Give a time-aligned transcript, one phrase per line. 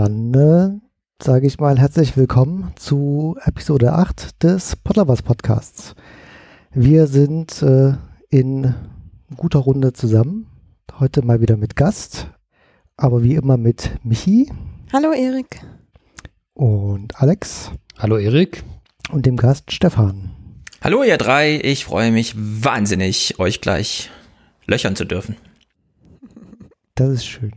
[0.00, 0.78] Dann äh,
[1.20, 5.96] sage ich mal herzlich willkommen zu Episode 8 des Podlovers Podcasts.
[6.72, 7.94] Wir sind äh,
[8.30, 8.76] in
[9.36, 10.46] guter Runde zusammen.
[11.00, 12.28] Heute mal wieder mit Gast,
[12.96, 14.52] aber wie immer mit Michi.
[14.92, 15.62] Hallo Erik.
[16.54, 17.72] Und Alex.
[17.98, 18.62] Hallo Erik.
[19.10, 20.30] Und dem Gast Stefan.
[20.80, 24.10] Hallo ihr drei, ich freue mich wahnsinnig, euch gleich
[24.64, 25.34] löchern zu dürfen.
[26.94, 27.50] Das ist schön.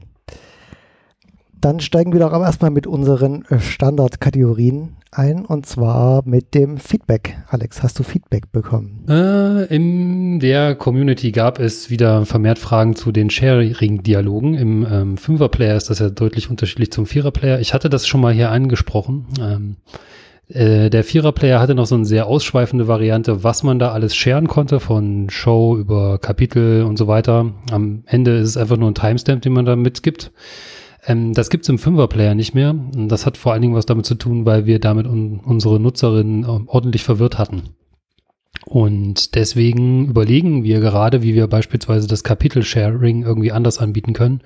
[1.61, 6.77] Dann steigen wir doch aber erstmal mit unseren äh, Standardkategorien ein und zwar mit dem
[6.77, 7.37] Feedback.
[7.49, 9.05] Alex, hast du Feedback bekommen?
[9.07, 14.55] Äh, in der Community gab es wieder vermehrt Fragen zu den Sharing-Dialogen.
[14.55, 17.59] Im ähm, Fünfer-Player ist das ja deutlich unterschiedlich zum Vierer-Player.
[17.59, 19.27] Ich hatte das schon mal hier angesprochen.
[19.39, 19.75] Ähm,
[20.47, 24.47] äh, der Vierer-Player hatte noch so eine sehr ausschweifende Variante, was man da alles sharen
[24.47, 27.53] konnte, von Show über Kapitel und so weiter.
[27.69, 30.31] Am Ende ist es einfach nur ein Timestamp, den man da mitgibt.
[31.05, 32.71] Ähm, das gibt's im Fünfer-Player nicht mehr.
[32.71, 35.79] Und das hat vor allen Dingen was damit zu tun, weil wir damit un unsere
[35.79, 37.75] Nutzerinnen ähm, ordentlich verwirrt hatten.
[38.65, 44.41] Und deswegen überlegen wir gerade, wie wir beispielsweise das Kapitel-Sharing irgendwie anders anbieten können.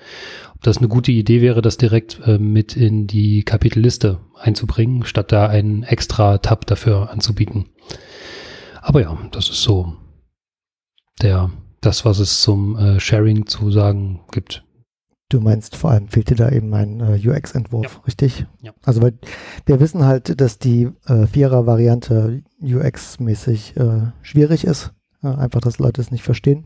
[0.53, 5.31] Ob das eine gute Idee wäre, das direkt äh, mit in die Kapitelliste einzubringen, statt
[5.31, 7.69] da einen extra Tab dafür anzubieten.
[8.81, 9.93] Aber ja, das ist so
[11.21, 14.64] der, das, was es zum äh, Sharing zu sagen gibt.
[15.29, 18.01] Du meinst vor allem fehlt dir da eben ein äh, UX-Entwurf, Ja.
[18.05, 18.45] richtig?
[18.61, 18.73] Ja.
[18.83, 19.13] Also weil
[19.65, 24.93] wir wissen halt, dass die äh, Vierer-Variante UX-mäßig äh, schwierig ist.
[25.23, 26.65] Äh, einfach, dass Leute es nicht verstehen.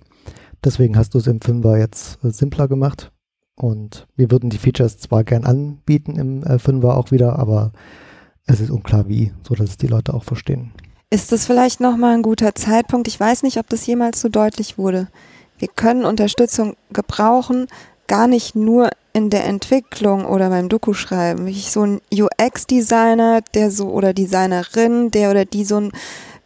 [0.63, 3.11] Deswegen hast du es im Fünfer jetzt äh, simpler gemacht.
[3.55, 7.71] Und wir würden die Features zwar gern anbieten im äh, Fünfer auch wieder, aber
[8.45, 10.71] es ist unklar wie, so dass es die Leute auch verstehen.
[11.09, 13.07] Ist das vielleicht nochmal ein guter Zeitpunkt?
[13.07, 15.07] Ich weiß nicht, ob das jemals so deutlich wurde.
[15.57, 17.67] Wir können Unterstützung gebrauchen,
[18.09, 21.45] gar nicht nur in der Entwicklung oder beim Doku-Schreiben.
[21.45, 25.91] Wirklich so ein UX-Designer, der so oder Designerin, der oder die so ein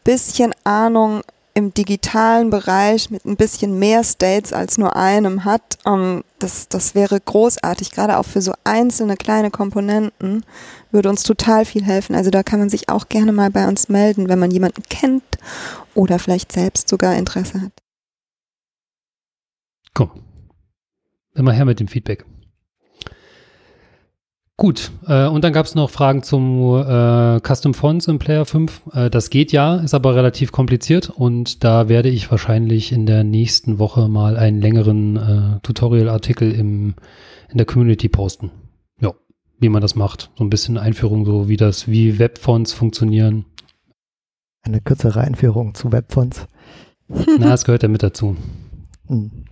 [0.03, 1.21] bisschen Ahnung
[1.55, 6.95] im digitalen Bereich mit ein bisschen mehr States als nur einem hat, ähm, das, das
[6.95, 10.43] wäre großartig, gerade auch für so einzelne kleine Komponenten
[10.91, 12.15] würde uns total viel helfen.
[12.15, 15.23] Also da kann man sich auch gerne mal bei uns melden, wenn man jemanden kennt
[15.93, 17.71] oder vielleicht selbst sogar Interesse hat.
[19.93, 20.22] Komm.
[21.35, 22.25] Immer her mit dem Feedback.
[24.55, 28.83] Gut, äh, und dann gab es noch Fragen zum äh, Custom Fonts im Player 5.
[28.93, 33.23] Äh, das geht ja, ist aber relativ kompliziert und da werde ich wahrscheinlich in der
[33.23, 36.93] nächsten Woche mal einen längeren äh, Tutorial-Artikel im,
[37.49, 38.51] in der Community posten.
[39.01, 39.15] Ja,
[39.59, 40.29] wie man das macht.
[40.37, 43.45] So ein bisschen Einführung, so wie das, wie Webfonts funktionieren.
[44.61, 46.45] Eine kürzere Einführung zu Webfonts.
[47.07, 48.37] Na, das gehört ja mit dazu.
[49.07, 49.43] Hm.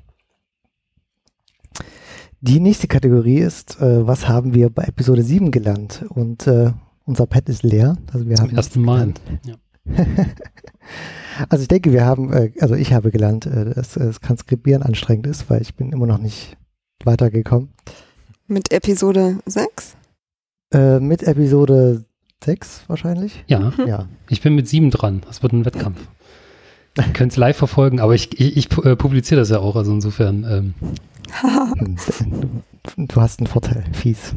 [2.44, 6.03] Die nächste Kategorie ist, äh, was haben wir bei Episode 7 gelernt?
[6.09, 6.72] Und äh,
[7.06, 7.97] unser Pad ist leer.
[8.12, 9.13] Also wir Zum haben ersten Mal.
[9.46, 9.56] Ja.
[11.50, 15.28] also ich denke, wir haben, äh, also ich habe gelernt, äh, dass das Transkribieren anstrengend
[15.28, 16.57] ist, weil ich bin immer noch nicht
[17.03, 17.69] weitergekommen.
[18.47, 19.96] Mit Episode 6?
[20.73, 22.06] Äh, mit Episode
[22.44, 23.44] 6 wahrscheinlich.
[23.47, 24.08] ja, Ja.
[24.29, 25.22] ich bin mit sieben dran.
[25.28, 26.00] Das wird ein Wettkampf.
[26.97, 29.75] Ihr könnt es live verfolgen, aber ich, ich, ich pu- äh, publiziere das ja auch,
[29.75, 30.44] also insofern.
[30.44, 30.90] Ähm, Hm,
[32.97, 34.36] Du hast einen Vorteil, fies.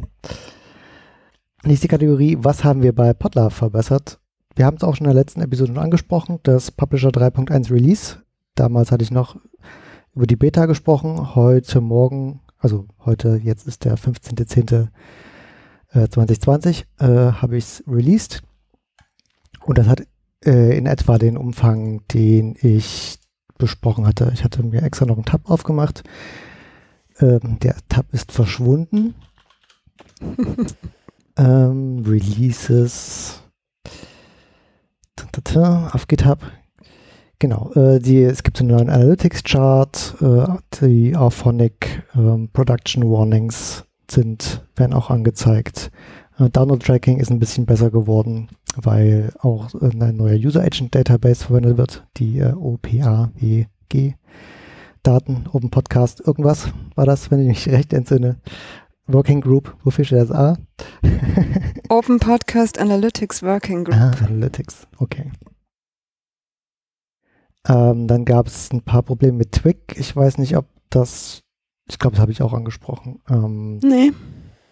[1.65, 4.21] Nächste Kategorie, was haben wir bei Podlove verbessert?
[4.55, 8.19] Wir haben es auch schon in der letzten Episode schon angesprochen, das Publisher 3.1 Release.
[8.55, 9.37] Damals hatte ich noch
[10.15, 11.35] über die Beta gesprochen.
[11.35, 18.43] Heute Morgen, also heute, jetzt ist der 15.10.2020, äh, habe ich es released.
[19.65, 20.07] Und das hat
[20.45, 23.19] äh, in etwa den Umfang, den ich
[23.59, 24.31] besprochen hatte.
[24.35, 26.05] Ich hatte mir extra noch einen Tab aufgemacht.
[27.21, 29.15] Ähm, der Tab ist verschwunden.
[31.37, 33.45] ähm, Releases
[35.47, 36.39] auf GitHub.
[37.39, 40.47] Genau, äh, die, es gibt einen neuen Analytics-Chart, äh,
[40.81, 45.91] die Auphonic ähm, Production Warnings sind, werden auch angezeigt.
[46.39, 51.45] Äh, Download-Tracking ist ein bisschen besser geworden, weil auch äh, ein neuer User Agent Database
[51.45, 54.15] verwendet wird, die äh, OPAWG.
[55.05, 58.37] Daten, Open Podcast, irgendwas war das, wenn ich mich recht entsinne.
[59.07, 60.57] Working Group, wofür steht das A?
[61.91, 63.97] Open Podcast Analytics Working Group.
[63.97, 65.31] ah, Analytics, okay.
[67.69, 69.77] Ähm, dann gab es ein paar Probleme mit Twig.
[69.97, 71.43] Ich weiß nicht, ob das,
[71.89, 73.21] ich glaube, das habe ich auch angesprochen.
[73.29, 74.13] Ähm, Nee.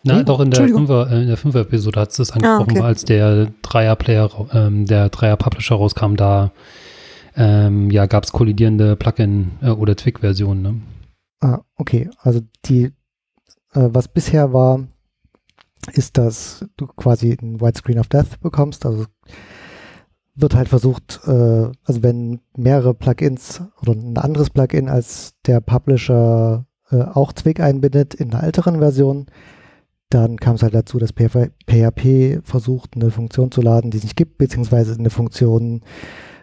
[0.02, 0.24] na, Hm?
[0.24, 0.66] doch in der.
[0.68, 2.80] Fünfer, äh, in der Fünfer-Episode hat es das angesprochen, okay.
[2.80, 6.52] als der Dreier-Player, ähm, der Dreier-Publisher rauskam, da
[7.36, 10.62] ähm, ja, gab es kollidierende Plugin- äh, oder Twig-Versionen.
[10.62, 10.82] Ne?
[11.40, 12.10] Ah, okay.
[12.18, 14.86] Also die, äh, was bisher war,
[15.92, 18.86] ist, dass du quasi ein Widescreen of Death bekommst.
[18.86, 19.06] Also
[20.34, 21.30] wird halt versucht, äh,
[21.84, 28.14] also wenn mehrere Plugins oder ein anderes Plugin als der Publisher äh, auch Twig einbindet
[28.14, 29.26] in einer älteren Version,
[30.08, 34.16] dann kam es halt dazu, dass PHP versucht, eine Funktion zu laden, die es nicht
[34.16, 35.82] gibt, beziehungsweise eine Funktion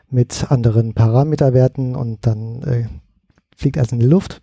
[0.10, 2.88] mit anderen Parameterwerten und dann äh,
[3.56, 4.42] fliegt alles in die Luft.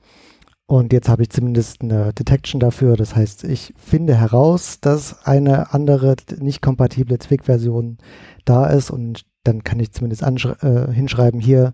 [0.66, 2.96] Und jetzt habe ich zumindest eine Detection dafür.
[2.96, 7.98] Das heißt, ich finde heraus, dass eine andere nicht kompatible Twig-Version
[8.44, 11.72] da ist und dann kann ich zumindest äh, hinschreiben, hier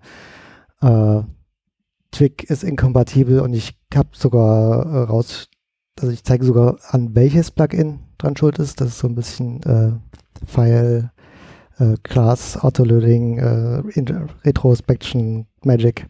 [0.83, 1.23] äh,
[2.11, 5.49] Twig ist inkompatibel und ich habe sogar äh, raus,
[5.99, 8.81] also ich zeige sogar an welches Plugin dran schuld ist.
[8.81, 9.93] Das ist so ein bisschen äh,
[10.47, 11.11] File,
[11.79, 13.83] äh, Class, Autoloading, äh,
[14.45, 16.07] Retrospection, Magic.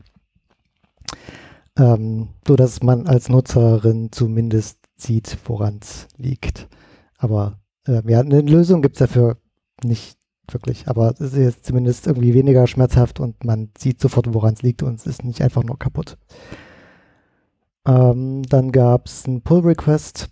[1.78, 6.68] Ähm, so dass man als Nutzerin zumindest sieht, woran es liegt.
[7.18, 9.38] Aber äh, ja, eine Lösung gibt es dafür
[9.82, 10.18] nicht
[10.50, 10.88] wirklich.
[10.88, 14.98] Aber es ist zumindest irgendwie weniger schmerzhaft und man sieht sofort, woran es liegt und
[14.98, 16.18] es ist nicht einfach nur kaputt.
[17.86, 20.30] Ähm, dann gab es einen Pull-Request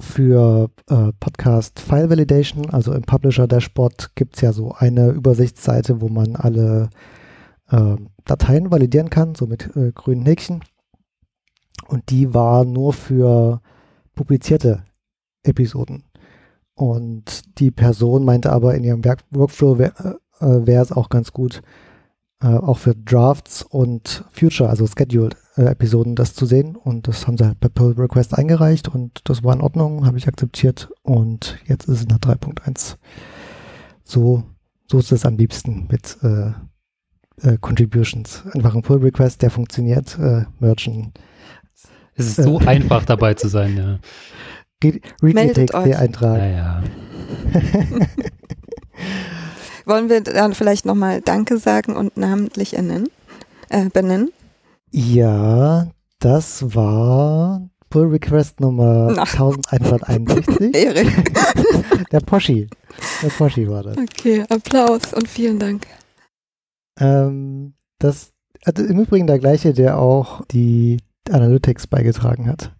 [0.00, 2.70] für äh, Podcast File Validation.
[2.70, 6.90] Also im Publisher Dashboard gibt es ja so eine Übersichtsseite, wo man alle
[7.70, 10.62] äh, Dateien validieren kann, so mit äh, grünen Häkchen.
[11.88, 13.60] Und die war nur für
[14.14, 14.84] publizierte
[15.42, 16.04] Episoden.
[16.74, 21.62] Und die Person meinte aber, in ihrem Werk Workflow wäre äh, es auch ganz gut,
[22.42, 26.76] äh, auch für Drafts und Future, also Scheduled äh, Episoden, das zu sehen.
[26.76, 30.18] Und das haben sie halt per Pull Request eingereicht und das war in Ordnung, habe
[30.18, 30.90] ich akzeptiert.
[31.02, 32.96] Und jetzt ist es nach 3.1.
[34.04, 34.44] So,
[34.90, 36.52] so ist es am liebsten mit äh,
[37.42, 38.44] äh, Contributions.
[38.52, 41.12] Einfach ein Pull Request, der funktioniert, äh, merchen.
[42.14, 43.98] Es ist so einfach dabei zu sein, ja.
[45.22, 46.40] Read eintragen.
[46.40, 46.82] Ja, ja.
[49.86, 53.08] Wollen wir dann vielleicht nochmal Danke sagen und namentlich ernennen,
[53.68, 54.32] äh, benennen?
[54.90, 55.88] Ja,
[56.18, 59.22] das war Pull Request Nummer Na.
[59.22, 60.74] 1161.
[60.74, 61.32] Erik.
[62.12, 62.68] Der Poschi.
[63.22, 63.96] Der Poschi war das.
[63.96, 65.86] Okay, Applaus und vielen Dank.
[66.98, 68.32] Ähm, das,
[68.64, 70.98] also im Übrigen der gleiche, der auch die
[71.30, 72.74] Analytics beigetragen hat.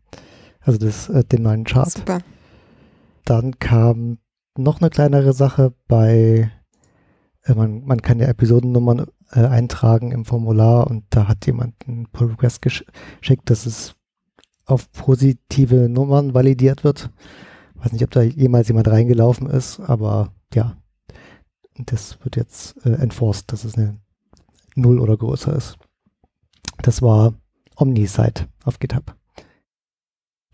[0.61, 1.91] Also das, äh, den neuen Chart.
[1.91, 2.19] Super.
[3.25, 4.19] Dann kam
[4.59, 6.51] noch eine kleinere Sache bei,
[7.55, 12.29] man, man kann ja Episodennummern äh, eintragen im Formular und da hat jemand einen Pull
[12.29, 13.95] Request geschickt, dass es
[14.65, 17.11] auf positive Nummern validiert wird.
[17.75, 20.77] Weiß nicht, ob da jemals jemand reingelaufen ist, aber ja,
[21.79, 23.99] das wird jetzt äh, enforced, dass es eine
[24.75, 25.79] Null oder größer ist.
[26.83, 27.35] Das war
[27.77, 29.15] Omnisite auf GitHub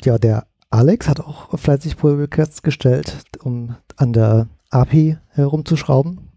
[0.04, 6.31] ja, der Alex hat auch fleißig Pull Requests gestellt, um an der API herumzuschrauben.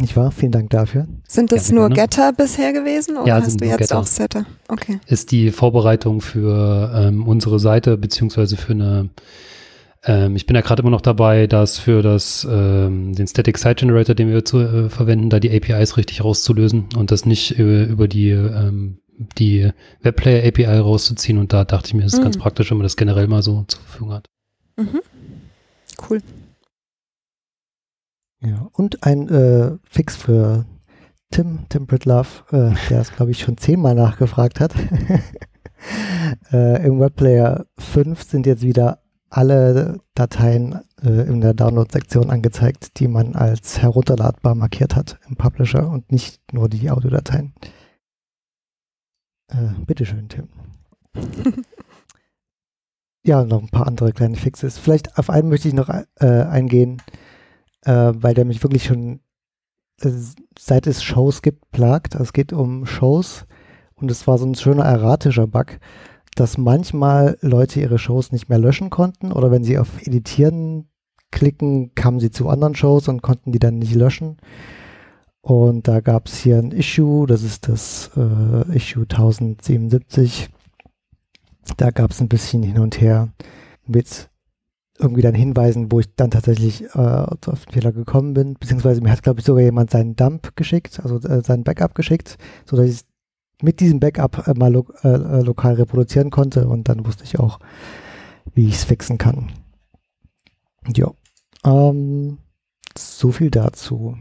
[0.00, 0.30] Nicht wahr?
[0.30, 1.08] Vielen Dank dafür.
[1.26, 3.98] Sind das ja, nur Getter bisher gewesen oder ja, hast du jetzt Getter.
[3.98, 4.46] auch Setter?
[4.68, 5.00] Okay.
[5.06, 9.10] Ist die Vorbereitung für ähm, unsere Seite beziehungsweise für eine
[10.04, 13.74] ähm, ich bin ja gerade immer noch dabei, das für das, ähm, den Static Site
[13.76, 17.84] Generator, den wir zu, äh, verwenden, da die APIs richtig rauszulösen und das nicht äh,
[17.84, 18.98] über die ähm,
[19.36, 19.68] die
[20.00, 22.24] Webplayer API rauszuziehen und da dachte ich mir, es ist mhm.
[22.24, 24.28] ganz praktisch, wenn man das generell mal so zur Verfügung hat.
[24.76, 25.00] Mhm.
[26.08, 26.20] Cool.
[28.40, 30.64] Ja, und ein äh, Fix für
[31.30, 34.74] Tim, Tim Britlove, äh, der es, glaube ich, schon zehnmal nachgefragt hat.
[36.52, 43.08] äh, Im Webplayer 5 sind jetzt wieder alle Dateien äh, in der Download-Sektion angezeigt, die
[43.08, 47.52] man als herunterladbar markiert hat im Publisher und nicht nur die Audiodateien.
[49.48, 50.48] Äh, bitteschön, Tim.
[53.24, 54.78] ja, noch ein paar andere kleine Fixes.
[54.78, 57.02] Vielleicht auf einen möchte ich noch äh, eingehen,
[57.88, 59.20] äh, weil der mich wirklich schon
[60.02, 60.10] äh,
[60.58, 62.14] seit es Shows gibt, plagt.
[62.14, 63.46] Also es geht um Shows
[63.94, 65.78] und es war so ein schöner erratischer Bug,
[66.34, 70.88] dass manchmal Leute ihre Shows nicht mehr löschen konnten oder wenn sie auf Editieren
[71.30, 74.36] klicken, kamen sie zu anderen Shows und konnten die dann nicht löschen.
[75.40, 80.50] Und da gab es hier ein Issue, das ist das äh, Issue 1077.
[81.78, 83.28] Da gab es ein bisschen hin und her
[83.86, 84.27] mit
[84.98, 88.54] irgendwie dann Hinweisen, wo ich dann tatsächlich äh, auf den Fehler gekommen bin.
[88.54, 92.36] Beziehungsweise mir hat, glaube ich, sogar jemand seinen Dump geschickt, also äh, seinen Backup geschickt,
[92.66, 93.00] sodass ich
[93.62, 97.38] mit diesem Backup äh, mal lo äh, äh, lokal reproduzieren konnte und dann wusste ich
[97.38, 97.58] auch,
[98.54, 99.52] wie ich es fixen kann.
[100.94, 101.12] Ja.
[101.64, 102.38] Ähm,
[102.96, 104.16] so viel dazu.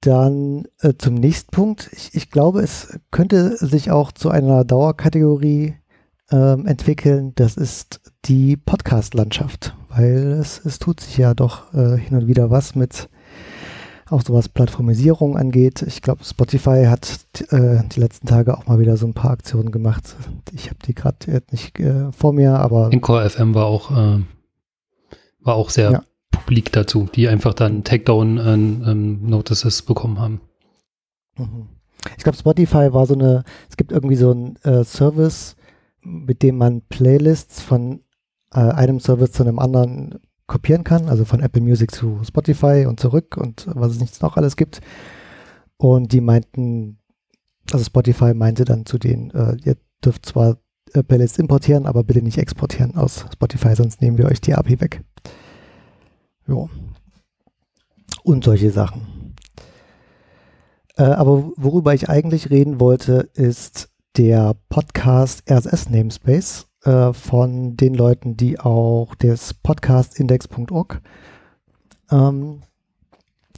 [0.00, 1.90] Dann äh, zum nächsten Punkt.
[1.92, 5.74] Ich, ich, glaube, es könnte sich auch zu einer Dauerkategorie
[6.30, 12.16] ähm, entwickeln, das ist die Podcast-Landschaft, weil es, es tut sich ja doch äh, hin
[12.16, 13.08] und wieder was mit
[14.10, 15.82] auch so was Plattformisierung angeht.
[15.82, 19.70] Ich glaube, Spotify hat äh, die letzten Tage auch mal wieder so ein paar Aktionen
[19.70, 20.16] gemacht.
[20.52, 22.90] Ich habe die gerade nicht äh, vor mir, aber.
[22.92, 24.22] Encore FM war auch, äh,
[25.40, 26.02] war auch sehr ja.
[26.30, 30.40] publik dazu, die einfach dann Takedown-Notices bekommen haben.
[31.36, 31.68] Mhm.
[32.16, 35.56] Ich glaube, Spotify war so eine, es gibt irgendwie so ein äh, Service,
[36.02, 38.02] mit dem man Playlists von
[38.52, 42.98] äh, einem Service zu einem anderen kopieren kann, also von Apple Music zu Spotify und
[42.98, 44.80] zurück und was es nichts noch alles gibt.
[45.76, 46.98] Und die meinten,
[47.70, 50.58] also Spotify meinte dann zu denen, äh, ihr dürft zwar
[50.94, 54.80] äh, Playlists importieren, aber bitte nicht exportieren aus Spotify, sonst nehmen wir euch die API
[54.80, 55.04] weg.
[56.46, 56.70] Jo.
[58.24, 59.34] Und solche Sachen.
[60.96, 67.94] Äh, aber worüber ich eigentlich reden wollte, ist der Podcast RSS Namespace äh, von den
[67.94, 71.00] Leuten, die auch das Podcastindex.org
[72.10, 72.62] ähm,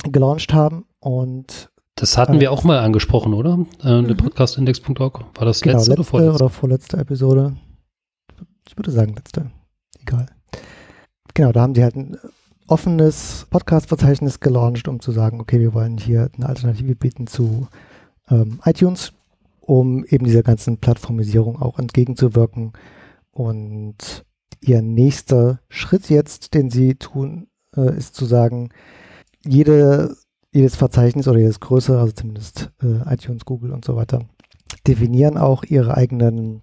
[0.05, 0.85] gelauncht haben.
[0.99, 3.64] Und das hatten äh, wir auch mal angesprochen, oder?
[3.83, 4.17] Äh, mhm.
[4.19, 5.25] Podcastindex.org.
[5.35, 6.35] War das genau, letzte, letzte oder vorletzte?
[6.45, 7.57] oder vorletzte Episode?
[8.69, 9.50] Ich würde sagen letzte.
[10.02, 10.26] Egal.
[11.33, 12.19] Genau, da haben die halt ein
[12.67, 17.67] offenes Podcast-Verzeichnis gelauncht, um zu sagen, okay, wir wollen hier eine Alternative bieten zu
[18.29, 19.14] ähm, iTunes,
[19.71, 22.73] um eben dieser ganzen Plattformisierung auch entgegenzuwirken
[23.31, 24.27] und
[24.61, 27.47] ihr nächster Schritt jetzt, den sie tun,
[27.77, 28.71] äh, ist zu sagen,
[29.47, 30.17] jede,
[30.50, 34.25] jedes Verzeichnis oder jedes größere, also zumindest äh, iTunes, Google und so weiter,
[34.89, 36.62] definieren auch ihre eigenen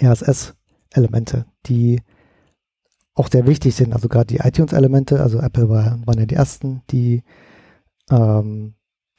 [0.00, 2.02] RSS-Elemente, die
[3.14, 3.92] auch sehr wichtig sind.
[3.92, 7.24] Also gerade die iTunes-Elemente, also Apple war, waren ja die ersten, die
[8.12, 8.74] ähm,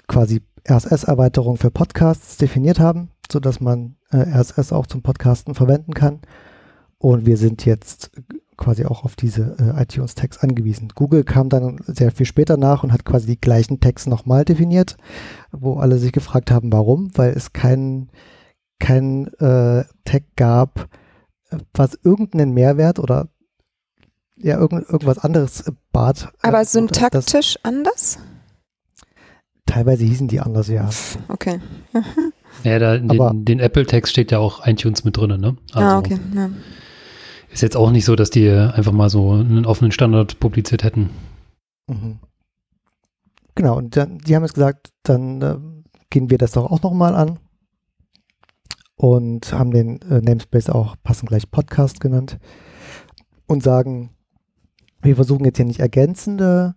[0.08, 6.21] quasi RSS-Erweiterung für Podcasts definiert haben, sodass man äh, RSS auch zum Podcasten verwenden kann.
[6.97, 8.12] Und wir sind jetzt
[8.57, 10.89] quasi auch auf diese äh, iTunes-Tags angewiesen.
[10.95, 14.97] Google kam dann sehr viel später nach und hat quasi die gleichen Tags nochmal definiert,
[15.51, 18.09] wo alle sich gefragt haben, warum, weil es kein,
[18.79, 20.89] kein äh, Tag gab,
[21.74, 23.29] was irgendeinen Mehrwert oder
[24.36, 26.31] ja, irgend, irgendwas anderes bat.
[26.41, 28.19] Aber syntaktisch das, anders?
[29.67, 30.89] Teilweise hießen die anders, ja.
[31.27, 31.59] Okay.
[32.63, 35.55] Ja, da in den, den Apple-Text steht ja auch iTunes mit drin, ne?
[35.74, 36.19] Ah, also ah, okay.
[36.33, 36.50] Ja.
[37.51, 41.12] Ist jetzt auch nicht so, dass die einfach mal so einen offenen Standard publiziert hätten.
[41.88, 42.17] Mhm.
[43.53, 45.57] Genau, und dann, die haben jetzt gesagt, dann äh,
[46.09, 47.38] gehen wir das doch auch nochmal an
[48.95, 52.39] und haben den äh, Namespace auch passend gleich Podcast genannt
[53.45, 54.12] und sagen,
[55.01, 56.75] wir versuchen jetzt hier nicht ergänzende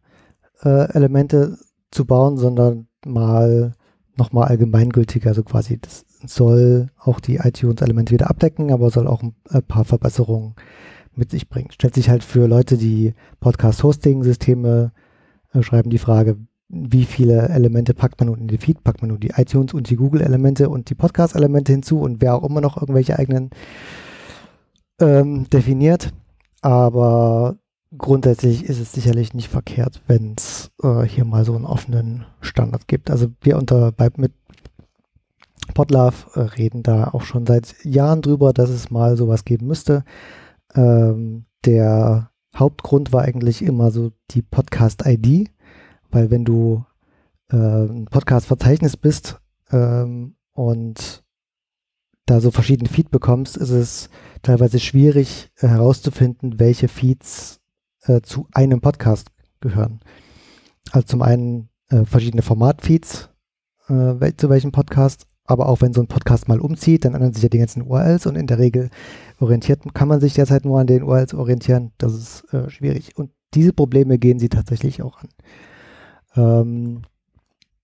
[0.63, 1.59] äh, Elemente
[1.91, 3.73] zu bauen, sondern mal
[4.17, 9.63] nochmal allgemeingültig, also quasi das soll auch die iTunes-Elemente wieder abdecken, aber soll auch ein
[9.67, 10.55] paar Verbesserungen
[11.15, 11.71] mit sich bringen.
[11.73, 14.93] Stellt sich halt für Leute, die Podcast-Hosting-Systeme
[15.53, 16.37] äh, schreiben, die Frage,
[16.69, 19.91] wie viele Elemente packt man nun in den Feed, packt man nur die iTunes und
[19.91, 23.51] die Google-Elemente und die Podcast-Elemente hinzu und wer auch immer noch irgendwelche eigenen
[25.01, 26.13] ähm, definiert.
[26.63, 27.57] Aber
[27.97, 32.89] grundsätzlich ist es sicherlich nicht verkehrt, wenn es äh, hier mal so einen offenen Standard
[32.89, 33.11] gibt.
[33.11, 34.33] Also wir unter bei, mit
[35.75, 40.05] Podlove äh, reden da auch schon seit Jahren drüber, dass es mal sowas geben müsste.
[40.75, 45.51] Ähm, der Hauptgrund war eigentlich immer so die Podcast-ID,
[46.11, 46.85] weil wenn du
[47.51, 51.25] äh, ein Podcast-Verzeichnis bist ähm, und
[52.27, 54.11] da so verschiedene Feed bekommst, ist es
[54.43, 57.60] teilweise schwierig äh, herauszufinden, welche Feeds
[58.03, 59.29] äh, zu einem Podcast
[59.61, 60.01] gehören.
[60.91, 63.31] Also zum einen äh, verschiedene Formatfeeds
[63.89, 67.43] äh, zu welchem Podcast aber auch wenn so ein Podcast mal umzieht, dann ändern sich
[67.43, 68.89] ja die ganzen URLs und in der Regel
[69.41, 71.91] orientiert, kann man sich derzeit nur an den URLs orientieren.
[71.99, 73.17] Das ist äh, schwierig.
[73.17, 75.29] Und diese Probleme gehen sie tatsächlich auch an.
[76.37, 77.03] Ähm,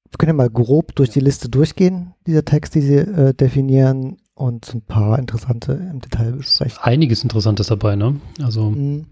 [0.08, 4.18] wir können ja mal grob durch die Liste durchgehen, dieser Text, die sie äh, definieren
[4.34, 6.78] und so ein paar interessante im Detail besprechen.
[6.82, 8.20] Einiges Interessantes dabei, ne?
[8.40, 8.70] Also.
[8.70, 9.06] Mhm.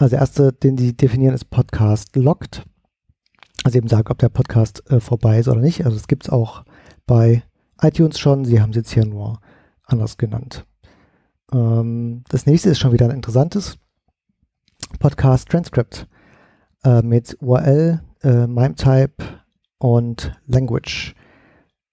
[0.00, 2.64] Also der erste, den sie definieren, ist Podcast locked.
[3.64, 5.84] Also eben sagt, ob der Podcast äh, vorbei ist oder nicht.
[5.84, 6.64] Also es gibt es auch
[7.06, 7.42] bei
[7.82, 8.46] iTunes schon.
[8.46, 9.40] Sie haben es jetzt hier nur
[9.84, 10.64] anders genannt.
[11.52, 13.76] Ähm, das nächste ist schon wieder ein interessantes
[15.00, 16.08] Podcast Transcript
[16.82, 19.22] äh, mit URL, äh, MIME-Type
[19.76, 21.14] und Language.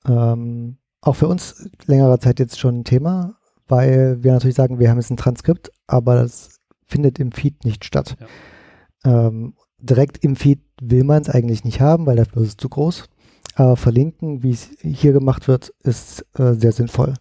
[0.08, 3.36] Ähm, auch für uns längere Zeit jetzt schon ein Thema,
[3.68, 6.57] weil wir natürlich sagen, wir haben jetzt ein Transkript, aber das
[6.88, 8.18] findet im Feed nicht statt.
[9.04, 9.28] Ja.
[9.28, 12.70] Ähm, direkt im Feed will man es eigentlich nicht haben, weil dafür ist es zu
[12.70, 13.06] groß.
[13.56, 17.16] Aber verlinken, wie es hier gemacht wird, ist äh, sehr sinnvoll.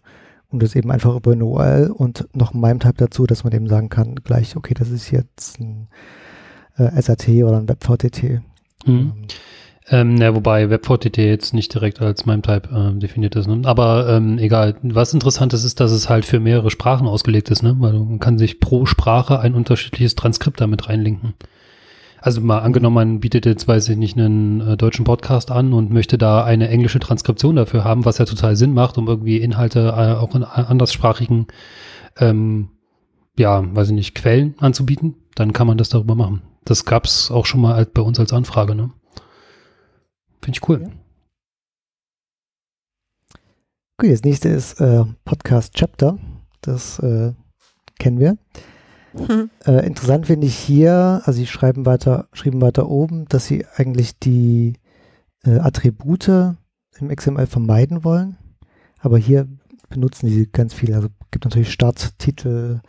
[0.49, 3.67] Und das eben einfach über eine URL und noch ein MIME-Type dazu, dass man eben
[3.67, 5.89] sagen kann, gleich, okay, das ist jetzt ein
[6.77, 8.23] äh, SAT oder ein WebVTT.
[8.23, 8.41] Mhm.
[8.85, 9.13] Ähm,
[9.89, 13.47] Ähm, ja, wobei WebVTT jetzt nicht direkt als MIME-Type ähm, definiert ist.
[13.47, 13.61] Ne?
[13.63, 14.75] Aber ähm, egal.
[14.83, 17.75] Was interessant ist, ist, dass es halt für mehrere Sprachen ausgelegt ist, ne?
[17.79, 21.35] Weil man kann sich pro Sprache ein unterschiedliches Transkript damit reinlinken.
[22.19, 25.91] Also mal angenommen, man bietet jetzt, weiß ich nicht, einen äh, deutschen Podcast an und
[25.91, 29.93] möchte da eine englische Transkription dafür haben, was ja total Sinn macht, um irgendwie Inhalte
[29.95, 31.47] äh, auch in anderssprachigen,
[32.17, 32.69] ähm,
[33.37, 36.41] ja, weiß ich nicht, Quellen anzubieten, dann kann man das darüber machen.
[36.65, 38.89] Das gab's auch schon mal bei uns als Anfrage, ne?
[40.41, 40.81] Finde ich cool.
[40.83, 40.89] Ja.
[43.99, 46.19] Okay, das nächste ist äh, Podcast Chapter.
[46.61, 47.33] Das äh,
[47.99, 48.37] kennen wir.
[49.15, 49.49] Hm.
[49.65, 54.19] Äh, interessant finde ich hier, also sie schreiben weiter, schrieben weiter oben, dass sie eigentlich
[54.19, 54.73] die
[55.43, 58.37] äh, Attribute im XML vermeiden wollen.
[58.99, 59.47] Aber hier
[59.89, 60.93] benutzen sie ganz viel.
[60.93, 62.81] Also gibt natürlich Start, Titel,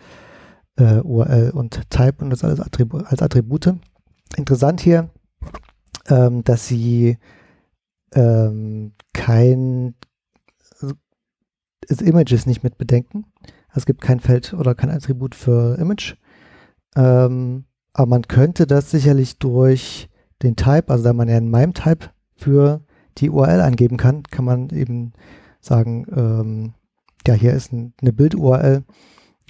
[0.76, 3.74] äh, URL und Type und das alles Attribu als Attribute.
[4.36, 5.10] Interessant hier,
[6.08, 7.18] ähm, dass sie
[8.14, 9.94] ähm, kein
[11.88, 13.24] das Images nicht mit bedenken.
[13.74, 16.16] Es gibt kein Feld oder kein Attribut für Image.
[16.96, 20.08] Ähm, aber man könnte das sicherlich durch
[20.42, 22.82] den Type, also da man ja einen MIME-Type für
[23.18, 25.12] die URL angeben kann, kann man eben
[25.60, 26.74] sagen, ähm,
[27.26, 28.84] ja, hier ist ein, eine Bild-URL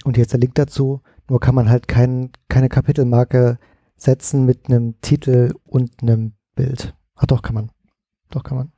[0.03, 1.01] und hier ist der Link dazu.
[1.29, 3.59] Nur kann man halt kein, keine Kapitelmarke
[3.95, 6.95] setzen mit einem Titel und einem Bild.
[7.15, 7.71] Ach doch, kann man.
[8.29, 8.71] Doch, kann man.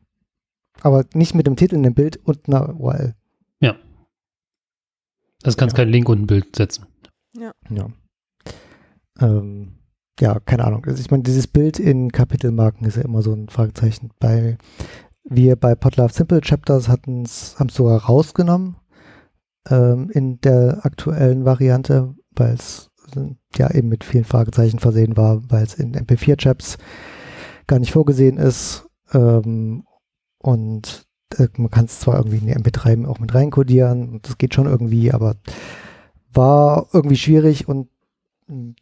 [0.81, 3.15] Aber nicht mit dem Titel, einem Bild und einer URL.
[5.43, 5.83] Also kannst Ja.
[5.83, 6.85] kein Link und ein Bild setzen.
[7.69, 7.89] Ja.
[9.19, 9.79] Ähm,
[10.19, 10.85] ja, keine Ahnung.
[10.85, 14.11] Also ich meine, dieses Bild in Kapitelmarken ist ja immer so ein Fragezeichen.
[14.19, 14.57] Bei
[15.23, 18.75] wir bei Podlove Simple Chapters hatten es, haben es sogar rausgenommen
[19.69, 22.89] ähm, in der aktuellen Variante, weil es
[23.55, 26.77] ja eben mit vielen Fragezeichen versehen war, weil es in MP4-Chaps
[27.67, 28.87] gar nicht vorgesehen ist.
[29.13, 29.83] Ähm,
[30.39, 31.05] und
[31.37, 34.53] äh, man kann es zwar irgendwie in die MP3 auch mit reinkodieren und das geht
[34.53, 35.35] schon irgendwie, aber
[36.33, 37.89] war irgendwie schwierig und
[38.47, 38.73] mh,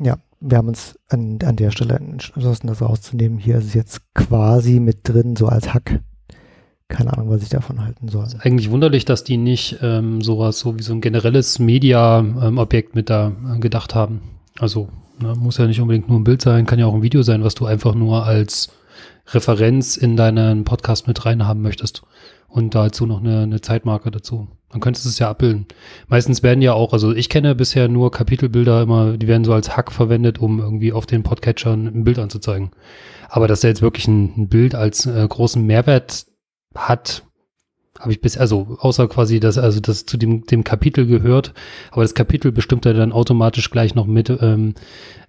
[0.00, 3.38] ja, wir haben uns an, an der Stelle entschlossen, das rauszunehmen.
[3.38, 6.00] Hier ist es jetzt quasi mit drin, so als Hack.
[6.86, 8.24] Keine Ahnung, was ich davon halten soll.
[8.24, 13.10] Ist eigentlich wunderlich, dass die nicht ähm, sowas so wie so ein generelles Media-Objekt mit
[13.10, 14.22] da äh, gedacht haben.
[14.58, 14.88] Also
[15.20, 17.44] ne, muss ja nicht unbedingt nur ein Bild sein, kann ja auch ein Video sein,
[17.44, 18.70] was du einfach nur als
[19.32, 22.02] Referenz in deinen Podcast mit reinhaben möchtest.
[22.48, 24.48] Und dazu noch eine, eine Zeitmarke dazu.
[24.70, 25.66] Dann könntest du es ja abbilden.
[26.08, 29.76] Meistens werden ja auch, also ich kenne bisher nur Kapitelbilder immer, die werden so als
[29.76, 32.70] Hack verwendet, um irgendwie auf den Podcatchern ein Bild anzuzeigen.
[33.28, 36.26] Aber dass er jetzt wirklich ein, ein Bild als äh, großen Mehrwert
[36.74, 37.22] hat,
[37.98, 41.52] habe ich bis, also außer quasi, dass also das zu dem, dem Kapitel gehört,
[41.90, 44.74] aber das Kapitel bestimmt ja dann automatisch gleich noch mit ähm,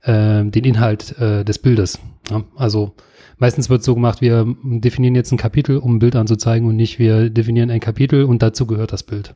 [0.04, 2.00] äh, den Inhalt äh, des Bildes.
[2.30, 2.44] Ja?
[2.56, 2.94] Also
[3.40, 7.00] meistens wird so gemacht, wir definieren jetzt ein Kapitel, um ein Bild anzuzeigen und nicht,
[7.00, 9.36] wir definieren ein Kapitel und dazu gehört das Bild.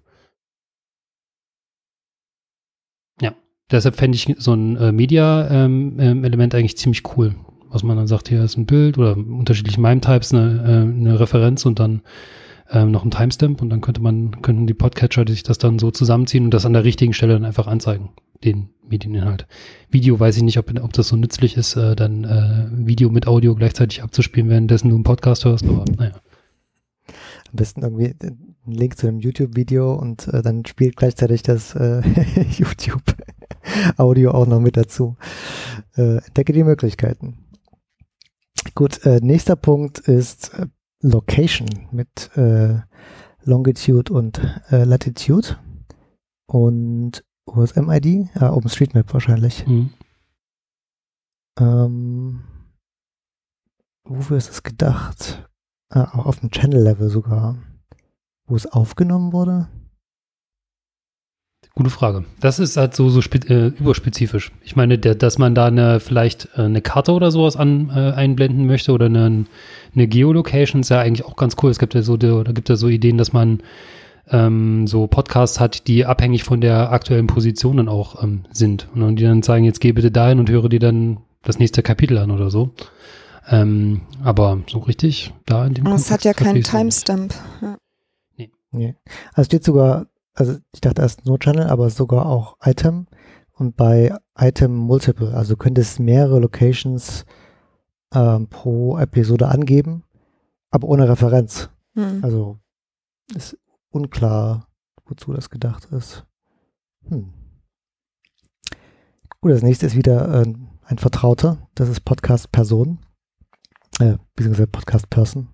[3.21, 3.33] Ja,
[3.71, 7.35] deshalb fände ich so ein äh, Media-Element eigentlich ziemlich cool.
[7.69, 11.65] Was man dann sagt, hier ist ein Bild oder unterschiedliche MIME-Types, eine, äh, eine Referenz
[11.65, 12.01] und dann
[12.73, 15.91] ähm, noch ein Timestamp und dann könnte man, könnten die Podcatcher sich das dann so
[15.91, 18.09] zusammenziehen und das an der richtigen Stelle dann einfach anzeigen,
[18.43, 19.47] den Medieninhalt.
[19.91, 23.27] Video weiß ich nicht, ob, ob das so nützlich ist, äh, dann äh, Video mit
[23.27, 26.13] Audio gleichzeitig abzuspielen, währenddessen du einen Podcast hörst, aber naja.
[27.51, 32.01] Am besten irgendwie einen Link zu einem YouTube-Video und äh, dann spielt gleichzeitig das äh,
[32.57, 35.15] YouTube-Audio auch noch mit dazu.
[35.95, 37.37] Äh, entdecke die Möglichkeiten.
[38.73, 40.51] Gut, äh, nächster Punkt ist
[41.03, 42.79] Location mit äh,
[43.43, 44.39] Longitude und
[44.71, 45.57] äh, Latitude
[46.47, 49.67] und OSM-ID, ja, OpenStreetMap wahrscheinlich.
[49.67, 49.89] Mhm.
[51.59, 52.43] Ähm,
[54.05, 55.47] wofür ist es gedacht?
[55.89, 57.57] Ah, auch auf dem Channel-Level sogar.
[58.45, 59.67] Wo es aufgenommen wurde?
[61.75, 62.25] Gute Frage.
[62.39, 64.51] Das ist halt so, so äh, überspezifisch.
[64.63, 68.11] Ich meine, der, dass man da eine, vielleicht äh, eine Karte oder sowas an, äh,
[68.11, 69.45] einblenden möchte oder eine,
[69.95, 71.71] eine Geolocation ist ja eigentlich auch ganz cool.
[71.71, 73.63] Es gibt ja so, oder gibt ja so Ideen, dass man
[74.29, 78.87] ähm, so Podcasts hat, die abhängig von der aktuellen Position dann auch ähm, sind.
[78.93, 82.19] Und die dann sagen, jetzt geh bitte dahin und höre dir dann das nächste Kapitel
[82.19, 82.69] an oder so.
[83.49, 86.61] Ähm, aber so richtig da in dem Es hat ja keinen.
[86.61, 87.33] Timestamp.
[87.61, 87.77] Ja.
[88.71, 88.95] Nee.
[89.33, 93.07] Also steht sogar, also ich dachte erst nur Channel, aber sogar auch Item
[93.53, 95.33] und bei Item Multiple.
[95.33, 97.25] Also du könntest mehrere Locations
[98.13, 100.03] ähm, pro Episode angeben,
[100.69, 101.69] aber ohne Referenz.
[101.93, 102.23] Hm.
[102.23, 102.59] Also
[103.35, 103.57] ist
[103.89, 104.67] unklar,
[105.05, 106.25] wozu das gedacht ist.
[107.07, 107.33] Hm.
[109.41, 110.53] Gut, das nächste ist wieder äh,
[110.85, 111.67] ein Vertrauter.
[111.75, 112.99] Das ist Podcast Person.
[113.99, 115.52] Äh, beziehungsweise Podcast Person.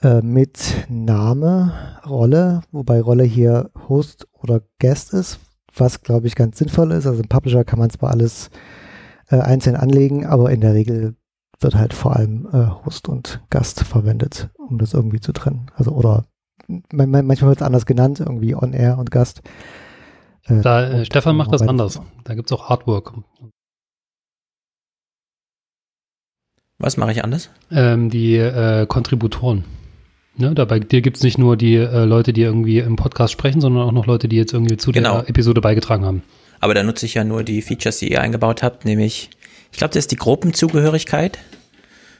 [0.00, 1.72] Äh, mit Name,
[2.06, 5.40] Rolle, wobei Rolle hier Host oder Guest ist,
[5.74, 7.06] was glaube ich ganz sinnvoll ist.
[7.06, 8.50] Also im Publisher kann man zwar alles
[9.28, 11.16] äh, einzeln anlegen, aber in der Regel
[11.60, 15.72] wird halt vor allem äh, Host und Gast verwendet, um das irgendwie zu trennen.
[15.74, 16.26] Also oder
[16.92, 19.42] manchmal wird es anders genannt, irgendwie On Air und Gast.
[20.44, 22.00] Äh, da, äh, Stefan macht das anders.
[22.22, 23.14] Da gibt es auch Artwork.
[26.78, 27.50] Was mache ich anders?
[27.72, 29.64] Ähm, die äh, Kontributoren.
[30.38, 33.32] Ne, da bei dir gibt es nicht nur die äh, Leute, die irgendwie im Podcast
[33.32, 35.20] sprechen, sondern auch noch Leute, die jetzt irgendwie zu genau.
[35.20, 36.22] der Episode beigetragen haben.
[36.60, 39.30] Aber da nutze ich ja nur die Features, die ihr eingebaut habt, nämlich,
[39.72, 41.40] ich glaube, das ist die Gruppenzugehörigkeit,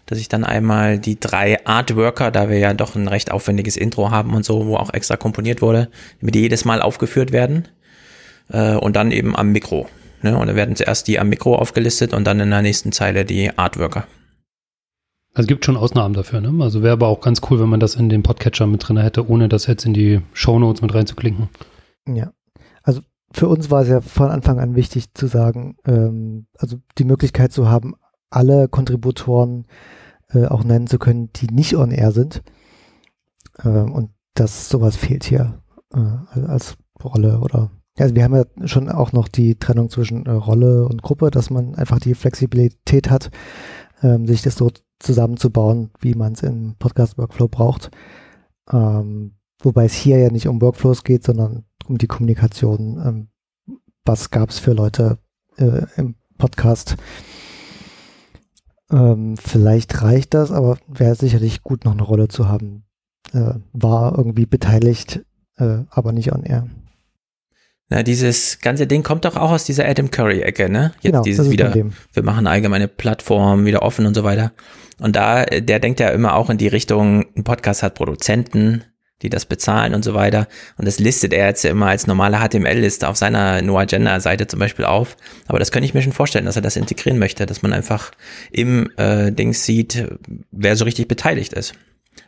[0.06, 4.10] dass ich dann einmal die drei Artworker, da wir ja doch ein recht aufwendiges Intro
[4.10, 5.88] haben und so, wo auch extra komponiert wurde,
[6.20, 7.68] damit die jedes Mal aufgeführt werden
[8.48, 9.88] äh, und dann eben am Mikro.
[10.22, 10.36] Ne?
[10.36, 13.56] Und dann werden zuerst die am Mikro aufgelistet und dann in der nächsten Zeile die
[13.56, 14.08] Artworker.
[15.38, 16.52] Also gibt schon Ausnahmen dafür, ne?
[16.64, 19.30] Also wäre aber auch ganz cool, wenn man das in den Podcatcher mit drin hätte,
[19.30, 21.48] ohne das jetzt in die Shownotes mit reinzuklinken.
[22.12, 22.32] Ja.
[22.82, 27.04] Also für uns war es ja von Anfang an wichtig zu sagen, ähm, also die
[27.04, 27.94] Möglichkeit zu haben,
[28.30, 29.68] alle Kontributoren
[30.30, 32.42] äh, auch nennen zu können, die nicht on air sind.
[33.62, 35.62] Ähm, und das sowas fehlt hier
[35.94, 40.30] äh, als Rolle oder also wir haben ja schon auch noch die Trennung zwischen äh,
[40.30, 43.30] Rolle und Gruppe, dass man einfach die Flexibilität hat,
[44.02, 47.90] ähm, sich das so zusammenzubauen, wie man es im Podcast-Workflow braucht.
[48.70, 53.00] Ähm, wobei es hier ja nicht um Workflows geht, sondern um die Kommunikation.
[53.04, 53.28] Ähm,
[54.04, 55.18] was gab es für Leute
[55.56, 56.96] äh, im Podcast?
[58.90, 62.84] Ähm, vielleicht reicht das, aber wäre sicherlich gut, noch eine Rolle zu haben.
[63.32, 65.24] Äh, war irgendwie beteiligt,
[65.56, 66.68] äh, aber nicht on air.
[67.90, 70.92] Na, dieses ganze Ding kommt doch auch aus dieser Adam Curry-Ecke, ne?
[70.96, 74.52] Jetzt genau, dieses wieder, wir machen allgemeine Plattformen wieder offen und so weiter.
[75.00, 78.84] Und da, der denkt ja immer auch in die Richtung, ein Podcast hat Produzenten,
[79.22, 80.46] die das bezahlen und so weiter.
[80.76, 84.84] Und das listet er jetzt immer als normale HTML-Liste auf seiner No Agenda-Seite zum Beispiel
[84.84, 85.16] auf.
[85.46, 88.12] Aber das könnte ich mir schon vorstellen, dass er das integrieren möchte, dass man einfach
[88.50, 90.06] im äh, Ding sieht,
[90.50, 91.74] wer so richtig beteiligt ist.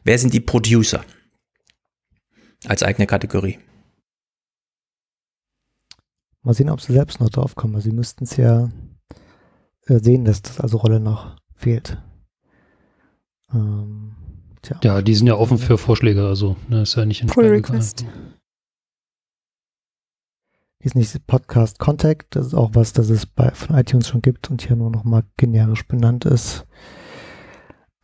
[0.04, 1.04] Wer sind die Producer?
[2.66, 3.59] Als eigene Kategorie.
[6.42, 7.80] Mal sehen, ob sie selbst noch drauf kommen.
[7.80, 8.70] Sie müssten es ja
[9.87, 11.98] äh, sehen, dass das also Rolle noch fehlt.
[13.52, 14.14] Ähm,
[14.82, 18.04] ja, die sind ja offen für Vorschläge, also ne, ist ja nicht in Pull Request.
[20.82, 24.22] Hier ist nicht Podcast Contact, das ist auch was, das es bei, von iTunes schon
[24.22, 26.66] gibt und hier nur noch mal generisch benannt ist.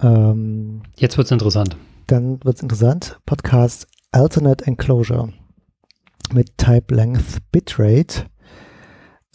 [0.01, 1.77] Ähm, Jetzt wird's interessant.
[2.07, 3.19] Dann wird's interessant.
[3.25, 5.33] Podcast Alternate Enclosure
[6.33, 8.27] mit Type Length Bitrate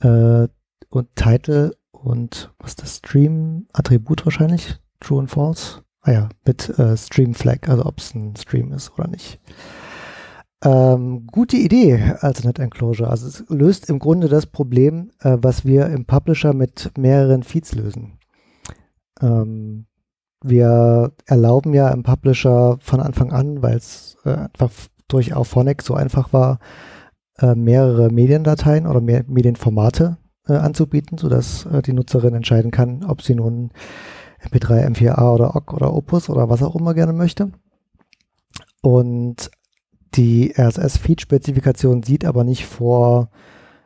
[0.01, 0.47] äh,
[0.89, 6.69] und Title und was ist das Stream Attribut wahrscheinlich True und False ah ja mit
[6.79, 9.39] äh, Stream Flag also ob es ein Stream ist oder nicht.
[10.63, 15.87] Ähm, gute Idee Alternate Enclosure also es löst im Grunde das Problem äh, was wir
[15.87, 18.19] im Publisher mit mehreren Feeds lösen.
[19.21, 19.85] Ähm,
[20.43, 24.71] wir erlauben ja im Publisher von Anfang an, weil es äh, einfach
[25.07, 26.59] durch Auphonic so einfach war,
[27.39, 33.21] äh, mehrere Mediendateien oder mehr Medienformate äh, anzubieten, sodass äh, die Nutzerin entscheiden kann, ob
[33.21, 33.71] sie nun
[34.43, 37.51] MP3, M4A oder OGG oder Opus oder was auch immer gerne möchte.
[38.81, 39.51] Und
[40.15, 43.29] die RSS-Feed-Spezifikation sieht aber nicht vor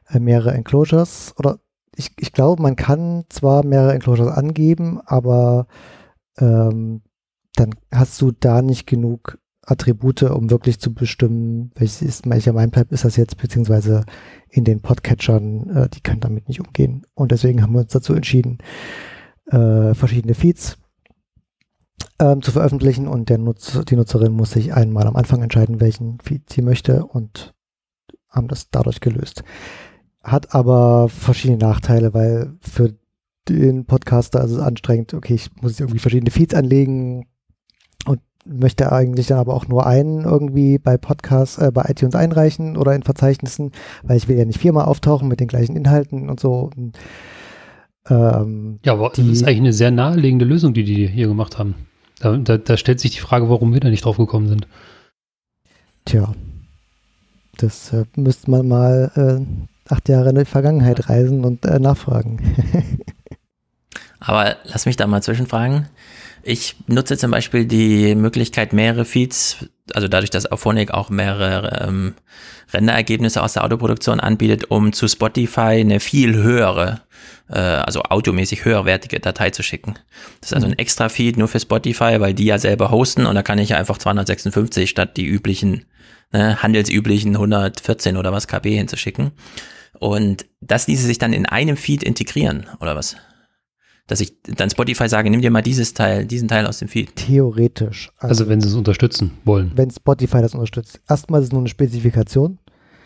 [0.09, 1.59] äh, mehrere Enclosures oder
[1.95, 5.67] ich, ich glaube, man kann zwar mehrere Enclosures angeben, aber
[6.37, 7.01] ähm,
[7.55, 12.93] dann hast du da nicht genug Attribute, um wirklich zu bestimmen, welches ist, welcher Mindpipe
[12.93, 14.05] ist das jetzt, beziehungsweise
[14.49, 17.05] in den Podcatchern, äh, die können damit nicht umgehen.
[17.15, 18.59] Und deswegen haben wir uns dazu entschieden,
[19.47, 20.77] äh, verschiedene Feeds
[22.19, 26.19] ähm, zu veröffentlichen und der Nutz, die Nutzerin muss sich einmal am Anfang entscheiden, welchen
[26.19, 27.53] Feed sie möchte und
[28.29, 29.43] haben das dadurch gelöst.
[30.23, 32.95] Hat aber verschiedene Nachteile, weil für
[33.47, 37.27] den Podcaster ist es anstrengend, okay, ich muss irgendwie verschiedene Feeds anlegen,
[38.45, 42.93] möchte eigentlich dann aber auch nur einen irgendwie bei Podcasts, äh, bei iTunes einreichen oder
[42.93, 43.71] in Verzeichnissen,
[44.03, 46.69] weil ich will ja nicht viermal auftauchen mit den gleichen Inhalten und so.
[46.75, 46.97] Und,
[48.09, 51.57] ähm, ja, aber die, das ist eigentlich eine sehr naheliegende Lösung, die die hier gemacht
[51.57, 51.75] haben.
[52.19, 54.67] Da, da, da stellt sich die Frage, warum wir da nicht drauf gekommen sind.
[56.05, 56.33] Tja,
[57.57, 62.39] das äh, müsste man mal äh, acht Jahre in die Vergangenheit reisen und äh, nachfragen.
[64.19, 65.87] aber lass mich da mal zwischenfragen.
[66.43, 72.15] Ich nutze zum Beispiel die Möglichkeit, mehrere Feeds also dadurch, dass Auphonic auch mehrere ähm,
[72.73, 77.01] Renderergebnisse aus der Autoproduktion anbietet, um zu Spotify eine viel höhere,
[77.49, 79.95] äh, also audiomäßig höherwertige Datei zu schicken.
[80.41, 80.79] Das ist also ein mhm.
[80.79, 83.77] extra Feed nur für Spotify, weil die ja selber hosten und da kann ich ja
[83.77, 85.85] einfach 256 statt die üblichen,
[86.31, 89.31] ne, handelsüblichen 114 oder was KB hinzuschicken.
[89.99, 93.15] Und das ließe sich dann in einem Feed integrieren, oder was?
[94.07, 97.15] Dass ich dann Spotify sage, nimm dir mal dieses Teil, diesen Teil aus dem Feed.
[97.15, 98.11] Theoretisch.
[98.17, 99.71] Also, also wenn sie es unterstützen wollen.
[99.75, 101.01] Wenn Spotify das unterstützt.
[101.09, 102.59] Erstmal ist es nur eine Spezifikation.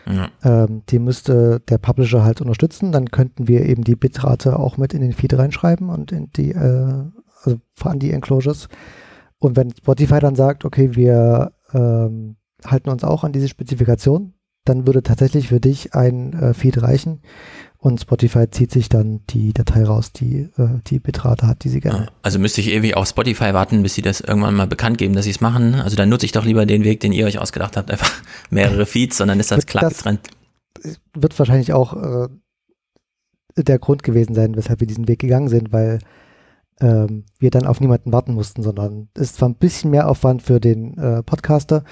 [0.06, 0.30] Ja.
[0.42, 2.92] Ähm, die müsste der Publisher halt unterstützen.
[2.92, 6.52] Dann könnten wir eben die Bitrate auch mit in den Feed reinschreiben und in die,
[6.52, 7.04] äh,
[7.42, 8.68] also an die Enclosures.
[9.38, 14.34] Und wenn Spotify dann sagt, okay, wir ähm, halten uns auch an diese Spezifikation,
[14.66, 17.22] dann würde tatsächlich für dich ein äh, Feed reichen
[17.82, 21.80] und Spotify zieht sich dann die Datei raus, die äh, die Bitrate hat, die sie
[21.80, 22.08] gerne.
[22.20, 25.24] Also müsste ich ewig auf Spotify warten, bis sie das irgendwann mal bekannt geben, dass
[25.24, 25.74] sie es machen.
[25.74, 28.12] Also dann nutze ich doch lieber den Weg, den ihr euch ausgedacht habt, einfach
[28.50, 30.28] mehrere Feeds, sondern ist das klar das getrennt.
[31.14, 32.28] Wird wahrscheinlich auch äh,
[33.56, 36.00] der Grund gewesen sein, weshalb wir diesen Weg gegangen sind, weil
[36.82, 40.42] ähm, wir dann auf niemanden warten mussten, sondern es ist zwar ein bisschen mehr Aufwand
[40.42, 41.84] für den äh, Podcaster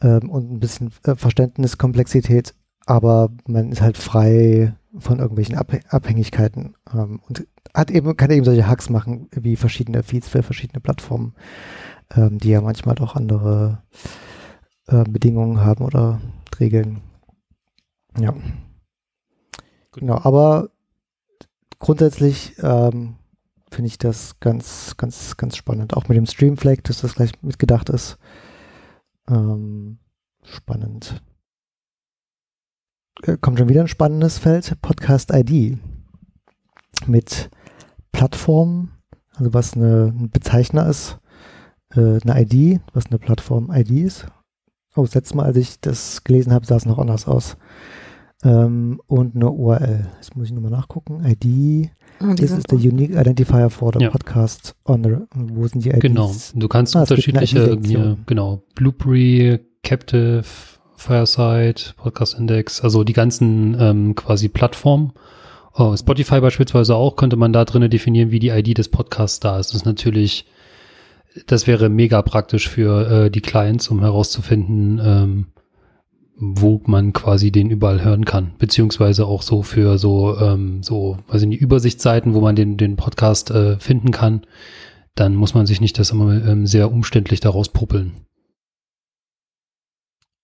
[0.00, 2.54] ähm, und ein bisschen äh, Verständniskomplexität,
[2.86, 8.66] aber man ist halt frei von irgendwelchen Abhängigkeiten ähm, und hat eben, kann eben solche
[8.66, 11.34] Hacks machen, wie verschiedene Feeds für verschiedene Plattformen,
[12.14, 13.82] ähm, die ja manchmal doch andere
[14.86, 16.20] äh, Bedingungen haben oder
[16.58, 17.02] Regeln.
[18.18, 18.32] Ja.
[18.32, 18.42] Gut.
[19.92, 20.70] Genau, aber
[21.78, 23.16] grundsätzlich ähm,
[23.70, 25.94] finde ich das ganz, ganz, ganz spannend.
[25.94, 28.18] Auch mit dem Streamflag, dass das gleich mitgedacht ist.
[29.28, 29.98] Ähm,
[30.42, 31.22] spannend.
[33.22, 35.78] Äh, kommt schon wieder ein spannendes Feld, Podcast ID.
[37.06, 37.50] Mit
[38.12, 38.92] Plattformen,
[39.34, 41.18] also was eine, ein Bezeichner ist,
[41.94, 44.26] äh, eine ID, was eine Plattform-ID ist.
[44.94, 47.56] Oh, das letzte Mal, als ich das gelesen habe, sah es noch anders aus.
[48.44, 50.06] Ähm, und eine URL.
[50.16, 51.24] Jetzt muss ich nochmal nachgucken.
[51.24, 54.10] ID oh, das ist der Unique Identifier for the ja.
[54.10, 56.00] Podcast on the, wo sind die IDs?
[56.00, 60.44] Genau, du kannst ah, unterschiedliche, hier, genau, Blueberry, Captive,
[60.98, 65.12] Fireside, Podcast Index, also die ganzen ähm, quasi Plattformen.
[65.74, 69.60] Oh, Spotify beispielsweise auch, könnte man da drinnen definieren, wie die ID des Podcasts da
[69.60, 69.68] ist.
[69.68, 70.46] Das ist natürlich,
[71.46, 75.46] das wäre mega praktisch für äh, die Clients, um herauszufinden, ähm,
[76.36, 78.54] wo man quasi den überall hören kann.
[78.58, 82.96] Beziehungsweise auch so für so, ähm, so, weiß ich nicht, Übersichtsseiten, wo man den, den
[82.96, 84.42] Podcast äh, finden kann.
[85.14, 88.14] Dann muss man sich nicht das immer ähm, sehr umständlich daraus puppeln.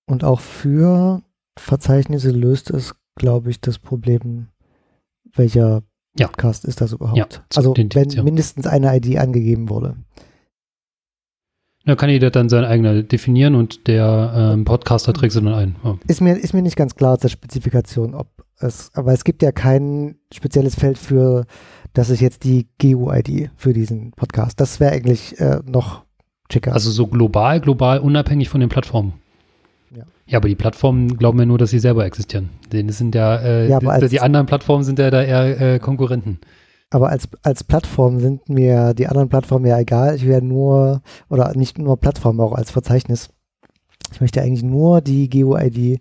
[0.07, 1.23] Und auch für
[1.59, 4.49] Verzeichnisse löst es, glaube ich, das Problem,
[5.35, 5.83] welcher
[6.19, 6.29] ja.
[6.29, 7.17] Podcast ist das überhaupt?
[7.17, 9.97] Ja, also wenn mindestens eine ID angegeben wurde.
[11.87, 15.77] Da kann jeder dann sein eigener definieren und der ähm, Podcaster trägt sie dann ein.
[15.85, 15.99] Ja.
[16.07, 19.43] Ist, mir, ist mir nicht ganz klar aus der Spezifikation, ob es, aber es gibt
[19.43, 21.45] ja kein spezielles Feld für,
[21.93, 24.61] das ist jetzt die GUID für diesen Podcast.
[24.61, 26.05] Das wäre eigentlich äh, noch
[26.51, 26.73] schicker.
[26.73, 29.15] Also so global, global, unabhängig von den Plattformen.
[30.27, 30.39] Ja.
[30.39, 32.51] aber die Plattformen glauben ja nur, dass sie selber existieren.
[32.73, 35.79] Denn es sind ja, äh, ja die, die, anderen Plattformen sind ja da eher äh,
[35.79, 36.41] Konkurrenten.
[36.91, 40.15] Aber als, als Plattform sind mir die anderen Plattformen ja egal.
[40.15, 43.31] Ich werde nur, oder nicht nur Plattform, auch als Verzeichnis.
[44.13, 46.01] Ich möchte eigentlich nur die GUID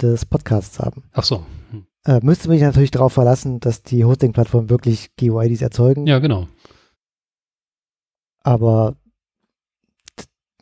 [0.00, 1.02] des Podcasts haben.
[1.12, 1.44] Ach so.
[1.70, 1.86] Hm.
[2.06, 6.06] Äh, müsste mich natürlich darauf verlassen, dass die Hosting-Plattformen wirklich GUIDs erzeugen.
[6.06, 6.46] Ja, genau.
[8.44, 8.96] Aber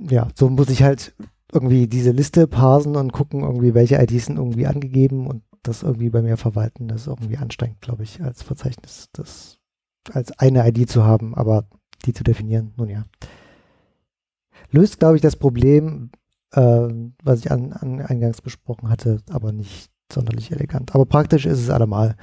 [0.00, 1.14] ja, so muss ich halt
[1.52, 6.10] irgendwie diese Liste parsen und gucken, irgendwie, welche IDs sind irgendwie angegeben und das irgendwie
[6.10, 6.88] bei mir verwalten.
[6.88, 9.58] Das ist irgendwie anstrengend, glaube ich, als Verzeichnis, das
[10.12, 11.68] als eine ID zu haben, aber
[12.04, 13.04] die zu definieren, nun ja.
[14.70, 16.10] Löst, glaube ich, das Problem,
[16.52, 16.88] äh,
[17.22, 20.94] was ich an, an, eingangs besprochen hatte, aber nicht sonderlich elegant.
[20.94, 22.16] Aber praktisch ist es allemal,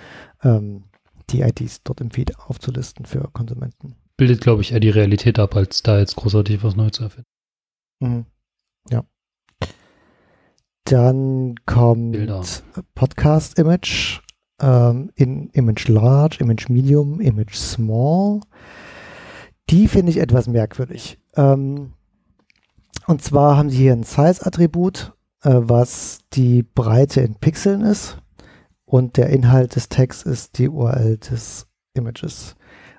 [0.43, 0.85] ähm,
[1.29, 3.95] die IDs dort im Feed aufzulisten für Konsumenten.
[4.17, 7.29] Bildet, glaube ich, eher die Realität ab, als da jetzt großartig was Neues zu erfinden.
[7.99, 8.25] Mhm.
[8.89, 9.03] Ja.
[10.85, 14.19] Dann kommt Podcast Image
[14.61, 18.41] ähm, in Image Large, Image Medium, Image Small.
[19.69, 21.19] Die finde ich etwas merkwürdig.
[21.35, 21.93] Ähm,
[23.07, 28.17] und zwar haben sie hier ein Size-Attribut, äh, was die Breite in Pixeln ist.
[28.85, 32.55] Und der Inhalt des Tags ist die URL des Images.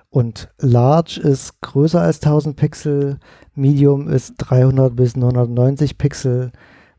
[0.09, 3.19] Und Large ist größer als 1000 Pixel,
[3.53, 6.51] Medium ist 300 bis 990 Pixel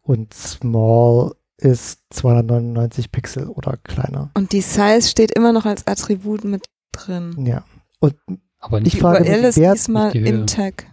[0.06, 4.30] und Small ist 299 Pixel oder kleiner.
[4.34, 7.44] Und die Size steht immer noch als Attribut mit drin.
[7.46, 7.64] Ja.
[7.98, 8.14] Und
[8.60, 10.86] aber nicht ich frage URL ist diesmal im Tag.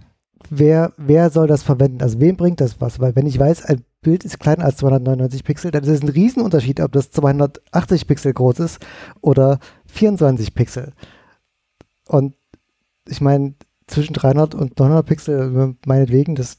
[0.50, 2.02] wer, wer soll das verwenden?
[2.02, 3.00] Also wem bringt das was?
[3.00, 6.10] Weil wenn ich weiß, ein Bild ist kleiner als 299 Pixel, dann ist es ein
[6.10, 8.80] Riesenunterschied, ob das 280 Pixel groß ist
[9.22, 10.94] oder 24 Pixel.
[12.08, 12.36] Und
[13.08, 13.54] ich meine,
[13.88, 16.58] zwischen 300 und 900 Pixel, meinetwegen, das.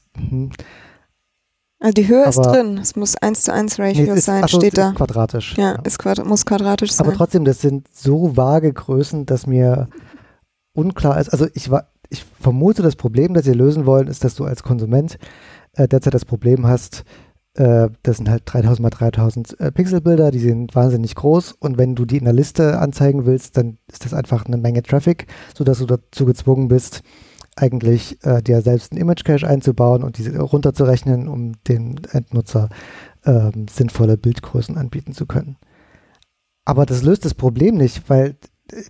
[1.85, 2.79] Also die Höhe ist drin.
[2.79, 4.93] Es muss 1 zu 1 Ratio nee, ist, sein, achso, steht da.
[4.93, 5.55] quadratisch.
[5.55, 5.77] Ja, ja.
[5.83, 7.05] Es quadrat muss quadratisch sein.
[7.05, 9.87] Aber trotzdem, das sind so vage Größen, dass mir
[10.73, 11.29] unklar ist.
[11.29, 11.69] Also ich,
[12.09, 15.19] ich vermute, das Problem, das sie lösen wollen, ist, dass du als Konsument
[15.73, 17.03] äh, derzeit das Problem hast,
[17.53, 21.93] äh, das sind halt 3000 mal 3000 äh, Pixelbilder, die sind wahnsinnig groß und wenn
[21.93, 25.77] du die in der Liste anzeigen willst, dann ist das einfach eine Menge Traffic, sodass
[25.77, 27.03] du dazu gezwungen bist,
[27.55, 32.69] eigentlich äh, dir selbst einen Image Cache einzubauen und diese runterzurechnen, um den Endnutzer
[33.25, 35.57] ähm, sinnvolle Bildgrößen anbieten zu können.
[36.65, 38.35] Aber das löst das Problem nicht, weil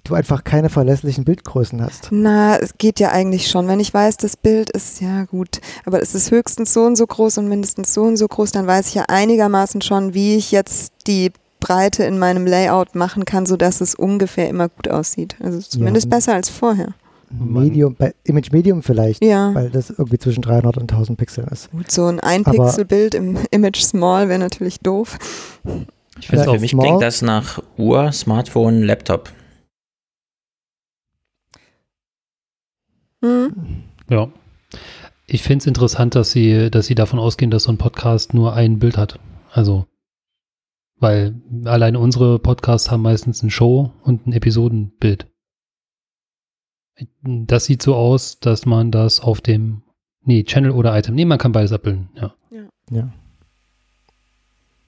[0.04, 2.08] du einfach keine verlässlichen Bildgrößen hast.
[2.12, 3.68] Na, es geht ja eigentlich schon.
[3.68, 7.06] Wenn ich weiß, das Bild ist ja gut, aber es ist höchstens so und so
[7.06, 10.52] groß und mindestens so und so groß, dann weiß ich ja einigermaßen schon, wie ich
[10.52, 15.36] jetzt die Breite in meinem Layout machen kann, sodass es ungefähr immer gut aussieht.
[15.42, 16.94] Also zumindest ja, besser als vorher.
[17.40, 19.54] Medium, bei Image Medium vielleicht, ja.
[19.54, 21.72] weil das irgendwie zwischen 300 und 1000 Pixeln ist.
[21.72, 25.18] Gut, so ein Ein-Pixel-Bild im Image Small wäre natürlich doof.
[26.20, 26.86] Ich finde, für mich Small.
[26.86, 29.32] klingt das nach Uhr, Smartphone, Laptop.
[33.22, 33.84] Mhm.
[34.10, 34.30] Ja.
[35.28, 38.54] Ich finde es interessant, dass sie, dass sie davon ausgehen, dass so ein Podcast nur
[38.54, 39.20] ein Bild hat.
[39.52, 39.88] Also,
[40.98, 45.28] weil alleine unsere Podcasts haben meistens ein Show und ein Episodenbild.
[47.22, 49.82] Das sieht so aus, dass man das auf dem,
[50.24, 52.34] nee, Channel oder Item, nee, man kann beides abbilden, ja.
[52.52, 52.64] Ja.
[52.92, 53.14] ja.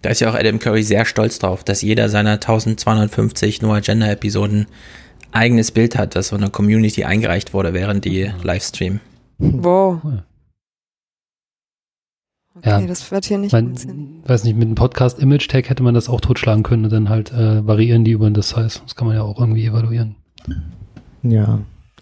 [0.02, 4.08] Da ist ja auch Adam Curry sehr stolz drauf, dass jeder seiner 1250 No Agenda
[4.08, 4.68] Episoden
[5.32, 9.00] eigenes Bild hat, das von der Community eingereicht wurde während die Livestream.
[9.40, 10.02] Wow.
[12.56, 13.76] Okay, ja, das wird hier nicht mein,
[14.26, 17.10] weiß nicht, mit einem Podcast Image Tag hätte man das auch totschlagen können und dann
[17.10, 18.80] halt äh, variieren die über das Size.
[18.84, 20.16] Das kann man ja auch irgendwie evaluieren.
[21.22, 21.60] Ja,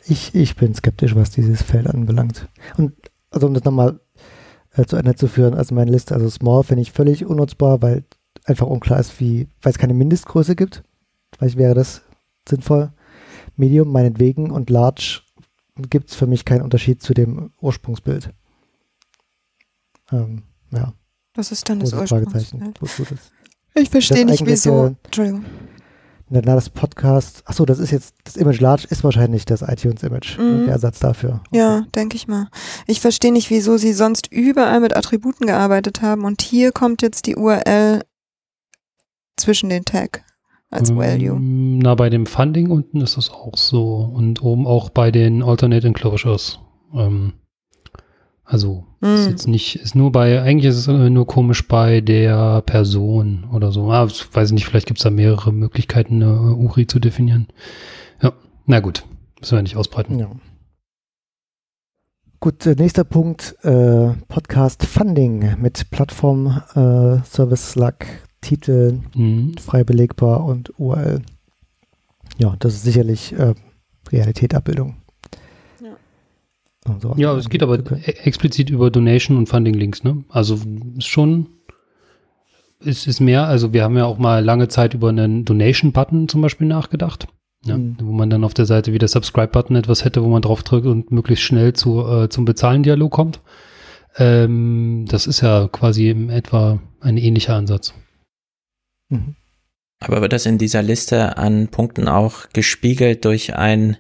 [0.08, 2.48] ich, ich bin skeptisch, was dieses Feld anbelangt.
[2.78, 2.94] Und
[3.30, 4.00] also um das nochmal
[4.74, 8.06] äh, zu Ende zu führen, also meine Liste, also Small finde ich völlig unnutzbar, weil
[8.46, 10.84] einfach unklar ist, wie, weil es keine Mindestgröße gibt.
[11.38, 12.04] Vielleicht wäre das
[12.48, 12.92] sinnvoll.
[13.56, 15.22] Medium meinetwegen und Large
[15.90, 18.34] gibt es für mich keinen Unterschied zu dem Ursprungsbild.
[20.12, 20.94] Ähm, ja.
[21.34, 23.20] Was ist dann das Ursprungsbild?
[23.74, 24.96] Ich verstehe nicht, wieso.
[25.04, 25.46] Entschuldigung.
[26.44, 30.66] Na, das Podcast, achso, das ist jetzt, das Image Large ist wahrscheinlich das iTunes-Image, mhm.
[30.66, 31.42] der Ersatz dafür.
[31.48, 31.58] Okay.
[31.58, 32.50] Ja, denke ich mal.
[32.88, 37.28] Ich verstehe nicht, wieso sie sonst überall mit Attributen gearbeitet haben und hier kommt jetzt
[37.28, 38.02] die URL
[39.38, 40.24] zwischen den Tag
[40.70, 41.40] als ähm, Value.
[41.40, 44.10] Na, bei dem Funding unten ist das auch so.
[44.14, 46.60] Und oben auch bei den Alternate Enclosures.
[46.94, 47.34] Ähm,
[48.46, 49.06] also mm.
[49.06, 53.72] ist jetzt nicht, ist nur bei, eigentlich ist es nur komisch bei der Person oder
[53.72, 53.92] so.
[53.92, 57.48] Ah, weiß ich nicht, vielleicht gibt es da mehrere Möglichkeiten, eine URI zu definieren.
[58.22, 58.34] Ja,
[58.66, 59.04] na gut,
[59.40, 60.20] müssen wir nicht ausbreiten.
[60.20, 60.30] Ja.
[62.40, 68.06] Gut, äh, nächster Punkt, äh, Podcast Funding mit Plattform äh, Service Slack
[68.42, 69.56] Titel, mhm.
[69.58, 71.24] frei belegbar und URL.
[72.38, 73.56] Ja, das ist sicherlich äh,
[74.12, 74.98] Realitätabbildung.
[76.88, 78.00] Ja, also, ja es geht aber okay.
[78.06, 80.24] E-, explizit über Donation und Funding-Links, ne?
[80.30, 80.60] Also
[80.98, 81.48] ist schon,
[82.84, 86.42] es ist mehr, also wir haben ja auch mal lange Zeit über einen Donation-Button zum
[86.42, 87.28] Beispiel nachgedacht.
[87.64, 87.98] Ja, mhm.
[88.00, 90.86] Wo man dann auf der Seite wie der Subscribe-Button etwas hätte, wo man drauf drückt
[90.86, 93.42] und möglichst schnell zu, äh, zum Bezahlen-Dialog kommt.
[94.18, 97.94] Ähm, das ist ja quasi in etwa ein ähnlicher Ansatz.
[99.10, 99.36] Mhm.
[100.00, 103.98] Aber wird das in dieser Liste an Punkten auch gespiegelt durch einen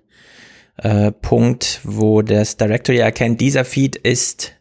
[0.77, 4.53] äh, Punkt, wo das Directory erkennt, dieser Feed ist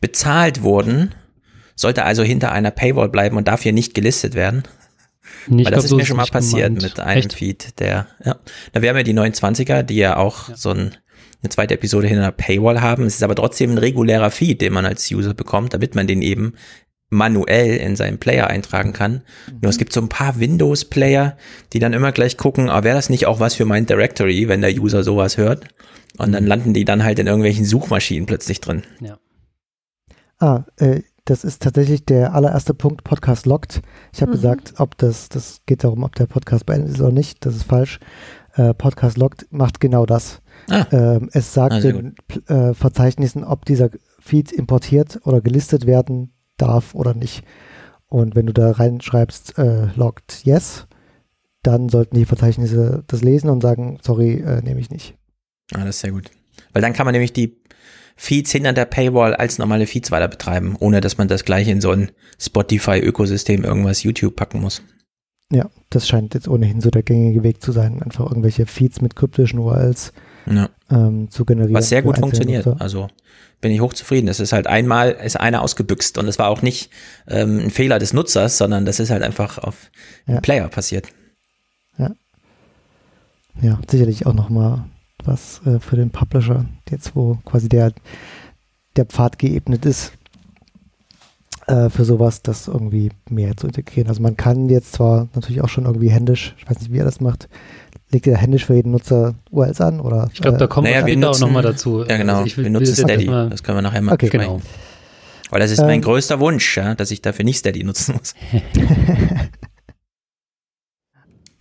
[0.00, 1.14] bezahlt worden,
[1.76, 4.64] sollte also hinter einer Paywall bleiben und darf hier nicht gelistet werden?
[5.46, 6.82] Nee, Weil das glaub, ist so mir schon mal passiert gemeint.
[6.82, 7.32] mit einem Echt?
[7.32, 8.36] Feed, der, ja.
[8.72, 10.56] Da wären wir die 29er, die ja auch ja.
[10.56, 10.96] so ein,
[11.42, 13.04] eine zweite Episode hinter einer Paywall haben.
[13.06, 16.22] Es ist aber trotzdem ein regulärer Feed, den man als User bekommt, damit man den
[16.22, 16.54] eben
[17.12, 19.22] manuell in seinen Player eintragen kann.
[19.46, 19.58] Mhm.
[19.62, 21.36] Nur es gibt so ein paar Windows-Player,
[21.72, 24.62] die dann immer gleich gucken, ah, wäre das nicht auch was für mein Directory, wenn
[24.62, 25.66] der User sowas hört?
[26.16, 26.48] Und dann mhm.
[26.48, 28.82] landen die dann halt in irgendwelchen Suchmaschinen plötzlich drin.
[29.00, 29.18] Ja.
[30.38, 33.82] Ah, äh, das ist tatsächlich der allererste Punkt, Podcast locked.
[34.12, 34.36] Ich habe mhm.
[34.36, 37.44] gesagt, ob das, das geht darum, ob der Podcast beendet ist oder nicht.
[37.44, 38.00] Das ist falsch.
[38.54, 40.40] Äh, Podcast locked macht genau das.
[40.68, 40.86] Ah.
[40.90, 42.14] Ähm, es sagt ah, den
[42.48, 46.32] äh, Verzeichnissen, ob dieser Feed importiert oder gelistet werden
[46.62, 47.44] darf oder nicht.
[48.06, 50.86] Und wenn du da reinschreibst, äh, logged yes,
[51.62, 55.14] dann sollten die Verzeichnisse das lesen und sagen, sorry, äh, nehme ich nicht.
[55.72, 56.30] Ah, das ist sehr gut.
[56.72, 57.62] Weil dann kann man nämlich die
[58.16, 61.80] Feeds hinter der Paywall als normale Feeds weiter betreiben, ohne dass man das gleich in
[61.80, 64.82] so ein Spotify-Ökosystem irgendwas YouTube packen muss.
[65.50, 69.16] Ja, das scheint jetzt ohnehin so der gängige Weg zu sein, einfach irgendwelche Feeds mit
[69.16, 70.12] kryptischen URLs
[70.46, 70.68] ja.
[70.90, 71.74] ähm, zu generieren.
[71.74, 72.66] Was sehr gut funktioniert.
[72.66, 72.80] Nutzer.
[72.80, 73.08] Also
[73.60, 74.28] bin ich hochzufrieden.
[74.28, 76.90] Es ist halt einmal, ist einer ausgebüxt und es war auch nicht
[77.28, 79.90] ähm, ein Fehler des Nutzers, sondern das ist halt einfach auf
[80.26, 80.40] ja.
[80.40, 81.06] Player passiert.
[81.96, 82.10] Ja.
[83.60, 84.84] Ja, sicherlich auch nochmal
[85.24, 87.92] was äh, für den Publisher, jetzt wo quasi der,
[88.96, 90.12] der Pfad geebnet ist,
[91.66, 94.08] äh, für sowas, das irgendwie mehr zu integrieren.
[94.08, 97.04] Also man kann jetzt zwar natürlich auch schon irgendwie händisch, ich weiß nicht, wie er
[97.04, 97.48] das macht,
[98.12, 100.30] legt ihr händisch für jeden Nutzer URLs an oder?
[100.32, 102.04] Ich glaube, da kommt naja, wir nutzen, auch nochmal dazu.
[102.04, 102.42] Ja, genau.
[102.42, 103.26] Also wir nutzen Steady.
[103.26, 104.28] Das können wir nachher mal okay.
[104.28, 104.60] Genau.
[105.50, 108.34] Weil das ist ähm, mein größter Wunsch, ja, dass ich dafür nicht Steady nutzen muss.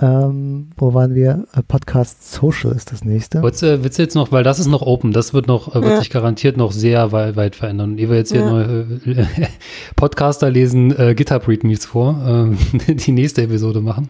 [0.01, 1.45] Ähm, wo waren wir?
[1.53, 3.43] Äh, Podcast Social ist das nächste.
[3.43, 5.81] Willst, äh, willst du jetzt noch, weil das ist noch open, das wird noch, äh,
[5.81, 5.99] wird ja.
[5.99, 7.91] sich garantiert noch sehr weit, weit verändern.
[7.91, 8.49] Und ehe wir jetzt hier ja.
[8.49, 9.25] neue äh,
[9.95, 12.55] Podcaster lesen äh, GitHub Readmes vor,
[12.87, 14.09] äh, die nächste Episode machen.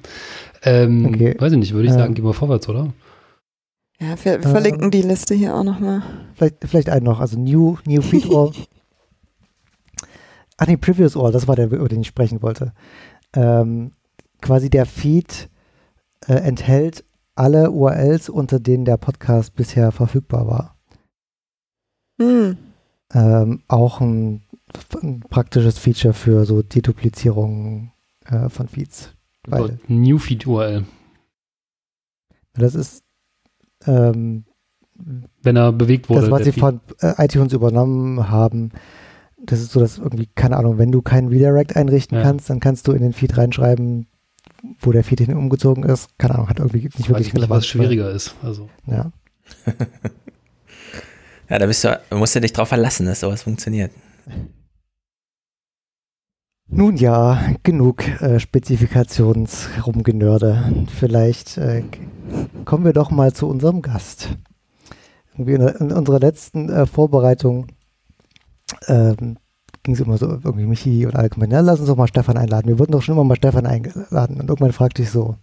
[0.64, 1.36] Ähm, okay.
[1.40, 2.94] Weiß ich nicht, würde ich sagen, gehen wir vorwärts, oder?
[4.00, 6.02] Ja, wir, wir verlinken die Liste hier auch nochmal.
[6.36, 8.52] Vielleicht, vielleicht einen noch, also New, New Feed All.
[10.58, 12.74] Ach nee, Previous All, das war der, über den ich sprechen wollte.
[13.36, 13.92] Ähm,
[14.42, 15.50] quasi der Feed
[16.28, 17.04] äh, enthält
[17.36, 20.76] alle URLs, unter denen der Podcast bisher verfügbar war.
[22.18, 22.58] Mhm.
[23.14, 24.44] Ähm, auch ein,
[25.02, 27.92] ein, praktisches Feature für so Deduplizierung
[28.26, 29.14] äh, von Feeds.
[29.48, 30.86] Weil, New Feed URL.
[32.54, 33.04] Das ist
[33.88, 34.46] ähm,
[35.42, 36.22] wenn er bewegt wurde.
[36.22, 38.72] Das, was sie von äh, iTunes übernommen haben,
[39.44, 42.24] das ist so, dass irgendwie, keine Ahnung, wenn du keinen Redirect einrichten ja.
[42.24, 44.08] kannst, dann kannst du in den Feed reinschreiben,
[44.80, 47.58] wo der Feed hin umgezogen ist, keine Ahnung, hat irgendwie nicht wirklich relevant.
[47.58, 48.36] Was schwieriger ist.
[48.44, 48.70] Also.
[48.86, 49.12] Ja.
[51.50, 53.92] ja, da bist du, musst du dich drauf verlassen, dass sowas funktioniert.
[56.74, 60.86] Nun ja, genug äh, Spezifikationsrumgenörde.
[60.98, 61.84] Vielleicht äh,
[62.64, 64.30] kommen wir doch mal zu unserem Gast.
[65.34, 67.68] Irgendwie in, in unserer letzten äh, Vorbereitung
[68.88, 69.36] ähm,
[69.84, 72.70] ging es immer so, irgendwie Michi und allgemein, ja, lass uns doch mal Stefan einladen.
[72.70, 74.40] Wir wurden doch schon immer mal Stefan eingeladen.
[74.40, 75.36] Und irgendwann fragte ich so,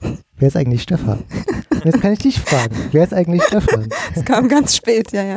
[0.00, 1.22] wer ist eigentlich Stefan?
[1.70, 3.90] Und jetzt kann ich dich fragen, wer ist eigentlich Stefan?
[4.16, 5.36] Es kam ganz spät, ja, ja.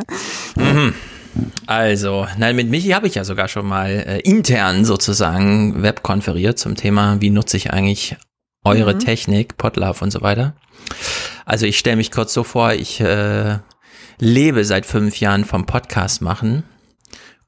[1.66, 6.76] Also, nein, mit Michi habe ich ja sogar schon mal äh, intern sozusagen webkonferiert zum
[6.76, 8.16] Thema, wie nutze ich eigentlich
[8.64, 9.00] eure mhm.
[9.00, 10.54] Technik, Podlove und so weiter.
[11.44, 13.58] Also ich stelle mich kurz so vor, ich äh,
[14.18, 16.64] lebe seit fünf Jahren vom Podcast machen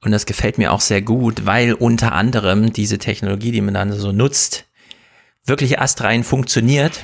[0.05, 3.93] und das gefällt mir auch sehr gut, weil unter anderem diese Technologie, die man dann
[3.93, 4.67] so nutzt,
[5.45, 7.01] wirklich astrein funktioniert.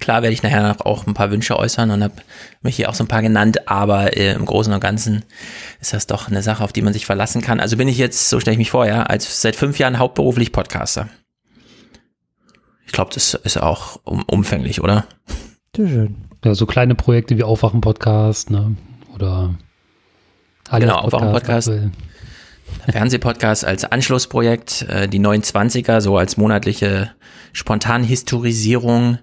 [0.00, 2.14] Klar werde ich nachher noch auch ein paar Wünsche äußern und habe
[2.62, 5.24] mich hier auch so ein paar genannt, aber äh, im Großen und Ganzen
[5.80, 7.60] ist das doch eine Sache, auf die man sich verlassen kann.
[7.60, 10.52] Also bin ich jetzt, so stelle ich mich vor, ja, als seit fünf Jahren hauptberuflich
[10.52, 11.08] Podcaster.
[12.86, 15.06] Ich glaube, das ist auch um, umfänglich, oder?
[15.76, 16.16] Sehr schön.
[16.44, 18.76] Ja, so kleine Projekte wie Aufwachen-Podcast, ne?
[19.14, 19.54] Oder
[20.68, 21.70] alle genau, Aufwachen-Podcast.
[22.90, 27.10] Fernsehpodcast als Anschlussprojekt, äh, die 29er, so als monatliche
[27.52, 29.18] Spontanhistorisierung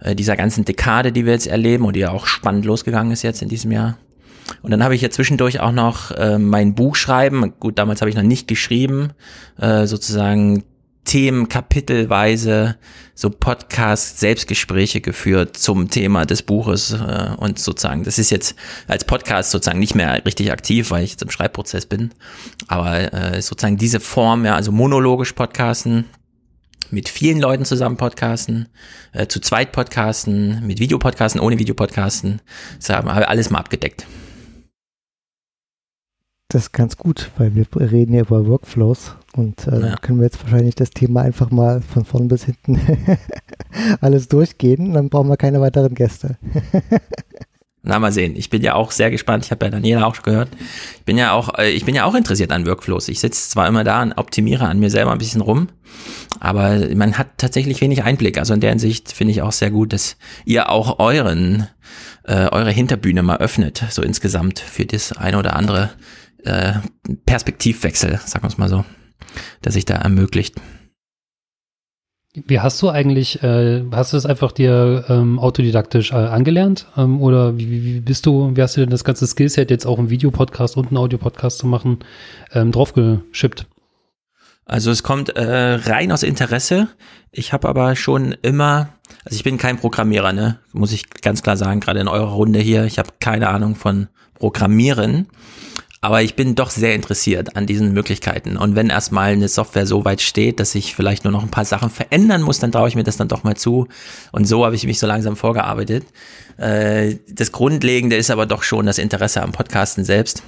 [0.00, 3.22] äh, dieser ganzen Dekade, die wir jetzt erleben und die ja auch spannend losgegangen ist
[3.22, 3.98] jetzt in diesem Jahr.
[4.62, 7.54] Und dann habe ich ja zwischendurch auch noch äh, mein Buch schreiben.
[7.60, 9.12] Gut, damals habe ich noch nicht geschrieben,
[9.58, 10.64] äh, sozusagen
[11.04, 12.76] Themen kapitelweise
[13.14, 18.54] so Podcast Selbstgespräche geführt zum Thema des Buches äh, und sozusagen das ist jetzt
[18.86, 22.10] als Podcast sozusagen nicht mehr richtig aktiv, weil ich jetzt im Schreibprozess bin,
[22.68, 26.04] aber äh, sozusagen diese Form ja also monologisch Podcasten
[26.90, 28.68] mit vielen Leuten zusammen podcasten,
[29.12, 32.40] äh, zu zweit podcasten, mit Videopodcasten, ohne Videopodcasten,
[32.78, 34.06] das haben wir alles mal abgedeckt.
[36.48, 39.96] Das ist ganz gut, weil wir reden ja über Workflows und äh, ja.
[39.96, 42.80] können wir jetzt wahrscheinlich das Thema einfach mal von vorn bis hinten
[44.00, 44.94] alles durchgehen.
[44.94, 46.38] Dann brauchen wir keine weiteren Gäste.
[47.82, 48.36] Na, mal sehen.
[48.36, 49.46] Ich bin ja auch sehr gespannt.
[49.46, 50.50] Ich habe ja Daniela auch gehört.
[50.98, 53.08] Ich bin ja auch, äh, ich bin ja auch interessiert an Workflows.
[53.08, 55.68] Ich sitze zwar immer da und optimiere an mir selber ein bisschen rum,
[56.40, 58.36] aber man hat tatsächlich wenig Einblick.
[58.36, 61.68] Also in der Hinsicht finde ich auch sehr gut, dass ihr auch euren,
[62.24, 65.90] äh, eure Hinterbühne mal öffnet, so insgesamt für das eine oder andere
[66.44, 66.74] äh,
[67.24, 68.84] Perspektivwechsel, sagen wir es mal so,
[69.64, 70.56] der sich da ermöglicht.
[72.32, 76.86] Wie hast du eigentlich, äh, hast du das einfach dir ähm, autodidaktisch äh, angelernt?
[76.96, 79.98] Ähm, oder wie, wie, bist du, wie hast du denn das ganze Skillset jetzt auch
[79.98, 81.98] im Videopodcast und einen Audiopodcast zu machen,
[82.52, 83.66] ähm, draufgeschippt?
[84.64, 86.88] Also es kommt äh, rein aus Interesse.
[87.32, 88.90] Ich habe aber schon immer
[89.24, 90.60] Also ich bin kein Programmierer, ne?
[90.72, 92.84] Muss ich ganz klar sagen, gerade in eurer Runde hier.
[92.84, 95.26] Ich habe keine Ahnung von Programmieren.
[96.02, 98.56] Aber ich bin doch sehr interessiert an diesen Möglichkeiten.
[98.56, 101.66] Und wenn erstmal eine Software so weit steht, dass ich vielleicht nur noch ein paar
[101.66, 103.86] Sachen verändern muss, dann traue ich mir das dann doch mal zu.
[104.32, 106.06] Und so habe ich mich so langsam vorgearbeitet.
[106.56, 110.42] Äh, das Grundlegende ist aber doch schon das Interesse am Podcasten selbst.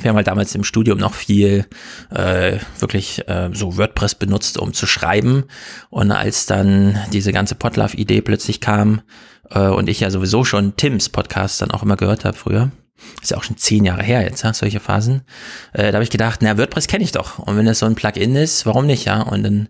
[0.00, 1.66] Wir haben halt damals im Studium noch viel
[2.10, 5.44] äh, wirklich äh, so WordPress benutzt, um zu schreiben.
[5.88, 9.02] Und als dann diese ganze Podlove-Idee plötzlich kam
[9.50, 12.72] äh, und ich ja sowieso schon Tims Podcast dann auch immer gehört habe früher,
[13.22, 15.22] ist ja auch schon zehn Jahre her jetzt, ja, solche Phasen.
[15.72, 17.38] Äh, da habe ich gedacht, na, WordPress kenne ich doch.
[17.38, 19.22] Und wenn das so ein Plugin ist, warum nicht, ja?
[19.22, 19.68] Und dann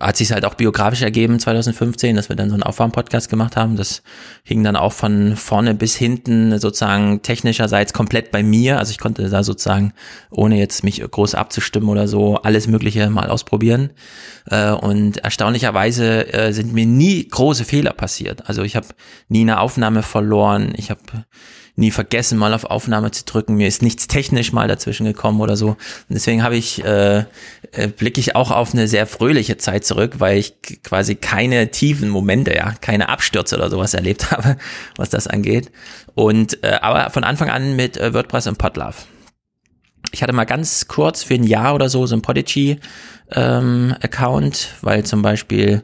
[0.00, 3.76] hat sich halt auch biografisch ergeben 2015, dass wir dann so einen Aufwärm-Podcast gemacht haben.
[3.76, 4.02] Das
[4.42, 8.78] hing dann auch von vorne bis hinten sozusagen technischerseits komplett bei mir.
[8.78, 9.92] Also ich konnte da sozusagen,
[10.30, 13.90] ohne jetzt mich groß abzustimmen oder so, alles Mögliche mal ausprobieren.
[14.50, 18.48] Äh, und erstaunlicherweise äh, sind mir nie große Fehler passiert.
[18.48, 18.88] Also ich habe
[19.28, 20.72] nie eine Aufnahme verloren.
[20.76, 21.00] Ich habe
[21.76, 23.54] nie vergessen, mal auf Aufnahme zu drücken.
[23.54, 25.68] Mir ist nichts technisch mal dazwischen gekommen oder so.
[25.68, 27.18] Und deswegen habe ich, äh,
[27.72, 32.08] äh, blicke ich auch auf eine sehr fröhliche Zeit zurück, weil ich quasi keine tiefen
[32.08, 34.56] Momente, ja, keine Abstürze oder sowas erlebt habe,
[34.96, 35.70] was das angeht.
[36.14, 38.96] Und äh, aber von Anfang an mit äh, WordPress und Podlove.
[40.12, 42.78] Ich hatte mal ganz kurz für ein Jahr oder so so ein Podigy
[43.32, 45.82] ähm, Account, weil zum Beispiel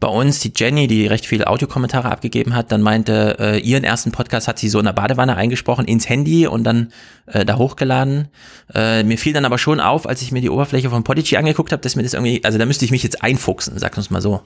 [0.00, 4.12] bei uns die Jenny, die recht viele Audiokommentare abgegeben hat, dann meinte, äh, ihren ersten
[4.12, 6.92] Podcast hat sie so in der Badewanne eingesprochen ins Handy und dann
[7.26, 8.28] äh, da hochgeladen.
[8.74, 11.72] Äh, mir fiel dann aber schon auf, als ich mir die Oberfläche von Podigy angeguckt
[11.72, 14.22] habe, dass mir das irgendwie, also da müsste ich mich jetzt einfuchsen, sag uns mal
[14.22, 14.42] so.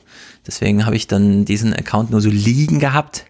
[0.46, 3.26] Deswegen habe ich dann diesen Account nur so liegen gehabt.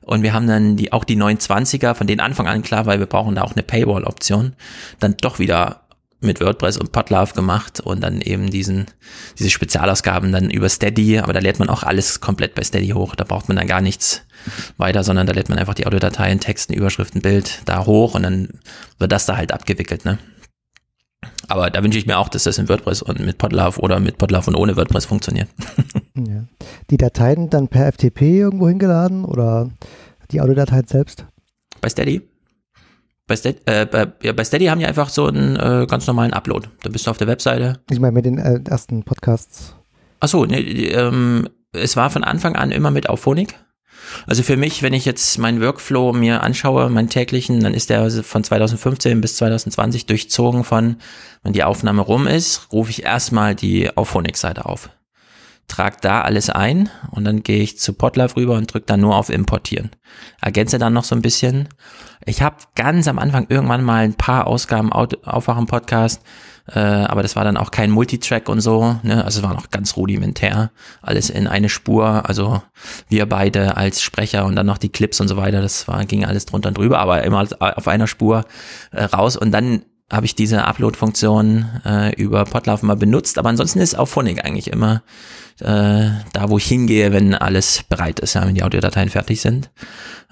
[0.00, 3.06] Und wir haben dann die, auch die 920er, von den Anfang an klar, weil wir
[3.06, 4.54] brauchen da auch eine Paywall-Option,
[5.00, 5.82] dann doch wieder
[6.20, 8.86] mit WordPress und Podlove gemacht und dann eben diesen,
[9.38, 13.14] diese Spezialausgaben dann über Steady, aber da lädt man auch alles komplett bei Steady hoch.
[13.14, 14.22] Da braucht man dann gar nichts
[14.78, 18.48] weiter, sondern da lädt man einfach die Audiodateien, Texten, Überschriften, Bild da hoch und dann
[18.98, 20.18] wird das da halt abgewickelt, ne?
[21.48, 24.18] Aber da wünsche ich mir auch, dass das in WordPress und mit Podlove oder mit
[24.18, 25.48] Podlove und ohne WordPress funktioniert.
[26.26, 26.42] Ja.
[26.90, 29.70] Die Dateien dann per FTP irgendwo hingeladen oder
[30.32, 31.24] die Audiodateien selbst?
[31.80, 32.27] Bei Steady.
[33.28, 36.32] Bei Steady, äh, bei, ja, bei Steady haben die einfach so einen äh, ganz normalen
[36.32, 36.68] Upload.
[36.82, 37.78] Da bist du auf der Webseite.
[37.90, 39.76] Ich meine mit den äh, ersten Podcasts.
[40.18, 43.54] Achso, nee, ähm, es war von Anfang an immer mit Auphonic.
[44.26, 48.10] Also für mich, wenn ich jetzt meinen Workflow mir anschaue, meinen täglichen, dann ist der
[48.10, 50.96] von 2015 bis 2020 durchzogen von,
[51.42, 54.88] wenn die Aufnahme rum ist, rufe ich erstmal die Auphonic-Seite auf.
[55.68, 59.16] Trag da alles ein und dann gehe ich zu Podlife rüber und drücke dann nur
[59.16, 59.90] auf Importieren.
[60.40, 61.68] Ergänze dann noch so ein bisschen
[62.28, 66.22] ich habe ganz am Anfang irgendwann mal ein paar Ausgaben Aufwachen Podcast,
[66.66, 69.24] äh, aber das war dann auch kein Multitrack und so, ne?
[69.24, 72.60] Also es war noch ganz rudimentär, alles in eine Spur, also
[73.08, 76.24] wir beide als Sprecher und dann noch die Clips und so weiter, das war ging
[76.24, 78.44] alles drunter und drüber, aber immer auf einer Spur
[78.90, 83.80] äh, raus und dann habe ich diese Upload-Funktion äh, über Podlove mal benutzt, aber ansonsten
[83.80, 85.02] ist auch Phonic eigentlich immer
[85.60, 89.70] äh, da, wo ich hingehe, wenn alles bereit ist, ja, wenn die Audiodateien fertig sind.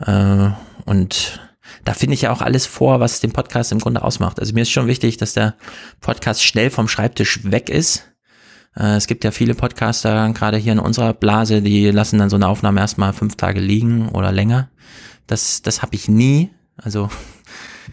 [0.01, 0.51] Äh,
[0.87, 1.41] und
[1.85, 4.41] da finde ich ja auch alles vor, was den Podcast im Grunde ausmacht.
[4.41, 5.55] Also mir ist schon wichtig, dass der
[6.01, 8.05] Podcast schnell vom Schreibtisch weg ist.
[8.77, 12.37] Äh, es gibt ja viele Podcaster, gerade hier in unserer Blase, die lassen dann so
[12.37, 14.71] eine Aufnahme erstmal fünf Tage liegen oder länger.
[15.27, 16.51] Das, das habe ich nie.
[16.77, 17.11] Also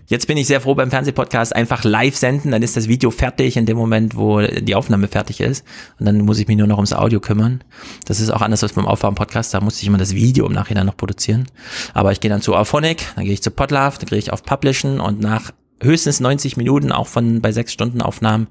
[0.08, 3.58] Jetzt bin ich sehr froh beim Fernsehpodcast einfach live senden, dann ist das Video fertig
[3.58, 5.66] in dem Moment, wo die Aufnahme fertig ist
[6.00, 7.64] und dann muss ich mich nur noch ums Audio kümmern.
[8.06, 10.86] Das ist auch anders als beim Aufwärmen-Podcast, da musste ich immer das Video im Nachhinein
[10.86, 11.48] noch produzieren.
[11.94, 14.44] Aber ich gehe dann zu Auphonic, dann gehe ich zu Podlove, dann gehe ich auf
[14.44, 18.48] Publishen und nach höchstens 90 Minuten, auch von bei sechs Stunden Aufnahmen,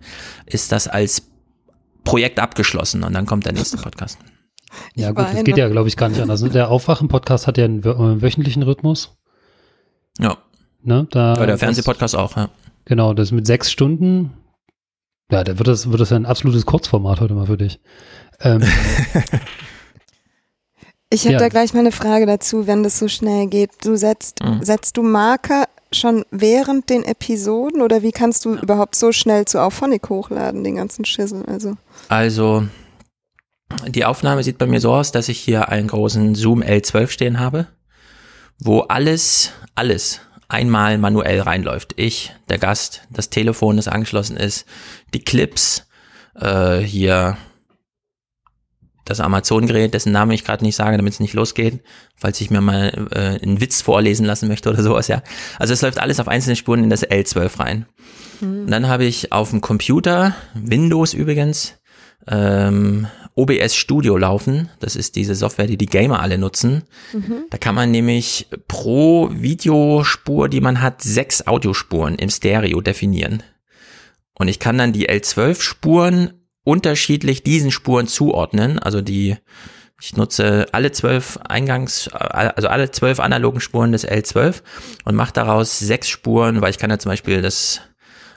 [0.47, 1.28] ist das als
[2.05, 4.18] Projekt abgeschlossen und dann kommt der nächste Podcast.
[4.95, 6.40] Ja gut, das geht ja glaube ich gar nicht anders.
[6.43, 9.16] Der Aufwachen-Podcast hat ja einen wöchentlichen Rhythmus.
[10.18, 10.38] Ja.
[10.85, 12.49] Ne, da Bei der Fernsehpodcast auch, ja.
[12.85, 14.33] Genau, das mit sechs Stunden.
[15.30, 17.80] Ja, da wird das, wird das ja ein absolutes Kurzformat heute mal für dich.
[18.41, 18.62] Ähm,
[21.11, 21.39] ich habe ja.
[21.39, 23.70] da gleich mal eine Frage dazu, wenn das so schnell geht.
[23.85, 24.62] Du setzt, mhm.
[24.62, 28.62] setzt du Marker schon während den Episoden oder wie kannst du ja.
[28.62, 31.45] überhaupt so schnell zu Auphonic hochladen, den ganzen Schissel?
[31.47, 31.76] Also,
[32.09, 32.64] also
[33.89, 37.39] die Aufnahme sieht bei mir so aus, dass ich hier einen großen Zoom L12 stehen
[37.39, 37.68] habe,
[38.59, 40.20] wo alles, alles
[40.53, 41.94] einmal manuell reinläuft.
[41.96, 44.66] Ich, der Gast, das Telefon, das angeschlossen ist,
[45.14, 45.86] die Clips,
[46.34, 47.36] äh, hier
[49.05, 51.82] das Amazon-Gerät, dessen Namen ich gerade nicht sage, damit es nicht losgeht,
[52.14, 55.22] falls ich mir mal äh, einen Witz vorlesen lassen möchte oder sowas, ja.
[55.59, 57.86] Also es läuft alles auf einzelne Spuren in das L12 rein.
[58.40, 58.61] Mhm.
[58.62, 61.74] Und dann habe ich auf dem Computer, Windows übrigens,
[62.28, 64.68] ähm, OBS Studio laufen.
[64.80, 66.85] Das ist diese Software, die die Gamer alle nutzen.
[67.12, 67.47] Mhm.
[67.51, 73.43] Da kann man nämlich pro Videospur, die man hat, sechs Audiospuren im Stereo definieren.
[74.35, 76.33] Und ich kann dann die L12 Spuren
[76.64, 78.78] unterschiedlich diesen Spuren zuordnen.
[78.78, 79.37] Also die,
[80.01, 84.62] ich nutze alle zwölf Eingangs, also alle zwölf analogen Spuren des L12
[85.05, 87.80] und mache daraus sechs Spuren, weil ich kann ja zum Beispiel das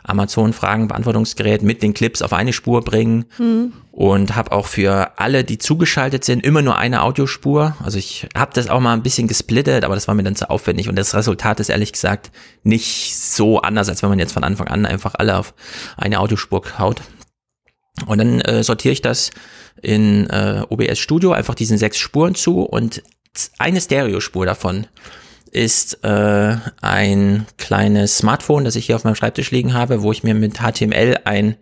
[0.06, 3.74] Amazon-Fragen-Beantwortungsgerät mit den Clips auf eine Spur bringen mhm.
[3.92, 7.76] und habe auch für alle, die zugeschaltet sind, immer nur eine Audiospur.
[7.84, 10.50] Also ich habe das auch mal ein bisschen gesplittet, aber das war mir dann zu
[10.50, 12.32] aufwendig und das Resultat ist ehrlich gesagt
[12.64, 15.54] nicht so anders, als wenn man jetzt von Anfang an einfach alle auf
[15.98, 17.02] eine Audiospur haut.
[18.06, 19.32] Und dann äh, sortiere ich das
[19.82, 23.02] in äh, OBS Studio einfach diesen sechs Spuren zu und
[23.58, 24.88] eine Stereospur davon
[25.56, 30.22] ist äh, ein kleines Smartphone, das ich hier auf meinem Schreibtisch liegen habe, wo ich
[30.22, 31.56] mir mit HTML ein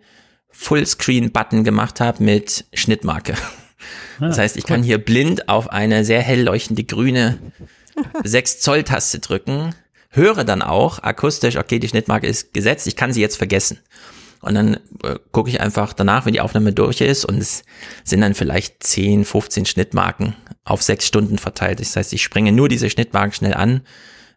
[0.50, 3.34] Fullscreen-Button gemacht habe mit Schnittmarke.
[4.18, 4.68] Ah, das heißt, ich cool.
[4.68, 7.38] kann hier blind auf eine sehr hell leuchtende grüne
[8.24, 9.74] 6 Zoll Taste drücken,
[10.08, 13.78] höre dann auch akustisch, okay, die Schnittmarke ist gesetzt, ich kann sie jetzt vergessen.
[14.40, 17.62] Und dann äh, gucke ich einfach danach, wenn die Aufnahme durch ist und es
[18.02, 20.34] sind dann vielleicht 10, 15 Schnittmarken
[20.64, 21.80] auf sechs Stunden verteilt.
[21.80, 23.82] Das heißt, ich springe nur diese Schnittmarken schnell an,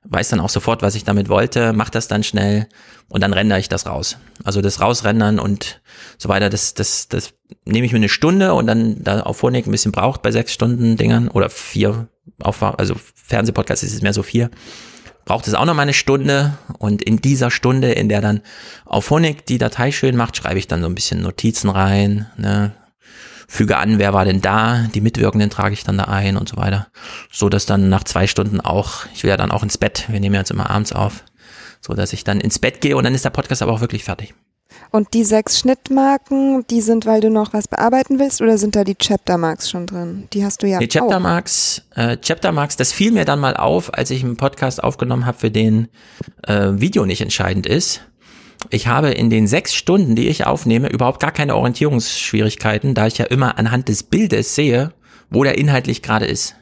[0.04, 2.68] weiß dann auch sofort, was ich damit wollte, mache das dann schnell
[3.10, 4.18] und dann rendere ich das raus.
[4.44, 5.82] Also das Rausrendern und
[6.18, 7.34] so weiter, das, das, das
[7.66, 10.54] nehme ich mir eine Stunde und dann da auf Phonik ein bisschen braucht bei sechs
[10.54, 12.08] Stunden Dingern oder vier,
[12.42, 14.50] auf, also Fernsehpodcast ist es mehr so vier
[15.28, 18.42] braucht es auch noch mal eine Stunde und in dieser Stunde, in der dann
[18.86, 22.72] auf Phonik die Datei schön macht, schreibe ich dann so ein bisschen Notizen rein, ne,
[23.48, 26.58] füge an, wer war denn da, die Mitwirkenden trage ich dann da ein und so
[26.58, 26.88] weiter,
[27.32, 30.20] so dass dann nach zwei Stunden auch, ich will ja dann auch ins Bett, wir
[30.20, 31.24] nehmen jetzt immer abends auf,
[31.82, 34.04] so dass ich dann ins Bett gehe und dann ist der Podcast aber auch wirklich
[34.04, 34.34] fertig.
[34.92, 38.84] Und die sechs Schnittmarken, die sind, weil du noch was bearbeiten willst, oder sind da
[38.84, 40.28] die Chaptermarks schon drin?
[40.34, 40.80] Die hast du ja.
[40.80, 45.26] Die Chaptermarks, äh, Chaptermarks, das fiel mir dann mal auf, als ich einen Podcast aufgenommen
[45.26, 45.88] habe, für den
[46.44, 48.02] äh, Video nicht entscheidend ist.
[48.70, 53.18] Ich habe in den sechs Stunden, die ich aufnehme, überhaupt gar keine Orientierungsschwierigkeiten, da ich
[53.18, 54.94] ja immer anhand des Bildes sehe,
[55.30, 56.56] wo der inhaltlich gerade ist.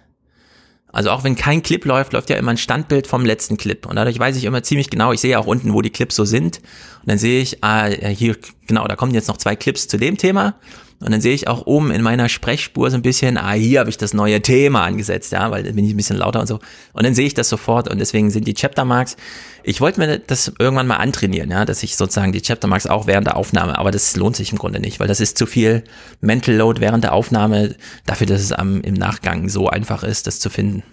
[0.96, 3.86] Also auch wenn kein Clip läuft, läuft ja immer ein Standbild vom letzten Clip.
[3.86, 6.24] Und dadurch weiß ich immer ziemlich genau, ich sehe auch unten, wo die Clips so
[6.24, 6.60] sind.
[7.02, 10.18] Und dann sehe ich, ah, hier, genau, da kommen jetzt noch zwei Clips zu dem
[10.18, 10.56] Thema.
[11.00, 13.89] Und dann sehe ich auch oben in meiner Sprechspur so ein bisschen, ah, hier habe
[13.89, 16.60] ich das neue Thema angesetzt, ja, weil dann bin ich ein bisschen lauter und so.
[16.93, 19.18] Und dann sehe ich das sofort und deswegen sind die Chaptermarks.
[19.64, 23.28] Ich wollte mir das irgendwann mal antrainieren, ja, dass ich sozusagen die Chaptermarks auch während
[23.28, 25.84] der Aufnahme, aber das lohnt sich im Grunde nicht, weil das ist zu viel
[26.22, 27.76] Mental Load während der Aufnahme
[28.06, 30.84] dafür, dass es am, im Nachgang so einfach ist, das zu finden.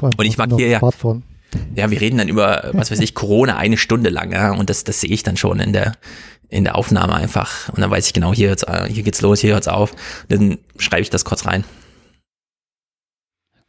[0.00, 0.80] Und ich markiere ja.
[1.76, 4.84] Ja, wir reden dann über, was weiß ich, Corona eine Stunde lang, ja, und das,
[4.84, 5.92] das sehe ich dann schon in der,
[6.54, 7.68] in der Aufnahme einfach.
[7.70, 9.92] Und dann weiß ich genau, hier hört's, hier geht's los, hier hört's auf.
[10.28, 11.64] Dann schreibe ich das kurz rein.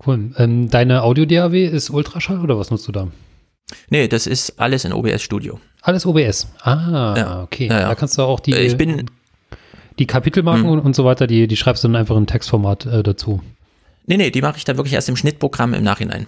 [0.05, 0.31] Cool.
[0.38, 3.07] Ähm, deine Audio-DAW ist Ultraschall oder was nutzt du da?
[3.89, 5.59] Nee, das ist alles in OBS Studio.
[5.81, 6.47] Alles OBS.
[6.61, 7.43] Ah, ja.
[7.43, 7.67] okay.
[7.67, 7.88] Ja, ja.
[7.89, 9.09] Da kannst du auch die, ich bin,
[9.97, 10.86] die Kapitelmarken und, hm.
[10.86, 13.41] und so weiter, die, die schreibst du dann einfach in Textformat äh, dazu.
[14.05, 16.27] Nee, nee, die mache ich da wirklich erst im Schnittprogramm im Nachhinein.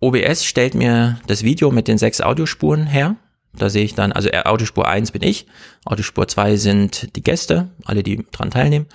[0.00, 3.16] OBS stellt mir das Video mit den sechs Audiospuren her.
[3.52, 5.46] Da sehe ich dann, also äh, Audiospur 1 bin ich,
[5.84, 8.86] Audiospur 2 sind die Gäste, alle, die dran teilnehmen.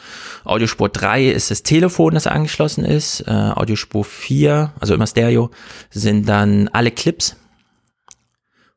[0.45, 3.21] Audiospur 3 ist das Telefon, das angeschlossen ist.
[3.27, 5.51] Äh, Audiospur 4, also immer Stereo,
[5.89, 7.35] sind dann alle Clips.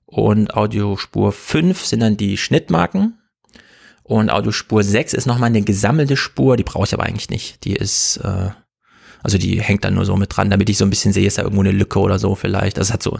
[0.04, 3.18] Und Audiospur 5 sind dann die Schnittmarken.
[4.02, 7.64] Und Audiospur 6 ist nochmal eine gesammelte Spur, die brauche ich aber eigentlich nicht.
[7.64, 8.50] Die ist äh,
[9.22, 11.38] also die hängt dann nur so mit dran, damit ich so ein bisschen sehe, ist
[11.38, 12.78] da irgendwo eine Lücke oder so vielleicht.
[12.78, 13.18] Das hat so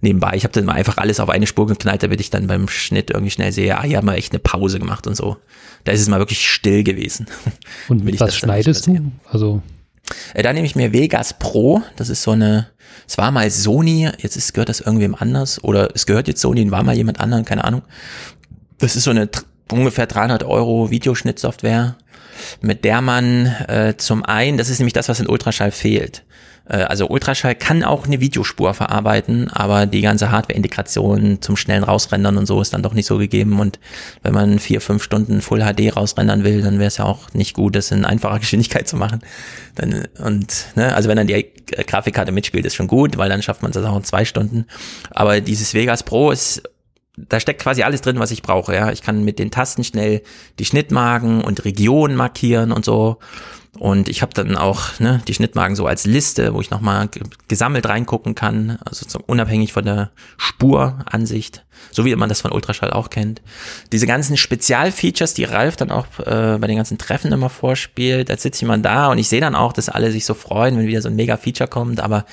[0.00, 0.32] nebenbei.
[0.34, 3.10] Ich habe dann mal einfach alles auf eine Spur geknallt, damit ich dann beim Schnitt
[3.10, 5.36] irgendwie schnell sehe, ah, hier haben wir echt eine Pause gemacht und so.
[5.84, 7.26] Da ist es mal wirklich still gewesen.
[7.88, 9.12] Und mit was schneidest du?
[9.24, 9.62] Also
[10.34, 11.82] äh, da nehme ich mir Vegas Pro.
[11.96, 12.68] Das ist so eine,
[13.06, 16.62] es war mal Sony, jetzt ist, gehört das irgendwem anders oder es gehört jetzt Sony
[16.62, 17.82] und war mal jemand anderen, keine Ahnung.
[18.78, 19.28] Das ist so eine
[19.70, 21.96] ungefähr 300 Euro Videoschnittsoftware
[22.60, 26.24] mit der man äh, zum einen, das ist nämlich das, was in Ultraschall fehlt.
[26.68, 32.36] Äh, also Ultraschall kann auch eine Videospur verarbeiten, aber die ganze Hardware-Integration zum schnellen Rausrendern
[32.36, 33.58] und so ist dann doch nicht so gegeben.
[33.58, 33.78] Und
[34.22, 37.54] wenn man vier, fünf Stunden Full HD rausrendern will, dann wäre es ja auch nicht
[37.54, 39.20] gut, das in einfacher Geschwindigkeit zu machen.
[39.74, 41.46] Dann, und ne, also wenn dann die
[41.86, 44.66] Grafikkarte mitspielt, ist schon gut, weil dann schafft man das auch in zwei Stunden.
[45.10, 46.62] Aber dieses Vegas Pro ist
[47.28, 48.74] da steckt quasi alles drin, was ich brauche.
[48.74, 50.22] Ja, ich kann mit den Tasten schnell
[50.58, 53.18] die Schnittmarken und Regionen markieren und so.
[53.78, 57.08] Und ich habe dann auch ne, die Schnittmarken so als Liste, wo ich nochmal
[57.46, 62.90] gesammelt reingucken kann, also so unabhängig von der Spuransicht, so wie man das von Ultraschall
[62.90, 63.40] auch kennt.
[63.92, 68.34] Diese ganzen Spezialfeatures, die Ralf dann auch äh, bei den ganzen Treffen immer vorspielt, da
[68.34, 71.02] ich mal da und ich sehe dann auch, dass alle sich so freuen, wenn wieder
[71.02, 72.24] so ein Mega-Feature kommt, aber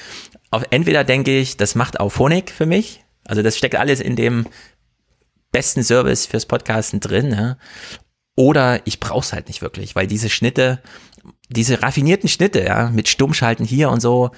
[0.49, 4.45] auf, entweder denke ich, das macht Auphonic für mich, also das steckt alles in dem
[5.55, 7.55] besten Service fürs Podcasten drin, ja?
[8.35, 10.81] oder ich brauch's halt nicht wirklich, weil diese Schnitte,
[11.47, 14.31] diese raffinierten Schnitte, ja, mit Stummschalten hier und so,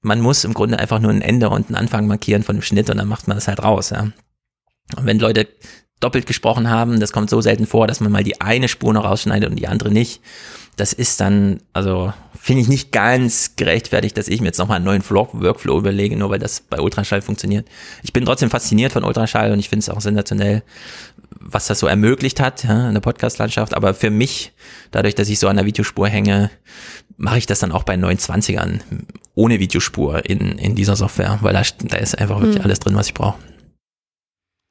[0.00, 2.88] man muss im Grunde einfach nur ein Ende und einen Anfang markieren von dem Schnitt
[2.88, 4.10] und dann macht man das halt raus, ja.
[4.96, 5.46] Und wenn Leute
[6.00, 9.04] doppelt gesprochen haben, das kommt so selten vor, dass man mal die eine Spur noch
[9.04, 10.22] rausschneidet und die andere nicht.
[10.76, 12.14] Das ist dann, also
[12.48, 16.30] finde ich nicht ganz gerechtfertigt, dass ich mir jetzt nochmal einen neuen Workflow überlege, nur
[16.30, 17.68] weil das bei Ultraschall funktioniert.
[18.02, 20.62] Ich bin trotzdem fasziniert von Ultraschall und ich finde es auch sensationell,
[21.38, 23.74] was das so ermöglicht hat ja, in der Podcast-Landschaft.
[23.74, 24.52] Aber für mich,
[24.92, 26.50] dadurch, dass ich so an der Videospur hänge,
[27.18, 28.80] mache ich das dann auch bei 29ern
[29.34, 32.64] ohne Videospur in, in dieser Software, weil da, da ist einfach wirklich hm.
[32.64, 33.38] alles drin, was ich brauche.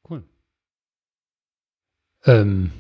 [0.09, 0.23] Cool.
[2.25, 2.71] Ähm,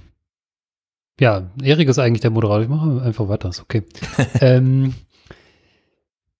[1.19, 2.63] ja, Erik ist eigentlich der Moderator.
[2.63, 3.83] Ich mache einfach weiter, ist okay.
[4.41, 4.93] ähm,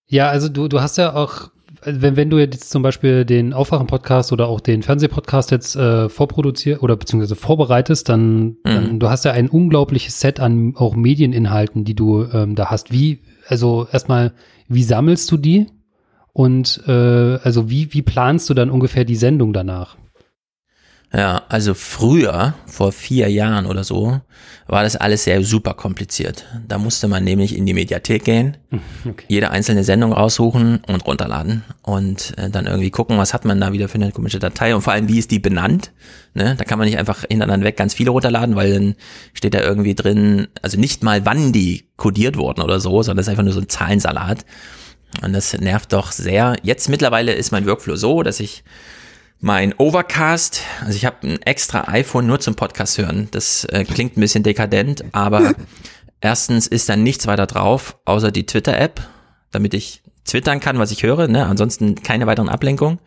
[0.08, 1.50] ja, also du, du hast ja auch
[1.84, 6.82] wenn, wenn du jetzt zum Beispiel den Aufwachen-Podcast oder auch den Fernsehpodcast jetzt äh, vorproduzierst
[6.82, 8.56] oder beziehungsweise vorbereitest, dann, mhm.
[8.64, 12.92] dann du hast ja ein unglaubliches Set an auch Medieninhalten, die du ähm, da hast.
[12.92, 14.34] Wie, also erstmal,
[14.68, 15.68] wie sammelst du die?
[16.34, 19.98] Und äh, also wie, wie planst du dann ungefähr die Sendung danach?
[21.14, 24.20] Ja, also früher, vor vier Jahren oder so,
[24.68, 26.46] war das alles sehr super kompliziert.
[26.68, 28.58] Da musste man nämlich in die Mediathek gehen,
[29.06, 29.24] okay.
[29.30, 33.72] jede einzelne Sendung raussuchen und runterladen und äh, dann irgendwie gucken, was hat man da
[33.72, 35.92] wieder für eine komische Datei und vor allem, wie ist die benannt.
[36.34, 36.56] Ne?
[36.58, 38.96] Da kann man nicht einfach hintereinander weg ganz viele runterladen, weil dann
[39.34, 43.28] steht da irgendwie drin, also nicht mal wann die kodiert wurden oder so, sondern das
[43.28, 44.46] ist einfach nur so ein Zahlensalat.
[45.24, 46.58] Und das nervt doch sehr.
[46.64, 48.66] Jetzt mittlerweile ist mein Workflow so, dass ich
[49.40, 53.28] mein Overcast, also ich habe ein extra iPhone nur zum Podcast hören.
[53.32, 55.54] Das äh, klingt ein bisschen dekadent, aber
[56.22, 59.02] erstens ist da nichts weiter drauf, außer die Twitter-App,
[59.52, 61.46] damit ich twittern kann, was ich höre, ne?
[61.46, 63.00] ansonsten keine weiteren Ablenkungen.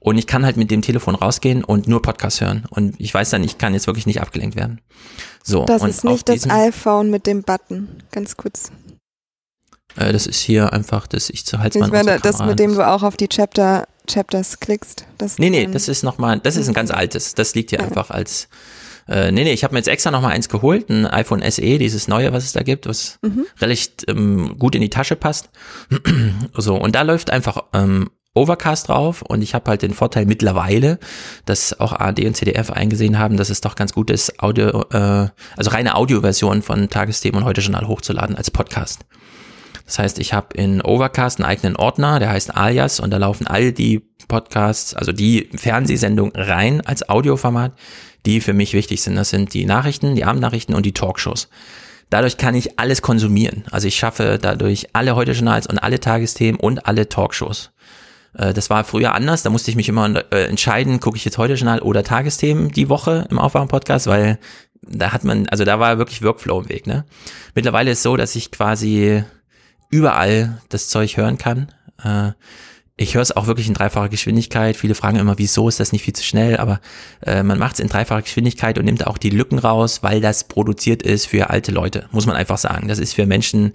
[0.00, 2.64] Und ich kann halt mit dem Telefon rausgehen und nur Podcast hören.
[2.68, 4.80] Und ich weiß dann, ich kann jetzt wirklich nicht abgelenkt werden.
[5.44, 8.72] So, das ist nicht das iPhone mit dem Button, ganz kurz.
[9.96, 11.86] Äh, das ist hier einfach das ich zu Halsband.
[11.86, 15.06] Ich meine, das mit dem du auch auf die Chapter Chapters klickst.
[15.18, 17.34] Das nee, nee, das ist nochmal, das ist ein ganz altes.
[17.34, 17.84] Das liegt hier ja.
[17.84, 18.48] einfach als,
[19.08, 22.08] äh, nee, nee, ich habe mir jetzt extra nochmal eins geholt, ein iPhone SE, dieses
[22.08, 23.46] neue, was es da gibt, was mhm.
[23.60, 25.50] relativ ähm, gut in die Tasche passt.
[26.54, 30.98] so, und da läuft einfach ähm, Overcast drauf und ich habe halt den Vorteil mittlerweile,
[31.46, 35.28] dass auch ARD und CDF eingesehen haben, dass es doch ganz gut ist, Audio, äh,
[35.56, 39.06] also reine Audioversion von Tagesthemen und heute Journal hochzuladen als Podcast.
[39.86, 43.46] Das heißt, ich habe in Overcast einen eigenen Ordner, der heißt Alias und da laufen
[43.46, 47.72] all die Podcasts, also die Fernsehsendungen rein als Audioformat,
[48.26, 49.14] die für mich wichtig sind.
[49.14, 51.48] Das sind die Nachrichten, die Abendnachrichten und die Talkshows.
[52.10, 53.64] Dadurch kann ich alles konsumieren.
[53.70, 57.70] Also ich schaffe dadurch alle Heute-Journals und alle Tagesthemen und alle Talkshows.
[58.36, 61.38] Äh, das war früher anders, da musste ich mich immer äh, entscheiden, gucke ich jetzt
[61.38, 64.38] Heute-Journal oder Tagesthemen die Woche im Aufwachen-Podcast, weil
[64.82, 66.86] da hat man, also da war wirklich Workflow im Weg.
[66.86, 67.04] Ne?
[67.54, 69.24] Mittlerweile ist es so, dass ich quasi
[69.90, 71.72] überall das Zeug hören kann.
[72.02, 72.32] Äh,
[72.98, 74.74] ich höre es auch wirklich in dreifacher Geschwindigkeit.
[74.76, 76.56] Viele fragen immer, wieso ist das nicht viel zu schnell?
[76.56, 76.80] Aber
[77.20, 80.44] äh, man macht es in dreifacher Geschwindigkeit und nimmt auch die Lücken raus, weil das
[80.44, 82.88] produziert ist für alte Leute, muss man einfach sagen.
[82.88, 83.74] Das ist für Menschen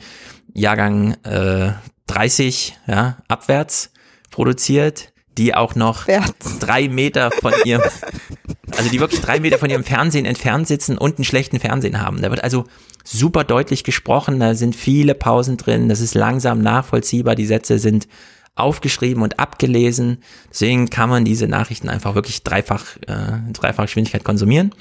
[0.54, 1.74] Jahrgang äh,
[2.08, 3.92] 30, ja, abwärts
[4.32, 6.60] produziert, die auch noch Wärts.
[6.60, 7.84] drei Meter von ihrem,
[8.78, 12.22] also die wirklich drei Meter von ihrem Fernsehen entfernt sitzen und einen schlechten Fernsehen haben.
[12.22, 12.66] Da wird also
[13.04, 18.08] super deutlich gesprochen, da sind viele Pausen drin, das ist langsam nachvollziehbar, die Sätze sind
[18.56, 20.18] aufgeschrieben und abgelesen.
[20.50, 24.72] Deswegen kann man diese Nachrichten einfach wirklich dreifach, äh, dreifach Geschwindigkeit konsumieren.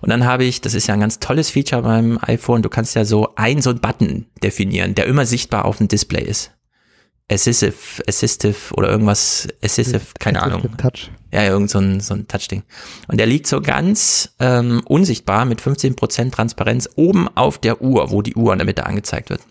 [0.00, 2.94] Und dann habe ich, das ist ja ein ganz tolles Feature beim iPhone, du kannst
[2.94, 6.52] ja so ein so ein Button definieren, der immer sichtbar auf dem Display ist.
[7.30, 7.74] Assistive,
[8.08, 10.76] Assistive oder irgendwas, Assistive, keine Ahnung.
[10.78, 11.10] Touch.
[11.32, 12.62] Ja, irgend so ein, so ein Touch-Ding.
[13.06, 18.22] Und der liegt so ganz ähm, unsichtbar mit 15% Transparenz oben auf der Uhr, wo
[18.22, 19.42] die Uhr in der Mitte angezeigt wird.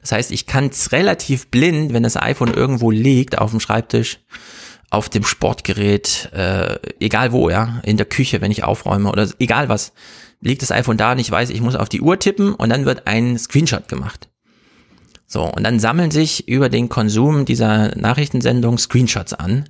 [0.00, 4.18] Das heißt, ich kann es relativ blind, wenn das iPhone irgendwo liegt, auf dem Schreibtisch,
[4.90, 9.68] auf dem Sportgerät, äh, egal wo, ja, in der Küche, wenn ich aufräume oder egal
[9.68, 9.92] was,
[10.40, 12.84] liegt das iPhone da und ich weiß, ich muss auf die Uhr tippen und dann
[12.84, 14.28] wird ein Screenshot gemacht.
[15.32, 19.64] So, und dann sammeln sich über den Konsum dieser Nachrichtensendung Screenshots an.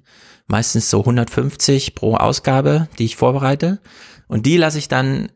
[0.49, 3.79] Meistens so 150 pro Ausgabe, die ich vorbereite.
[4.27, 5.29] Und die lasse ich dann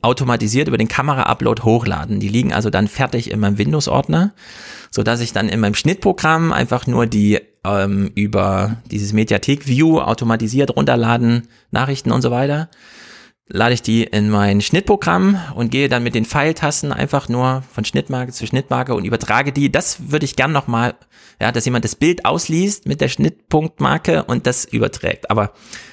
[0.00, 2.20] automatisiert über den Kamera-Upload hochladen.
[2.20, 4.32] Die liegen also dann fertig in meinem Windows-Ordner,
[4.92, 10.76] so dass ich dann in meinem Schnittprogramm einfach nur die ähm, über dieses Mediathek-View automatisiert
[10.76, 12.68] runterladen, Nachrichten und so weiter
[13.48, 17.84] lade ich die in mein Schnittprogramm und gehe dann mit den Pfeiltasten einfach nur von
[17.84, 19.70] Schnittmarke zu Schnittmarke und übertrage die.
[19.70, 20.94] Das würde ich gern nochmal,
[21.40, 25.30] ja, dass jemand das Bild ausliest mit der Schnittpunktmarke und das überträgt.
[25.30, 25.52] Aber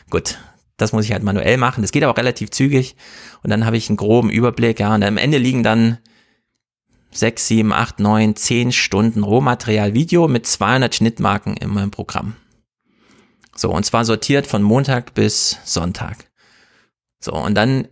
[0.10, 0.38] gut,
[0.78, 1.82] das muss ich halt manuell machen.
[1.82, 2.96] Das geht aber relativ zügig
[3.44, 5.98] und dann habe ich einen groben Überblick, ja, und am Ende liegen dann
[7.12, 12.36] sechs, sieben, acht, neun, zehn Stunden Rohmaterial Video mit 200 Schnittmarken in meinem Programm.
[13.54, 16.31] So, und zwar sortiert von Montag bis Sonntag.
[17.22, 17.88] So, und dann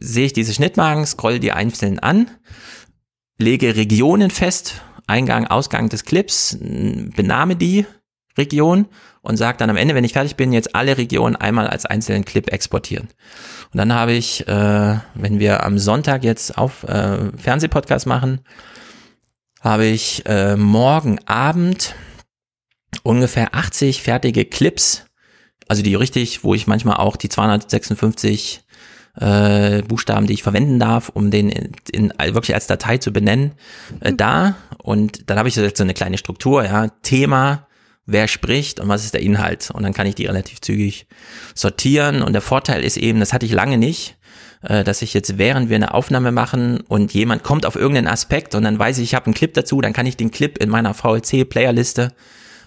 [0.00, 2.30] sehe ich diese Schnittmarken, scroll die einzeln an,
[3.38, 7.86] lege Regionen fest, Eingang, Ausgang des Clips, benahme die
[8.36, 8.86] Region
[9.22, 12.24] und sage dann am Ende, wenn ich fertig bin, jetzt alle Regionen einmal als einzelnen
[12.24, 13.08] Clip exportieren.
[13.72, 18.40] Und dann habe ich, äh, wenn wir am Sonntag jetzt auf äh, Fernsehpodcast machen,
[19.60, 21.94] habe ich äh, morgen Abend
[23.02, 25.04] ungefähr 80 fertige Clips,
[25.68, 28.62] also die richtig, wo ich manchmal auch die 256
[29.20, 33.52] äh, Buchstaben, die ich verwenden darf, um den in, in, wirklich als Datei zu benennen,
[34.00, 34.16] äh, mhm.
[34.16, 34.56] da.
[34.82, 37.66] Und dann habe ich so eine kleine Struktur, ja, Thema,
[38.06, 39.70] wer spricht und was ist der Inhalt.
[39.70, 41.06] Und dann kann ich die relativ zügig
[41.54, 42.22] sortieren.
[42.22, 44.16] Und der Vorteil ist eben, das hatte ich lange nicht,
[44.62, 48.54] äh, dass ich jetzt, während wir eine Aufnahme machen und jemand kommt auf irgendeinen Aspekt
[48.54, 50.68] und dann weiß ich, ich habe einen Clip dazu, dann kann ich den Clip in
[50.68, 52.12] meiner VLC-Playerliste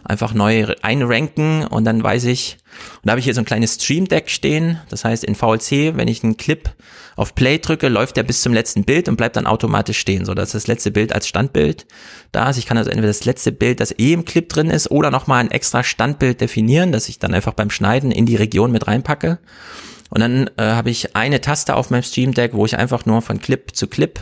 [0.03, 2.57] einfach neu einranken und dann weiß ich,
[2.95, 5.97] und da habe ich hier so ein kleines Stream Deck stehen, das heißt in VLC,
[5.97, 6.69] wenn ich einen Clip
[7.15, 10.33] auf Play drücke, läuft der bis zum letzten Bild und bleibt dann automatisch stehen, so
[10.33, 11.85] dass das letzte Bild als Standbild
[12.31, 12.57] da ist.
[12.57, 15.41] Ich kann also entweder das letzte Bild, das eh im Clip drin ist, oder nochmal
[15.41, 19.39] ein extra Standbild definieren, das ich dann einfach beim Schneiden in die Region mit reinpacke.
[20.09, 23.21] Und dann äh, habe ich eine Taste auf meinem Stream Deck, wo ich einfach nur
[23.21, 24.19] von Clip zu Clip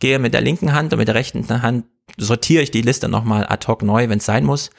[0.00, 1.84] gehe mit der linken Hand und mit der rechten Hand
[2.16, 4.70] sortiere ich die Liste nochmal ad hoc neu, wenn es sein muss.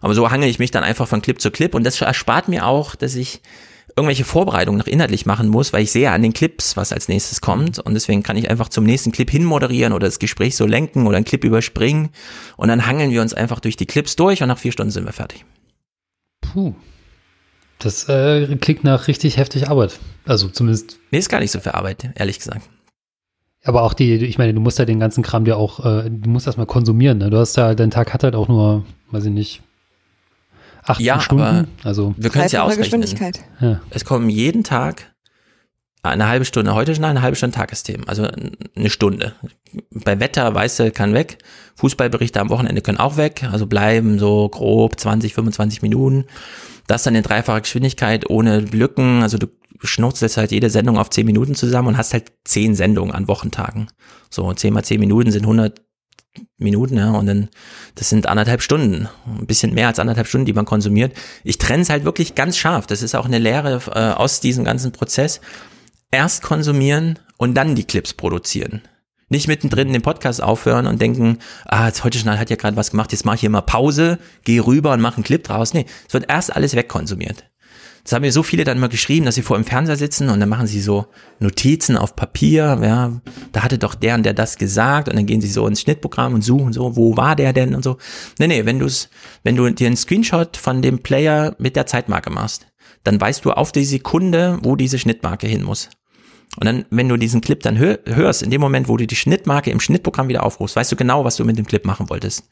[0.00, 2.66] Aber so hangel ich mich dann einfach von Clip zu Clip und das erspart mir
[2.66, 3.40] auch, dass ich
[3.96, 7.40] irgendwelche Vorbereitungen noch inhaltlich machen muss, weil ich sehe an den Clips, was als nächstes
[7.40, 11.06] kommt und deswegen kann ich einfach zum nächsten Clip hinmoderieren oder das Gespräch so lenken
[11.08, 12.10] oder einen Clip überspringen
[12.56, 15.04] und dann hangeln wir uns einfach durch die Clips durch und nach vier Stunden sind
[15.04, 15.44] wir fertig.
[16.40, 16.74] Puh.
[17.80, 19.98] Das äh, klingt nach richtig heftig Arbeit.
[20.26, 20.98] Also zumindest.
[21.10, 22.68] Nee, ist gar nicht so viel Arbeit, ehrlich gesagt.
[23.68, 26.30] Aber auch die, ich meine, du musst ja den ganzen Kram dir auch, äh, du
[26.30, 27.18] musst erstmal konsumieren.
[27.18, 27.28] Ne?
[27.28, 29.60] Du hast ja, dein Tag hat halt auch nur, weiß ich nicht,
[30.84, 31.44] 18 ja, Stunden.
[31.44, 33.04] Aber also wir können es ja ausrechnen.
[33.60, 33.82] Ja.
[33.90, 35.12] Es kommen jeden Tag
[36.02, 38.26] eine halbe Stunde heute schon eine halbe Stunde Tagesthemen, also
[38.74, 39.34] eine Stunde.
[39.90, 41.36] Bei Wetter, weißt du, kann weg.
[41.74, 46.24] Fußballberichte am Wochenende können auch weg, also bleiben so grob 20, 25 Minuten.
[46.86, 49.46] Das dann in dreifacher Geschwindigkeit ohne Lücken, also du
[49.82, 53.88] schnurzelst halt jede Sendung auf 10 Minuten zusammen und hast halt 10 Sendungen an Wochentagen.
[54.30, 55.80] So, 10 mal 10 Minuten sind 100
[56.58, 57.48] Minuten, ja, und dann,
[57.94, 61.12] das sind anderthalb Stunden, ein bisschen mehr als anderthalb Stunden, die man konsumiert.
[61.44, 62.86] Ich trenne es halt wirklich ganz scharf.
[62.86, 65.40] Das ist auch eine Lehre äh, aus diesem ganzen Prozess.
[66.10, 68.82] Erst konsumieren und dann die Clips produzieren.
[69.28, 72.90] Nicht mittendrin den Podcast aufhören und denken, ah, jetzt heute schon hat ja gerade was
[72.90, 75.74] gemacht, jetzt mache ich hier mal Pause, gehe rüber und mache einen Clip draus.
[75.74, 77.47] Nee, es wird erst alles wegkonsumiert.
[78.08, 80.40] Das haben mir so viele dann mal geschrieben, dass sie vor dem Fernseher sitzen und
[80.40, 81.04] dann machen sie so
[81.40, 83.20] Notizen auf Papier, ja,
[83.52, 86.32] da hatte doch der und der das gesagt und dann gehen sie so ins Schnittprogramm
[86.32, 87.98] und suchen so, wo war der denn und so.
[88.38, 89.10] Nee, nee, wenn du's,
[89.42, 92.68] wenn du dir einen Screenshot von dem Player mit der Zeitmarke machst,
[93.04, 95.90] dann weißt du auf die Sekunde, wo diese Schnittmarke hin muss.
[96.56, 99.70] Und dann, wenn du diesen Clip dann hörst, in dem Moment, wo du die Schnittmarke
[99.70, 102.48] im Schnittprogramm wieder aufrufst, weißt du genau, was du mit dem Clip machen wolltest.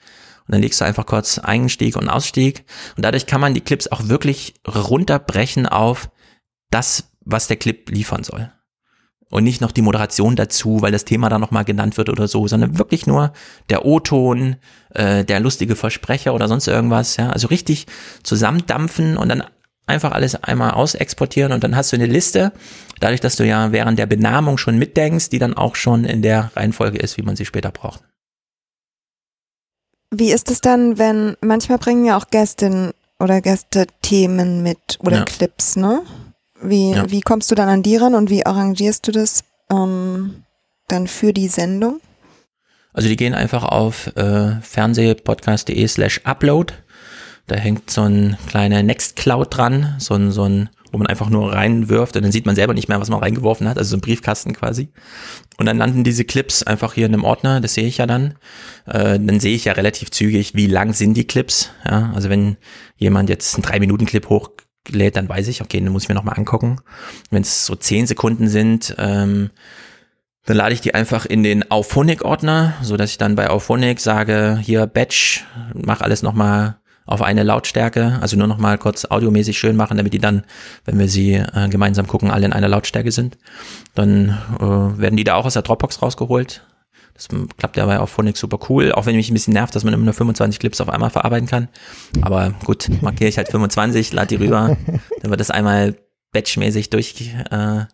[0.46, 2.64] Und dann legst du einfach kurz Einstieg und Ausstieg.
[2.96, 6.08] Und dadurch kann man die Clips auch wirklich runterbrechen auf
[6.70, 8.52] das, was der Clip liefern soll.
[9.28, 12.46] Und nicht noch die Moderation dazu, weil das Thema da nochmal genannt wird oder so,
[12.46, 13.32] sondern wirklich nur
[13.70, 14.56] der O-Ton,
[14.94, 17.16] äh, der lustige Versprecher oder sonst irgendwas.
[17.16, 17.86] Ja, also richtig
[18.22, 19.42] zusammendampfen und dann
[19.86, 22.52] einfach alles einmal ausexportieren und dann hast du eine Liste,
[23.00, 26.50] dadurch, dass du ja während der Benamung schon mitdenkst, die dann auch schon in der
[26.54, 28.02] Reihenfolge ist, wie man sie später braucht.
[30.18, 35.18] Wie ist es dann, wenn manchmal bringen ja auch Gästinnen oder Gäste Themen mit oder
[35.18, 35.24] ja.
[35.24, 36.02] Clips, ne?
[36.62, 37.10] Wie, ja.
[37.10, 40.44] wie kommst du dann an die ran und wie arrangierst du das ähm,
[40.88, 42.00] dann für die Sendung?
[42.94, 46.72] Also die gehen einfach auf äh, fernsehpodcast.de slash upload.
[47.46, 51.52] Da hängt so ein kleiner Nextcloud dran, so ein, so ein wo man einfach nur
[51.52, 54.00] reinwirft und dann sieht man selber nicht mehr, was man reingeworfen hat, also so ein
[54.00, 54.88] Briefkasten quasi.
[55.58, 58.34] Und dann landen diese Clips einfach hier in einem Ordner, das sehe ich ja dann.
[58.86, 61.70] Äh, dann sehe ich ja relativ zügig, wie lang sind die Clips.
[61.84, 62.56] Ja, also wenn
[62.96, 66.80] jemand jetzt einen 3-Minuten-Clip hochlädt, dann weiß ich, okay, den muss ich mir nochmal angucken.
[67.30, 69.50] Wenn es so 10 Sekunden sind, ähm,
[70.46, 74.58] Dann lade ich die einfach in den Auphonic-Ordner, so dass ich dann bei Auphonic sage,
[74.62, 79.96] hier Batch, mach alles nochmal auf eine Lautstärke, also nur nochmal kurz audiomäßig schön machen,
[79.96, 80.42] damit die dann,
[80.84, 83.38] wenn wir sie äh, gemeinsam gucken, alle in einer Lautstärke sind.
[83.94, 86.66] Dann äh, werden die da auch aus der Dropbox rausgeholt.
[87.14, 89.94] Das klappt ja bei Auphonic super cool, auch wenn mich ein bisschen nervt, dass man
[89.94, 91.68] immer nur 25 Clips auf einmal verarbeiten kann.
[92.20, 94.76] Aber gut, markiere ich halt 25, lade die rüber,
[95.22, 95.94] dann wird das einmal
[96.32, 97.84] batchmäßig durch, äh,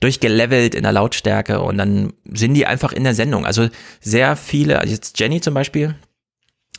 [0.00, 3.46] durchgelevelt in der Lautstärke und dann sind die einfach in der Sendung.
[3.46, 3.68] Also
[4.00, 5.94] sehr viele, also jetzt Jenny zum Beispiel,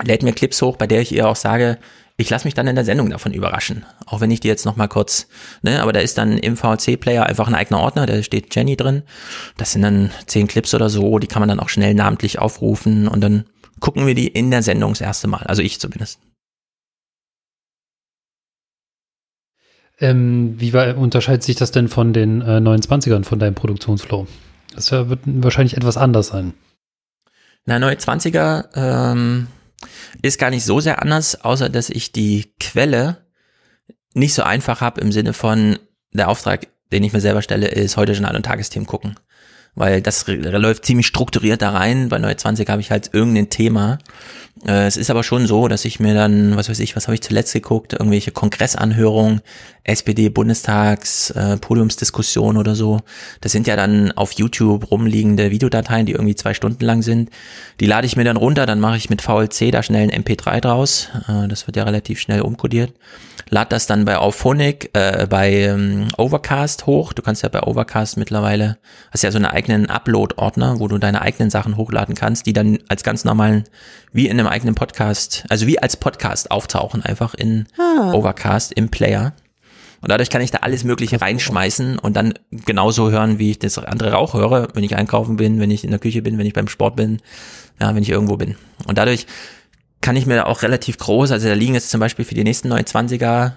[0.04, 1.78] lädt mir Clips hoch, bei der ich ihr auch sage,
[2.18, 3.86] ich lasse mich dann in der Sendung davon überraschen.
[4.06, 5.28] Auch wenn ich die jetzt nochmal kurz,
[5.62, 9.04] ne, aber da ist dann im VLC-Player einfach ein eigener Ordner, da steht Jenny drin.
[9.58, 13.08] Das sind dann zehn Clips oder so, die kann man dann auch schnell namentlich aufrufen
[13.08, 13.46] und dann
[13.80, 15.44] gucken wir die in der Sendung das erste Mal.
[15.48, 16.20] Also ich zumindest.
[20.02, 24.28] Ähm, wie unterscheidet sich das denn von den äh, 29ern von deinem Produktionsflow?
[24.76, 26.54] Das wird wahrscheinlich etwas anders sein.
[27.66, 29.48] Na, 29er, ähm,
[30.22, 33.26] ist gar nicht so sehr anders, außer dass ich die Quelle
[34.14, 35.80] nicht so einfach habe im Sinne von,
[36.12, 39.16] der Auftrag, den ich mir selber stelle, ist heute Journal und Tagesthemen gucken.
[39.80, 42.10] Weil das läuft ziemlich strukturiert da rein.
[42.10, 43.98] Bei Neue 20 habe ich halt irgendein Thema
[44.68, 47.16] äh, es ist aber schon so, dass ich mir dann, was weiß ich, was habe
[47.16, 49.42] ich zuletzt geguckt, irgendwelche Kongressanhörungen,
[49.84, 53.00] SPD-Bundestags, äh, Podiumsdiskussion oder so.
[53.42, 57.30] Das sind ja dann auf YouTube rumliegende Videodateien, die irgendwie zwei Stunden lang sind.
[57.80, 60.60] Die lade ich mir dann runter, dann mache ich mit VLC da schnell ein MP3
[60.60, 61.10] draus.
[61.28, 62.94] Äh, das wird ja relativ schnell umkodiert.
[63.50, 67.14] Lad das dann bei Auphonic, äh, bei ähm, Overcast hoch.
[67.14, 68.78] Du kannst ja bei Overcast mittlerweile,
[69.12, 72.80] hast ja so einen eigenen Upload-Ordner, wo du deine eigenen Sachen hochladen kannst, die dann
[72.88, 73.66] als ganz normalen,
[74.12, 78.12] wie in einem eigenen Podcast, also wie als Podcast auftauchen, einfach in ah.
[78.14, 79.34] Overcast im Player.
[80.02, 83.78] Und dadurch kann ich da alles Mögliche reinschmeißen und dann genauso hören, wie ich das
[83.78, 86.54] andere auch höre, wenn ich einkaufen bin, wenn ich in der Küche bin, wenn ich
[86.54, 87.20] beim Sport bin,
[87.80, 88.56] ja, wenn ich irgendwo bin.
[88.88, 89.28] Und dadurch
[90.02, 92.72] kann ich mir auch relativ groß, also da liegen jetzt zum Beispiel für die nächsten
[92.72, 93.54] 29er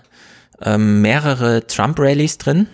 [0.61, 2.67] ähm, mehrere Trump-Rallies drin,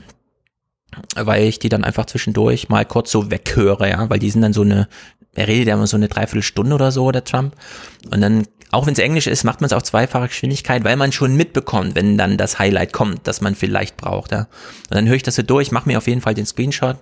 [1.15, 4.53] weil ich die dann einfach zwischendurch mal kurz so weghöre, ja, weil die sind dann
[4.53, 4.89] so eine,
[5.35, 7.55] er redet ja immer so eine Dreiviertelstunde oder so, der Trump.
[8.11, 11.13] Und dann auch wenn es Englisch ist, macht man es auf zweifache Geschwindigkeit, weil man
[11.13, 14.33] schon mitbekommt, wenn dann das Highlight kommt, das man vielleicht braucht.
[14.33, 14.41] Ja.
[14.41, 16.99] Und dann höre ich das so durch, mache mir auf jeden Fall den Screenshot,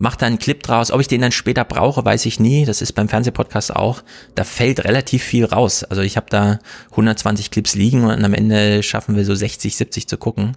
[0.00, 0.90] mache da einen Clip draus.
[0.90, 2.64] Ob ich den dann später brauche, weiß ich nie.
[2.64, 4.02] Das ist beim Fernsehpodcast auch.
[4.34, 5.84] Da fällt relativ viel raus.
[5.84, 6.58] Also ich habe da
[6.92, 10.56] 120 Clips liegen und am Ende schaffen wir so 60, 70 zu gucken.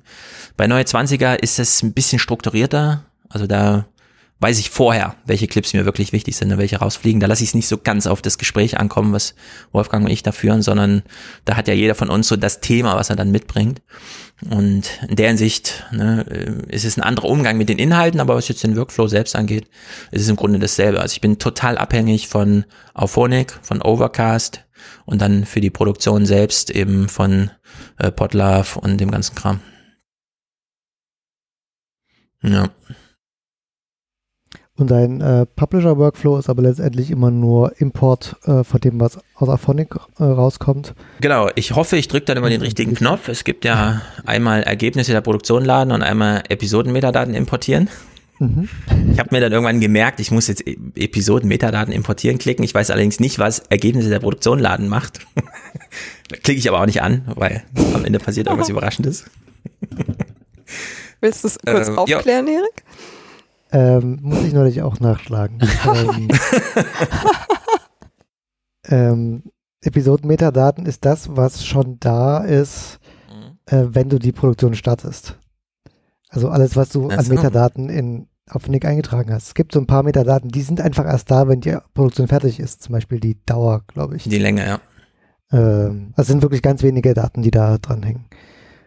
[0.55, 3.03] Bei Neue 20er ist es ein bisschen strukturierter.
[3.27, 3.85] Also da
[4.39, 7.19] weiß ich vorher, welche Clips mir wirklich wichtig sind und welche rausfliegen.
[7.19, 9.35] Da lasse ich es nicht so ganz auf das Gespräch ankommen, was
[9.73, 11.03] Wolfgang und ich da führen, sondern
[11.43, 13.81] da hat ja jeder von uns so das Thema, was er dann mitbringt.
[14.49, 18.35] Und in der Hinsicht ne, äh, ist es ein anderer Umgang mit den Inhalten, aber
[18.35, 19.67] was jetzt den Workflow selbst angeht,
[20.11, 20.99] ist es im Grunde dasselbe.
[21.01, 24.65] Also ich bin total abhängig von Auphonic, von Overcast
[25.05, 27.51] und dann für die Produktion selbst eben von
[27.97, 29.61] äh, Podlove und dem ganzen Kram.
[32.41, 32.69] Ja.
[34.76, 39.47] Und dein äh, Publisher-Workflow ist aber letztendlich immer nur Import äh, von dem, was aus
[39.47, 40.95] Aphonic äh, rauskommt.
[41.21, 43.28] Genau, ich hoffe, ich drücke dann immer den richtigen Knopf.
[43.28, 47.88] Es gibt ja einmal Ergebnisse der Produktion laden und einmal Episoden-Metadaten importieren.
[48.39, 48.67] Mhm.
[49.11, 52.65] Ich habe mir dann irgendwann gemerkt, ich muss jetzt e-, Episoden-Metadaten importieren klicken.
[52.65, 55.19] Ich weiß allerdings nicht, was Ergebnisse der Produktion laden macht.
[56.43, 57.63] Klicke ich aber auch nicht an, weil
[57.93, 59.26] am Ende passiert irgendwas Überraschendes.
[61.21, 62.53] Willst du es kurz ähm, aufklären, ja.
[62.53, 62.84] Erik?
[63.74, 65.59] Ähm, muss ich natürlich auch nachschlagen.
[65.86, 66.28] ähm,
[68.88, 69.43] ähm,
[69.82, 72.99] Episoden-Metadaten ist das, was schon da ist,
[73.30, 73.57] mhm.
[73.76, 75.39] äh, wenn du die Produktion startest.
[76.30, 79.47] Also alles, was du an Metadaten in auf Nick eingetragen hast.
[79.47, 82.59] Es gibt so ein paar Metadaten, die sind einfach erst da, wenn die Produktion fertig
[82.59, 82.82] ist.
[82.82, 84.24] Zum Beispiel die Dauer, glaube ich.
[84.24, 84.80] Die Länge, ja.
[85.51, 88.26] Ähm, also sind wirklich ganz wenige Daten, die da dranhängen.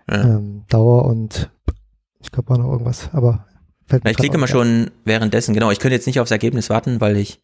[0.09, 0.37] Ja.
[0.37, 1.51] Ähm, Dauer und
[2.21, 3.46] ich glaube auch noch irgendwas, aber
[3.89, 5.71] na, ich klicke mal schon währenddessen, genau.
[5.71, 7.41] Ich könnte jetzt nicht aufs Ergebnis warten, weil ich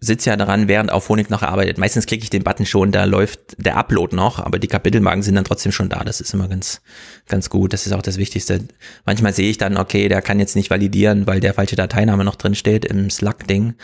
[0.00, 1.76] sitze ja daran, während auf Honig noch arbeitet.
[1.78, 5.34] Meistens klicke ich den Button schon, da läuft der Upload noch, aber die Kapitelmarken sind
[5.34, 6.04] dann trotzdem schon da.
[6.04, 6.80] Das ist immer ganz,
[7.26, 7.72] ganz gut.
[7.72, 8.60] Das ist auch das Wichtigste.
[9.04, 12.36] Manchmal sehe ich dann, okay, der kann jetzt nicht validieren, weil der falsche Dateiname noch
[12.36, 13.74] drin steht im Slack-Ding.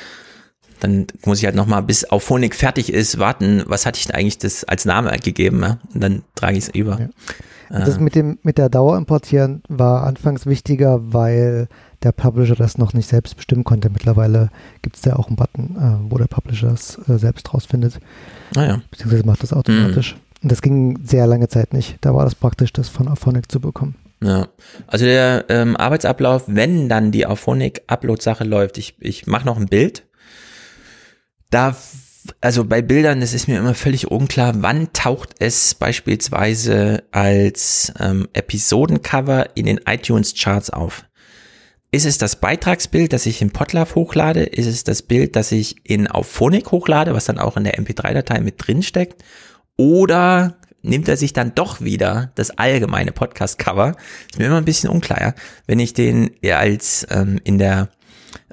[0.85, 4.14] Dann muss ich halt nochmal, bis auf Honig fertig ist, warten, was hatte ich denn
[4.14, 5.78] eigentlich das als Name gegeben, ja?
[5.95, 7.01] Und dann trage ich es über.
[7.01, 7.09] Ja.
[7.70, 11.68] Das mit dem mit der Dauer importieren war anfangs wichtiger, weil
[12.03, 13.89] der Publisher das noch nicht selbst bestimmen konnte.
[13.89, 14.51] Mittlerweile
[14.82, 17.99] gibt es da auch einen Button, äh, wo der Publisher es äh, selbst rausfindet.
[18.55, 18.82] Ah ja.
[18.91, 20.14] Beziehungsweise macht das automatisch.
[20.14, 20.20] Mhm.
[20.43, 21.97] Und das ging sehr lange Zeit nicht.
[22.03, 23.95] Da war das praktisch, das von Auphonic zu bekommen.
[24.22, 24.49] Ja,
[24.87, 30.05] also der ähm, Arbeitsablauf, wenn dann die Auphonic-Upload-Sache läuft, ich, ich mache noch ein Bild.
[31.55, 31.77] Da,
[32.41, 38.27] also bei Bildern, das ist mir immer völlig unklar, wann taucht es beispielsweise als ähm,
[38.33, 41.05] Episodencover in den iTunes-Charts auf.
[41.93, 44.43] Ist es das Beitragsbild, das ich in Potlove hochlade?
[44.43, 48.41] Ist es das Bild, das ich in Auphonic hochlade, was dann auch in der MP3-Datei
[48.41, 49.23] mit drin steckt?
[49.77, 53.95] Oder nimmt er sich dann doch wieder das allgemeine Podcast-Cover?
[54.29, 55.21] Ist mir immer ein bisschen unklar.
[55.21, 55.35] Ja?
[55.69, 57.91] Wenn ich den als ähm, in der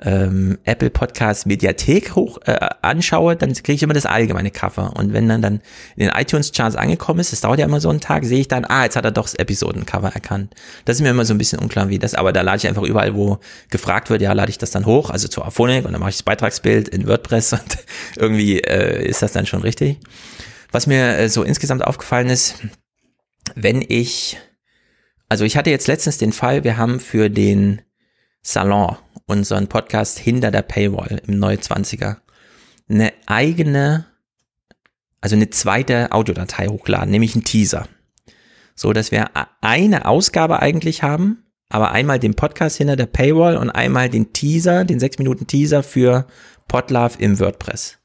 [0.02, 4.94] ähm, Apple Podcast Mediathek hoch äh, anschaue, dann kriege ich immer das allgemeine Cover.
[4.96, 5.62] Und wenn dann dann
[5.96, 8.48] in den iTunes Charts angekommen ist, das dauert ja immer so einen Tag, sehe ich
[8.48, 10.56] dann, ah, jetzt hat er doch das Episodencover erkannt.
[10.86, 12.84] Das ist mir immer so ein bisschen unklar, wie das, aber da lade ich einfach
[12.84, 13.40] überall, wo
[13.70, 16.18] gefragt wird, ja, lade ich das dann hoch, also zur Aphonik und dann mache ich
[16.18, 17.78] das Beitragsbild in WordPress und
[18.16, 20.00] irgendwie äh, ist das dann schon richtig.
[20.72, 22.56] Was mir äh, so insgesamt aufgefallen ist,
[23.56, 24.38] wenn ich,
[25.30, 27.82] also ich hatte jetzt letztens den Fall, wir haben für den
[28.44, 32.18] Salon, unseren Podcast hinter der Paywall im Neue 20er,
[32.90, 34.06] eine eigene,
[35.22, 37.88] also eine zweite Audiodatei hochladen, nämlich einen Teaser.
[38.74, 39.30] So, dass wir
[39.62, 44.86] eine Ausgabe eigentlich haben, aber einmal den Podcast hinter der Paywall und einmal den Teaser,
[44.86, 46.26] den 6 Minuten Teaser für
[46.68, 48.00] Podlove im WordPress.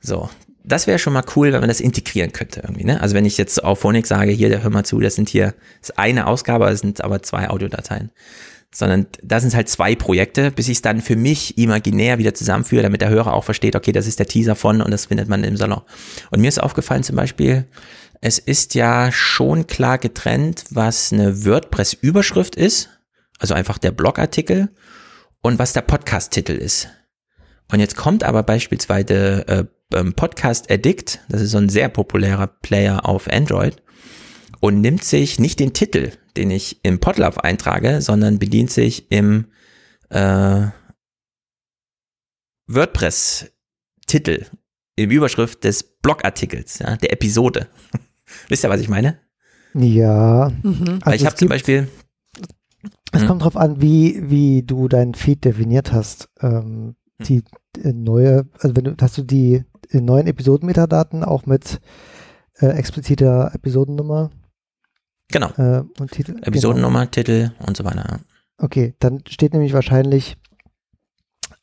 [0.00, 0.28] So,
[0.64, 2.84] das wäre schon mal cool, wenn man das integrieren könnte irgendwie.
[2.84, 3.00] Ne?
[3.00, 5.90] Also wenn ich jetzt auf Phonik sage, hier, hör mal zu, das sind hier, das
[5.90, 8.10] ist eine Ausgabe, das sind aber zwei Audiodateien
[8.74, 12.82] sondern da sind halt zwei Projekte, bis ich es dann für mich imaginär wieder zusammenführe,
[12.82, 15.44] damit der Hörer auch versteht, okay, das ist der Teaser von und das findet man
[15.44, 15.82] im Salon.
[16.30, 17.66] Und mir ist aufgefallen zum Beispiel,
[18.22, 22.88] es ist ja schon klar getrennt, was eine WordPress-Überschrift ist,
[23.38, 24.70] also einfach der Blogartikel
[25.42, 26.88] und was der Podcast-Titel ist.
[27.70, 29.64] Und jetzt kommt aber beispielsweise äh,
[29.94, 33.82] ähm, Podcast Addict, das ist so ein sehr populärer Player auf Android,
[34.60, 39.46] und nimmt sich nicht den Titel, den ich im Podlove eintrage, sondern bedient sich im
[40.10, 40.66] äh,
[42.66, 44.46] WordPress-Titel,
[44.96, 47.68] im Überschrift des Blogartikels, ja, der Episode.
[48.48, 49.18] Wisst ihr, was ich meine?
[49.74, 50.52] Ja.
[50.62, 50.98] Mhm.
[51.02, 51.88] Also ich habe zum Beispiel.
[53.12, 56.30] Es kommt drauf an, wie, wie du deinen Feed definiert hast.
[56.40, 57.26] Ähm, hm.
[57.26, 57.42] die
[57.82, 61.80] äh, neue, also wenn du, hast du die neuen Episoden-Metadaten auch mit
[62.58, 64.30] äh, expliziter Episodennummer
[65.32, 65.48] Genau.
[65.56, 66.36] Äh, und Titel.
[66.42, 67.10] Episodennummer, genau.
[67.10, 68.20] Titel und so weiter.
[68.58, 70.36] Okay, dann steht nämlich wahrscheinlich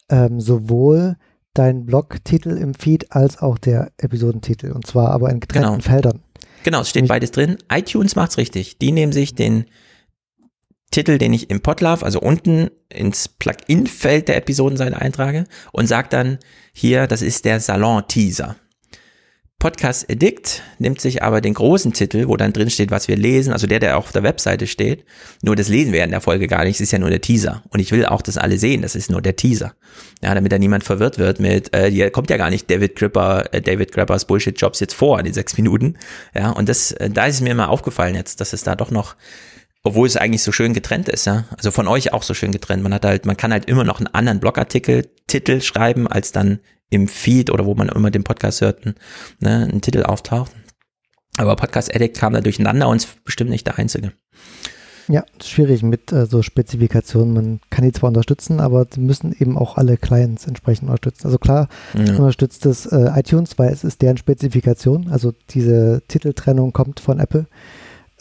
[0.09, 1.15] ähm, sowohl
[1.53, 4.71] dein Blogtitel im Feed als auch der Episodentitel.
[4.71, 5.81] Und zwar aber in getrennten genau.
[5.81, 6.19] Feldern.
[6.63, 7.57] Genau, es steht nämlich beides drin.
[7.71, 8.77] iTunes macht's richtig.
[8.79, 9.65] Die nehmen sich den
[10.91, 16.39] Titel, den ich im Podlove, also unten ins Plugin-Feld der Episodenseite eintrage und sagt dann
[16.73, 18.55] hier, das ist der Salon-Teaser.
[19.59, 23.51] Podcast Addict nimmt sich aber den großen Titel, wo dann drin steht, was wir lesen,
[23.51, 25.03] also der, der auch auf der Webseite steht.
[25.41, 27.61] Nur das lesen wir in der Folge gar nicht, es ist ja nur der Teaser.
[27.69, 29.73] Und ich will auch, dass alle sehen, das ist nur der Teaser.
[30.23, 33.53] Ja, damit da niemand verwirrt wird mit, äh, hier kommt ja gar nicht David Gripper,
[33.53, 35.97] äh, David Grappers Bullshit Jobs jetzt vor, die sechs Minuten.
[36.33, 38.91] Ja, und das, äh, da ist es mir immer aufgefallen jetzt, dass es da doch
[38.91, 39.17] noch
[39.81, 41.45] obwohl es eigentlich so schön getrennt ist, ja.
[41.55, 42.83] Also von euch auch so schön getrennt.
[42.83, 46.59] Man hat halt, man kann halt immer noch einen anderen Blogartikel, Titel schreiben, als dann
[46.89, 48.95] im Feed oder wo man immer den Podcast hört, ne,
[49.71, 50.51] ein Titel auftaucht.
[51.37, 54.13] Aber Podcast Addict kam da durcheinander und ist bestimmt nicht der einzige.
[55.07, 57.33] Ja, schwierig mit äh, so Spezifikationen.
[57.33, 61.25] Man kann die zwar unterstützen, aber sie müssen eben auch alle Clients entsprechend unterstützen.
[61.25, 62.15] Also klar, ja.
[62.15, 65.09] unterstützt es äh, iTunes, weil es ist deren Spezifikation.
[65.09, 67.47] Also diese Titeltrennung kommt von Apple.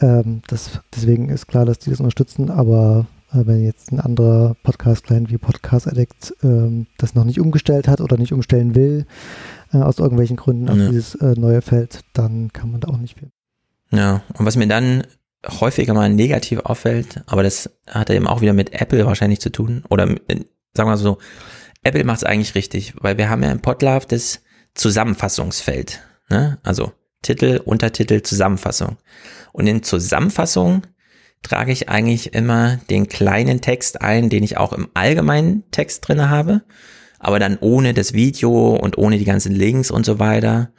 [0.00, 5.30] Ähm, das, deswegen ist klar, dass die das unterstützen, aber wenn jetzt ein anderer Podcast-Client
[5.30, 9.06] wie Podcast Addict ähm, das noch nicht umgestellt hat oder nicht umstellen will,
[9.72, 10.88] äh, aus irgendwelchen Gründen auf ja.
[10.88, 13.30] dieses äh, neue Feld, dann kann man da auch nicht viel.
[13.90, 15.05] Ja, und was mir dann
[15.46, 19.84] häufiger mal negativ auffällt, aber das hat eben auch wieder mit Apple wahrscheinlich zu tun,
[19.88, 20.40] oder äh,
[20.74, 21.18] sagen wir so,
[21.82, 24.40] Apple macht es eigentlich richtig, weil wir haben ja im Podlove das
[24.74, 26.59] Zusammenfassungsfeld, ne?
[26.62, 26.92] also
[27.22, 28.96] Titel, Untertitel, Zusammenfassung.
[29.52, 30.82] Und in Zusammenfassung
[31.43, 36.31] trage ich eigentlich immer den kleinen Text ein, den ich auch im allgemeinen Text drinne
[36.31, 36.62] habe,
[37.19, 40.73] aber dann ohne das Video und ohne die ganzen Links und so weiter.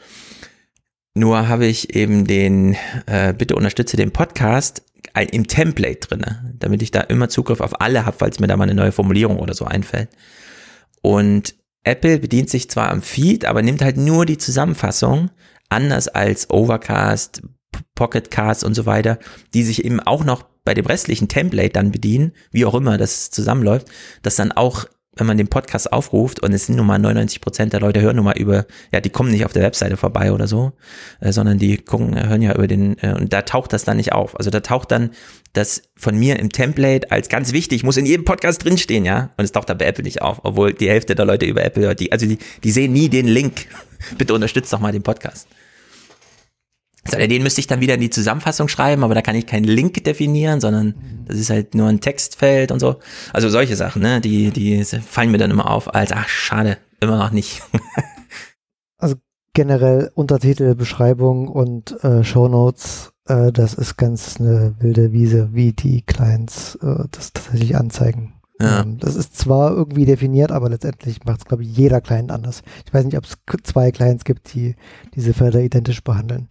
[1.16, 4.84] Nur habe ich eben den, äh, bitte unterstütze den Podcast
[5.32, 8.64] im Template drinne, damit ich da immer Zugriff auf alle habe, falls mir da mal
[8.64, 10.10] eine neue Formulierung oder so einfällt.
[11.02, 15.32] Und Apple bedient sich zwar am Feed, aber nimmt halt nur die Zusammenfassung,
[15.70, 17.42] anders als Overcast,
[17.96, 19.20] Pocketcast und so weiter,
[19.54, 23.32] die sich eben auch noch bei dem restlichen Template dann bedienen, wie auch immer das
[23.32, 23.88] zusammenläuft,
[24.22, 24.86] dass dann auch
[25.20, 28.16] wenn man den Podcast aufruft und es sind nun mal 99 Prozent der Leute hören
[28.16, 30.72] nun mal über, ja, die kommen nicht auf der Webseite vorbei oder so,
[31.20, 34.14] äh, sondern die gucken, hören ja über den, äh, und da taucht das dann nicht
[34.14, 34.38] auf.
[34.38, 35.12] Also da taucht dann
[35.54, 39.44] das von mir im Template als ganz wichtig, muss in jedem Podcast drinstehen, ja, und
[39.44, 42.00] es taucht da bei Apple nicht auf, obwohl die Hälfte der Leute über Apple hört,
[42.00, 43.66] die, also die, die sehen nie den Link.
[44.18, 45.48] Bitte unterstützt doch mal den Podcast.
[47.12, 50.04] Den müsste ich dann wieder in die Zusammenfassung schreiben, aber da kann ich keinen Link
[50.04, 50.96] definieren, sondern
[51.26, 52.98] das ist halt nur ein Textfeld und so.
[53.34, 57.18] Also solche Sachen, ne, die, die fallen mir dann immer auf als, ach, schade, immer
[57.18, 57.62] noch nicht.
[58.98, 59.16] also
[59.54, 66.02] generell Untertitel, Beschreibung und äh, Shownotes, äh, das ist ganz eine wilde Wiese, wie die
[66.02, 68.34] Clients äh, das tatsächlich anzeigen.
[68.62, 68.82] Ja.
[68.82, 72.62] Ähm, das ist zwar irgendwie definiert, aber letztendlich macht es, glaube ich, jeder Client anders.
[72.86, 74.76] Ich weiß nicht, ob es zwei Clients gibt, die
[75.16, 76.50] diese Felder identisch behandeln.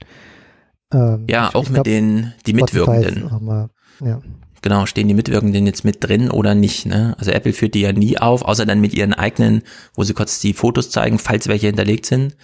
[0.92, 3.30] Ähm, ja, auch mit glaub, den die Mitwirkenden.
[3.44, 3.70] Mal,
[4.00, 4.20] ja.
[4.62, 6.86] Genau, stehen die Mitwirkenden jetzt mit drin oder nicht?
[6.86, 7.14] Ne?
[7.18, 9.62] Also Apple führt die ja nie auf, außer dann mit ihren eigenen,
[9.94, 12.36] wo sie kurz die Fotos zeigen, falls welche hinterlegt sind.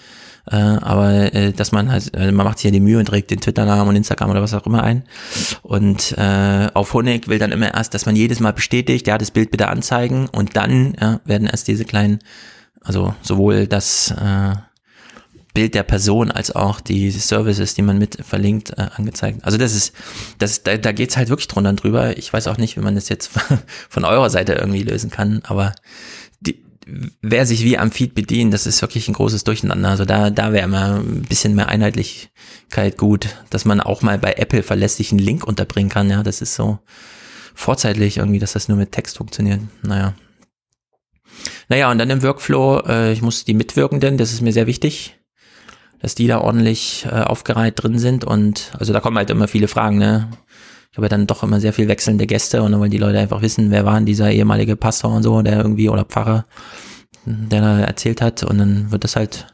[0.47, 3.31] Äh, aber äh, dass man halt, äh, man macht sich ja die Mühe und trägt
[3.31, 5.05] den Twitter-Namen und Instagram oder was auch immer ein.
[5.62, 9.31] Und äh, auf Honig will dann immer erst, dass man jedes Mal bestätigt, ja, das
[9.31, 12.19] Bild bitte anzeigen und dann ja, werden erst diese kleinen,
[12.83, 14.55] also sowohl das äh,
[15.55, 19.44] Bild der Person als auch die Services, die man mit verlinkt, äh, angezeigt.
[19.44, 19.94] Also das ist,
[20.39, 22.18] das, da, da geht's halt wirklich drunter und drüber.
[22.18, 23.31] Ich weiß auch nicht, wie man das jetzt
[23.89, 25.72] von eurer Seite irgendwie lösen kann, aber
[26.40, 26.64] die,
[27.22, 29.90] wer sich wie am Feed bedient, das ist wirklich ein großes Durcheinander.
[29.90, 34.32] Also da, da wäre mal ein bisschen mehr Einheitlichkeit gut, dass man auch mal bei
[34.32, 36.10] Apple verlässlich einen Link unterbringen kann.
[36.10, 36.81] Ja, das ist so
[37.55, 39.60] vorzeitlich irgendwie, dass das nur mit Text funktioniert.
[39.82, 40.14] Naja.
[41.68, 45.16] Naja, und dann im Workflow, äh, ich muss die Mitwirkenden, das ist mir sehr wichtig
[46.05, 49.68] dass die da ordentlich äh, aufgereiht drin sind und also da kommen halt immer viele
[49.68, 50.28] Fragen, ne?
[50.93, 53.18] Ich habe ja dann doch immer sehr viel wechselnde Gäste und dann wollen die Leute
[53.18, 56.44] einfach wissen, wer war denn dieser ehemalige Pastor und so, der irgendwie oder Pfarrer,
[57.24, 59.47] der da erzählt hat und dann wird das halt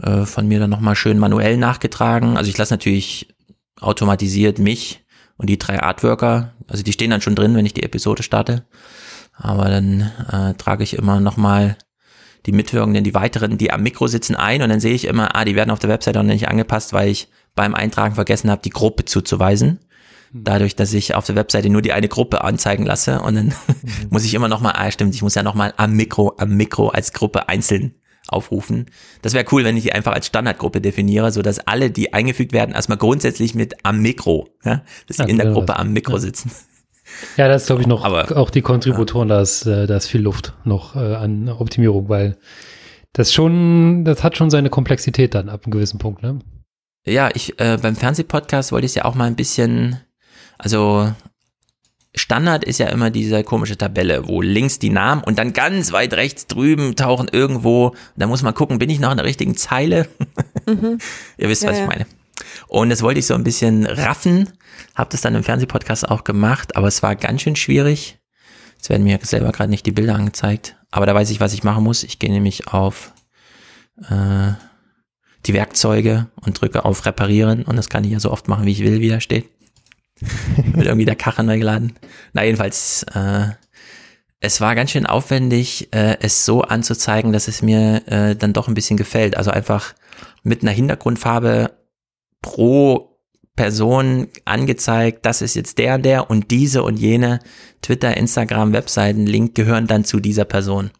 [0.00, 2.36] äh, von mir dann nochmal schön manuell nachgetragen.
[2.36, 3.34] Also ich lasse natürlich
[3.80, 5.04] automatisiert mich
[5.36, 8.64] und die drei Artworker, also die stehen dann schon drin, wenn ich die Episode starte.
[9.32, 11.76] Aber dann äh, trage ich immer nochmal
[12.46, 15.44] die Mitwirkenden, die weiteren, die am Mikro sitzen, ein und dann sehe ich immer, ah,
[15.44, 18.70] die werden auf der Webseite auch nicht angepasst, weil ich beim Eintragen vergessen habe, die
[18.70, 19.80] Gruppe zuzuweisen.
[20.32, 20.44] Hm.
[20.44, 23.54] Dadurch, dass ich auf der Webseite nur die eine Gruppe anzeigen lasse und dann mhm.
[24.10, 27.12] muss ich immer nochmal, ah stimmt, ich muss ja nochmal am Mikro, am Mikro als
[27.12, 27.94] Gruppe einzeln
[28.28, 28.86] aufrufen.
[29.20, 32.52] Das wäre cool, wenn ich die einfach als Standardgruppe definiere, so dass alle, die eingefügt
[32.52, 36.18] werden, erstmal grundsätzlich mit am Mikro, ja, dass sie ja, in der Gruppe am Mikro
[36.18, 36.50] sitzen.
[37.36, 39.36] Ja, das ist, glaube ich, noch aber, auch die Kontributoren, ja.
[39.36, 42.36] da, ist, äh, da ist viel Luft noch äh, an Optimierung, weil
[43.12, 46.40] das schon, das hat schon seine Komplexität dann ab einem gewissen Punkt, ne?
[47.04, 49.98] Ja, ich, äh, beim Fernsehpodcast wollte ich es ja auch mal ein bisschen,
[50.56, 51.12] also
[52.14, 56.12] Standard ist ja immer diese komische Tabelle, wo links die Namen und dann ganz weit
[56.12, 60.08] rechts drüben tauchen irgendwo, da muss man gucken, bin ich noch in der richtigen Zeile?
[60.66, 60.98] Mhm.
[61.38, 62.06] Ihr wisst, ja, was ich meine.
[62.68, 64.48] Und das wollte ich so ein bisschen raffen,
[64.94, 68.18] habe das dann im Fernsehpodcast auch gemacht, aber es war ganz schön schwierig.
[68.76, 71.62] Jetzt werden mir selber gerade nicht die Bilder angezeigt, aber da weiß ich, was ich
[71.62, 72.02] machen muss.
[72.02, 73.12] Ich gehe nämlich auf
[74.10, 74.52] äh,
[75.46, 78.72] die Werkzeuge und drücke auf Reparieren und das kann ich ja so oft machen, wie
[78.72, 79.48] ich will, wie da steht.
[80.56, 81.94] Wird irgendwie der Kacher neu geladen.
[82.32, 83.48] Na, jedenfalls, äh,
[84.40, 88.68] es war ganz schön aufwendig, äh, es so anzuzeigen, dass es mir äh, dann doch
[88.68, 89.36] ein bisschen gefällt.
[89.36, 89.94] Also einfach
[90.42, 91.70] mit einer Hintergrundfarbe
[92.42, 93.18] pro
[93.56, 97.38] Person angezeigt, das ist jetzt der und der und diese und jene
[97.82, 100.90] Twitter, Instagram, Webseiten, Link gehören dann zu dieser Person.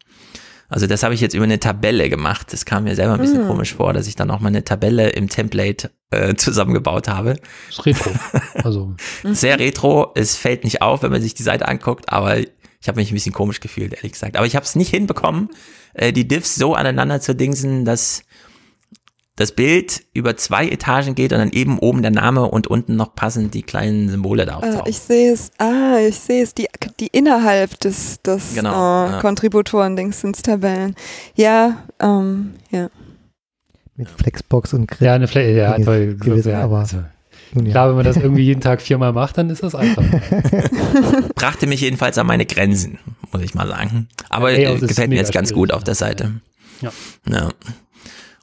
[0.69, 2.51] Also das habe ich jetzt über eine Tabelle gemacht.
[2.51, 3.47] Das kam mir selber ein bisschen mm.
[3.47, 7.35] komisch vor, dass ich dann auch mal eine Tabelle im Template äh, zusammengebaut habe.
[7.67, 8.11] Das ist retro.
[8.63, 8.95] Also.
[9.23, 10.11] Sehr retro.
[10.15, 13.13] Es fällt nicht auf, wenn man sich die Seite anguckt, aber ich habe mich ein
[13.13, 14.35] bisschen komisch gefühlt, ehrlich gesagt.
[14.35, 15.49] Aber ich habe es nicht hinbekommen,
[15.93, 18.23] äh, die Diffs so aneinander zu dingsen, dass
[19.35, 23.15] das Bild über zwei Etagen geht und dann eben oben der Name und unten noch
[23.15, 24.81] passend die kleinen Symbole da auftauchen.
[24.81, 26.67] Ah, ich sehe es, ah, ich sehe es, die,
[26.99, 29.21] die innerhalb des, des genau, äh, ja.
[29.21, 30.95] Kontributoren-Dingsens-Tabellen.
[31.35, 32.89] Ja, ähm, ja.
[33.95, 35.01] Mit Flexbox und Griff.
[35.01, 36.15] Ja, eine Flex, ja, toll.
[36.15, 37.09] Gewesen, ja, aber also, ja.
[37.71, 40.03] Klar, wenn man das irgendwie jeden Tag viermal macht, dann ist das einfach.
[41.35, 42.97] Brachte mich jedenfalls an meine Grenzen,
[43.31, 44.07] muss ich mal sagen.
[44.29, 46.33] Aber hey, gefällt mir jetzt ganz gut auf der Seite.
[46.81, 46.91] Ja.
[47.29, 47.49] ja.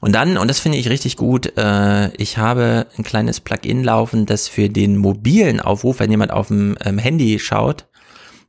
[0.01, 4.25] Und dann, und das finde ich richtig gut, äh, ich habe ein kleines Plugin laufen,
[4.25, 7.85] das für den mobilen Aufruf, wenn jemand auf dem ähm, Handy schaut,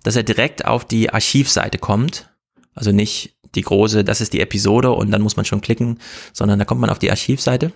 [0.02, 2.30] dass er direkt auf die Archivseite kommt.
[2.74, 5.98] Also nicht die große, das ist die Episode und dann muss man schon klicken,
[6.32, 7.70] sondern da kommt man auf die Archivseite.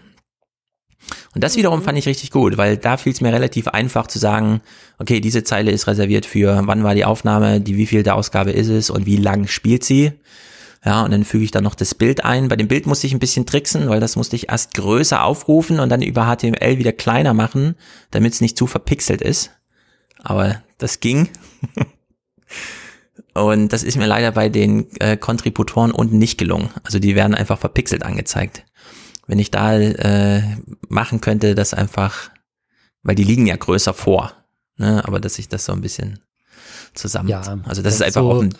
[1.35, 4.19] Und das wiederum fand ich richtig gut, weil da fiel es mir relativ einfach zu
[4.19, 4.63] sagen,
[4.99, 8.53] okay, diese Zeile ist reserviert für wann war die Aufnahme, die wie viel der Ausgabe
[8.53, 10.13] ist es und wie lang spielt sie.
[10.87, 12.47] Ja, und dann füge ich dann noch das Bild ein.
[12.47, 15.81] Bei dem Bild musste ich ein bisschen tricksen, weil das musste ich erst größer aufrufen
[15.81, 17.75] und dann über HTML wieder kleiner machen,
[18.13, 19.51] damit es nicht zu verpixelt ist.
[20.23, 21.29] Aber das ging.
[23.35, 26.71] und das ist mir leider bei den äh, Kontributoren unten nicht gelungen.
[26.85, 28.65] Also die werden einfach verpixelt angezeigt.
[29.27, 30.43] Wenn ich da äh,
[30.89, 32.31] machen könnte, das einfach,
[33.03, 34.35] weil die liegen ja größer vor,
[34.77, 35.03] ne?
[35.05, 36.21] aber dass ich das so ein bisschen
[36.95, 37.29] zusammen.
[37.29, 38.51] Ja, also das ist einfach so, dem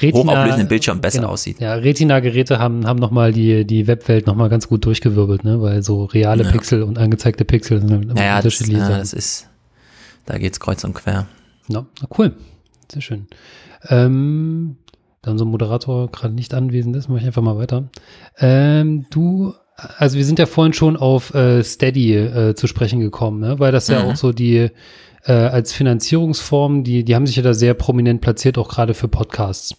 [0.00, 1.32] Retina, hochauflösenden Bildschirm besser genau.
[1.32, 1.60] aussieht.
[1.60, 5.60] Ja, Retina-Geräte haben, haben nochmal die, die Webwelt nochmal ganz gut durchgewirbelt, ne?
[5.60, 6.50] weil so reale ja.
[6.50, 8.78] Pixel und angezeigte Pixel sind immer ja, unterschiedlich.
[8.78, 9.48] Das, ja, das ist,
[10.26, 11.26] da geht's kreuz und quer.
[11.68, 11.86] Ja,
[12.18, 12.34] cool.
[12.90, 13.26] Sehr schön.
[13.88, 14.76] Ähm,
[15.22, 17.88] da unser Moderator gerade nicht anwesend ist, mache ich einfach mal weiter.
[18.38, 23.40] Ähm, du, also wir sind ja vorhin schon auf äh, Steady äh, zu sprechen gekommen,
[23.40, 23.58] ne?
[23.58, 24.10] weil das ja mhm.
[24.10, 24.70] auch so die
[25.24, 29.08] äh, als Finanzierungsform, die, die haben sich ja da sehr prominent platziert, auch gerade für
[29.08, 29.76] Podcasts.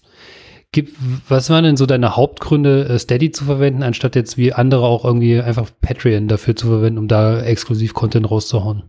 [0.71, 0.95] Gib,
[1.27, 5.03] was waren denn so deine Hauptgründe, äh, Steady zu verwenden, anstatt jetzt wie andere auch
[5.03, 8.83] irgendwie einfach Patreon dafür zu verwenden, um da exklusiv Content rauszuhauen?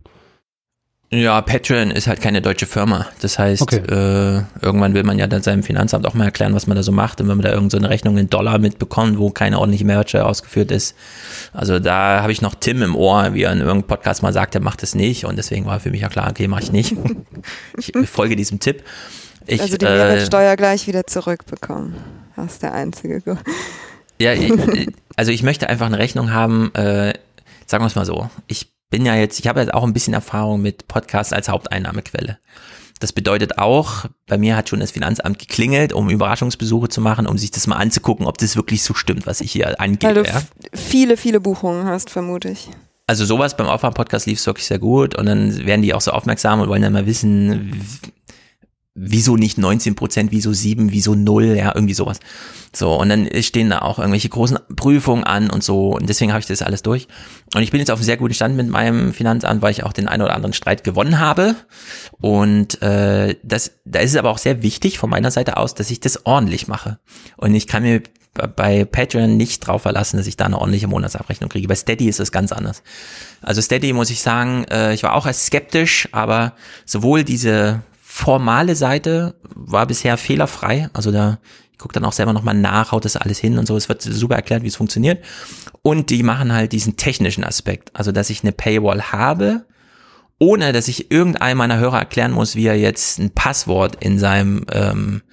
[1.13, 3.05] Ja, Patreon ist halt keine deutsche Firma.
[3.21, 3.77] Das heißt, okay.
[3.77, 6.91] äh, irgendwann will man ja dann seinem Finanzamt auch mal erklären, was man da so
[6.91, 7.21] macht.
[7.21, 10.71] Und wenn man da irgendeine so Rechnung in Dollar mitbekommt, wo keine ordentliche Mehrwertsteuer ausgeführt
[10.71, 10.95] ist.
[11.53, 14.55] Also da habe ich noch Tim im Ohr, wie er in irgendeinem Podcast mal sagt,
[14.55, 15.25] er macht es nicht.
[15.25, 16.95] Und deswegen war für mich ja klar, okay, mache ich nicht.
[17.77, 18.83] ich folge diesem Tipp.
[19.45, 21.93] Ich, also die Mehrwertsteuer äh, gleich wieder zurückbekommen.
[22.35, 23.21] Das ist der einzige.
[24.19, 24.51] ja, ich,
[25.15, 27.13] also ich möchte einfach eine Rechnung haben, äh,
[27.67, 28.31] sagen wir es mal so.
[28.47, 32.37] Ich bin ja jetzt, ich habe jetzt auch ein bisschen Erfahrung mit Podcasts als Haupteinnahmequelle.
[32.99, 37.39] Das bedeutet auch, bei mir hat schon das Finanzamt geklingelt, um Überraschungsbesuche zu machen, um
[37.39, 40.15] sich das mal anzugucken, ob das wirklich so stimmt, was ich hier angebe.
[40.15, 40.43] Weil du ja.
[40.75, 42.69] viele, viele Buchungen hast, vermute ich.
[43.07, 46.11] Also sowas beim Aufwärm-Podcast lief es wirklich sehr gut und dann werden die auch so
[46.11, 47.81] aufmerksam und wollen dann mal wissen,
[48.95, 52.19] wieso nicht 19 Prozent, wieso 7, wieso 0, ja, irgendwie sowas.
[52.75, 56.41] So, und dann stehen da auch irgendwelche großen Prüfungen an und so, und deswegen habe
[56.41, 57.07] ich das alles durch.
[57.55, 59.93] Und ich bin jetzt auf einem sehr guten Stand mit meinem Finanzamt, weil ich auch
[59.93, 61.55] den einen oder anderen Streit gewonnen habe.
[62.19, 65.89] Und äh, das, da ist es aber auch sehr wichtig von meiner Seite aus, dass
[65.89, 66.99] ich das ordentlich mache.
[67.37, 68.03] Und ich kann mir
[68.55, 71.67] bei Patreon nicht drauf verlassen, dass ich da eine ordentliche Monatsabrechnung kriege.
[71.67, 72.81] Bei Steady ist es ganz anders.
[73.41, 76.53] Also Steady muss ich sagen, äh, ich war auch erst skeptisch, aber
[76.85, 77.81] sowohl diese
[78.13, 80.87] formale Seite war bisher fehlerfrei.
[80.93, 81.39] Also da,
[81.71, 83.75] ich gucke dann auch selber nochmal nach, haut das alles hin und so.
[83.75, 85.25] Es wird super erklärt, wie es funktioniert.
[85.81, 87.89] Und die machen halt diesen technischen Aspekt.
[87.95, 89.65] Also, dass ich eine Paywall habe,
[90.37, 94.67] ohne dass ich irgendeinem meiner Hörer erklären muss, wie er jetzt ein Passwort in seinem
[94.71, 95.23] ähm,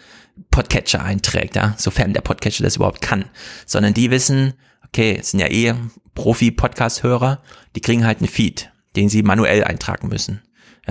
[0.51, 3.27] Podcatcher einträgt, ja, sofern der Podcatcher das überhaupt kann.
[3.67, 4.55] Sondern die wissen,
[4.87, 5.75] okay, es sind ja eh
[6.15, 7.43] Profi-Podcast-Hörer,
[7.77, 10.41] die kriegen halt einen Feed, den sie manuell eintragen müssen.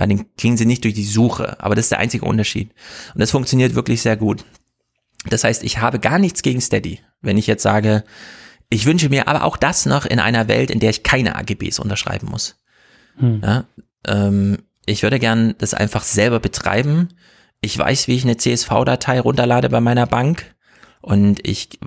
[0.00, 2.72] Ja, den kriegen sie nicht durch die Suche, aber das ist der einzige Unterschied.
[3.12, 4.46] Und das funktioniert wirklich sehr gut.
[5.28, 7.00] Das heißt, ich habe gar nichts gegen Steady.
[7.20, 8.02] Wenn ich jetzt sage,
[8.70, 11.78] ich wünsche mir aber auch das noch in einer Welt, in der ich keine AGBs
[11.78, 12.56] unterschreiben muss.
[13.18, 13.42] Hm.
[13.44, 13.64] Ja,
[14.06, 17.10] ähm, ich würde gern das einfach selber betreiben.
[17.60, 20.54] Ich weiß, wie ich eine CSV-Datei runterlade bei meiner Bank.
[21.02, 21.78] Und ich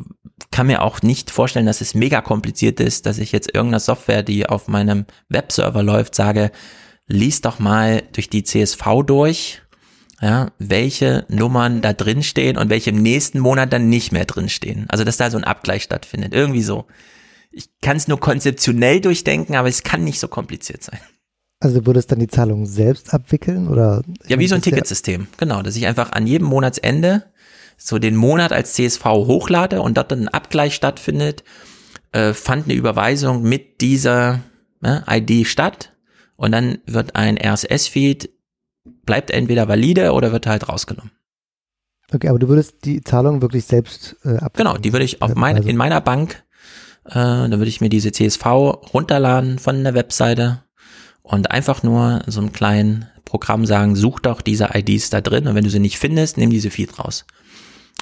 [0.52, 4.22] kann mir auch nicht vorstellen, dass es mega kompliziert ist, dass ich jetzt irgendeiner Software,
[4.22, 6.52] die auf meinem Webserver läuft, sage,
[7.08, 9.62] lies doch mal durch die CSV durch,
[10.22, 14.50] ja, welche Nummern da drin stehen und welche im nächsten Monat dann nicht mehr drin
[14.50, 14.86] stehen.
[14.90, 16.34] Also, dass da so ein Abgleich stattfindet.
[16.34, 16.86] Irgendwie so.
[17.52, 21.00] Ich kann es nur konzeptionell durchdenken, aber es kann nicht so kompliziert sein.
[21.60, 24.04] Also du würdest dann die Zahlung selbst abwickeln oder?
[24.28, 25.28] Ja, wie so ein Ticketsystem.
[25.38, 27.24] Genau, dass ich einfach an jedem Monatsende
[27.78, 31.44] so den Monat als CSV hochlade und dort dann ein Abgleich stattfindet,
[32.12, 34.42] äh, fand eine Überweisung mit dieser
[34.82, 35.93] ne, ID statt
[36.36, 38.30] und dann wird ein RSS-Feed,
[39.06, 41.12] bleibt entweder valide oder wird halt rausgenommen.
[42.14, 45.34] Okay, aber du würdest die Zahlung wirklich selbst äh, ab Genau, die würde ich auf
[45.36, 46.44] mein, also in meiner Bank,
[47.06, 50.64] äh, dann würde ich mir diese CSV runterladen von der Webseite
[51.22, 55.56] und einfach nur so einem kleinen Programm sagen, such doch diese IDs da drin und
[55.56, 57.26] wenn du sie nicht findest, nimm diese Feed raus.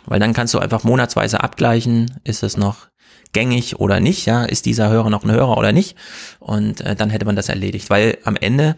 [0.06, 2.88] Weil dann kannst du einfach monatsweise abgleichen, ist es noch
[3.34, 5.95] gängig oder nicht, ja, ist dieser Hörer noch ein Hörer oder nicht
[6.40, 8.76] und äh, dann hätte man das erledigt, weil am Ende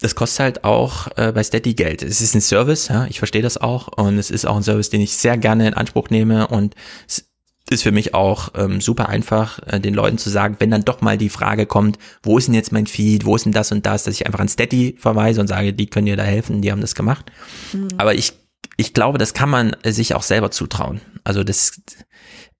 [0.00, 2.02] das kostet halt auch äh, bei Steady Geld.
[2.02, 4.90] Es ist ein Service, ja, ich verstehe das auch und es ist auch ein Service,
[4.90, 6.74] den ich sehr gerne in Anspruch nehme und
[7.06, 7.24] es
[7.70, 11.00] ist für mich auch ähm, super einfach, äh, den Leuten zu sagen, wenn dann doch
[11.00, 13.86] mal die Frage kommt, wo ist denn jetzt mein Feed, wo ist denn das und
[13.86, 16.72] das, dass ich einfach an Steady verweise und sage, die können dir da helfen, die
[16.72, 17.30] haben das gemacht.
[17.72, 17.88] Mhm.
[17.96, 18.32] Aber ich,
[18.76, 21.00] ich glaube, das kann man sich auch selber zutrauen.
[21.24, 21.80] Also das,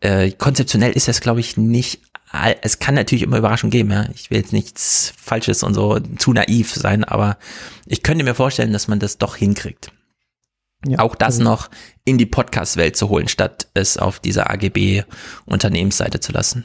[0.03, 2.03] äh, konzeptionell ist das, glaube ich, nicht
[2.63, 4.07] es kann natürlich immer Überraschungen geben, ja.
[4.15, 7.37] Ich will jetzt nichts Falsches und so zu naiv sein, aber
[7.87, 9.93] ich könnte mir vorstellen, dass man das doch hinkriegt.
[10.87, 11.71] Ja, auch das also noch
[12.05, 16.65] in die Podcast-Welt zu holen, statt es auf dieser AGB-Unternehmensseite zu lassen.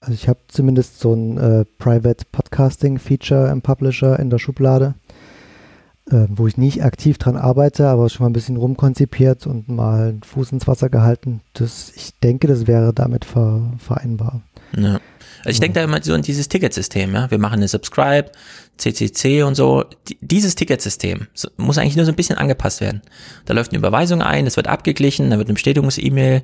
[0.00, 4.94] Also ich habe zumindest so ein äh, Private Podcasting Feature im Publisher in der Schublade,
[6.10, 10.08] äh, wo ich nicht aktiv dran arbeite, aber schon mal ein bisschen rumkonzipiert und mal
[10.08, 11.40] einen Fuß ins Wasser gehalten.
[11.54, 14.42] Das, ich denke, das wäre damit ver, vereinbar.
[14.76, 15.00] Ja.
[15.40, 17.30] Also ich denke da immer so an dieses Ticketsystem, ja.
[17.30, 18.30] Wir machen eine Subscribe,
[18.76, 19.84] CCC und so.
[20.20, 21.26] Dieses Ticketsystem
[21.56, 23.02] muss eigentlich nur so ein bisschen angepasst werden.
[23.44, 26.42] Da läuft eine Überweisung ein, das wird abgeglichen, dann wird eine Bestätigungs-E-Mail,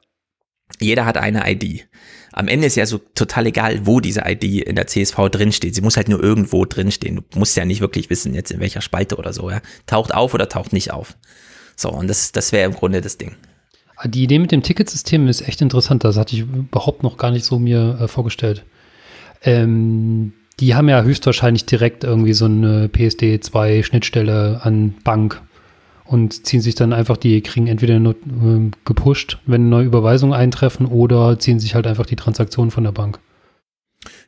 [0.79, 1.87] Jeder hat eine ID.
[2.33, 5.75] Am Ende ist ja so total egal, wo diese ID in der CSV drinsteht.
[5.75, 7.23] Sie muss halt nur irgendwo drinstehen.
[7.29, 9.61] Du musst ja nicht wirklich wissen, jetzt in welcher Spalte oder so, ja.
[9.85, 11.17] Taucht auf oder taucht nicht auf.
[11.75, 13.35] So, und das, das wäre im Grunde das Ding.
[14.05, 16.03] Die Idee mit dem Ticketsystem ist echt interessant.
[16.03, 18.63] Das hatte ich überhaupt noch gar nicht so mir äh, vorgestellt.
[19.43, 25.41] Ähm, die haben ja höchstwahrscheinlich direkt irgendwie so eine PSD2-Schnittstelle an Bank
[26.05, 30.85] und ziehen sich dann einfach die, kriegen entweder nur, äh, gepusht, wenn neue Überweisungen eintreffen
[30.85, 33.19] oder ziehen sich halt einfach die Transaktionen von der Bank.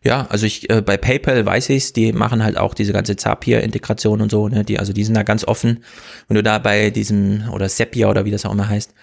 [0.03, 4.21] Ja, also ich äh, bei PayPal weiß ich's, die machen halt auch diese ganze Zapier-Integration
[4.21, 4.63] und so, ne?
[4.63, 5.83] Die, also die sind da ganz offen.
[6.27, 8.93] Wenn du da bei diesem oder Zapier oder wie das auch immer heißt,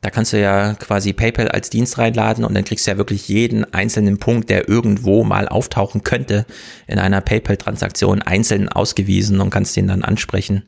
[0.00, 3.28] da kannst du ja quasi PayPal als Dienst reinladen und dann kriegst du ja wirklich
[3.28, 6.46] jeden einzelnen Punkt, der irgendwo mal auftauchen könnte,
[6.86, 10.64] in einer PayPal-Transaktion einzeln ausgewiesen und kannst den dann ansprechen.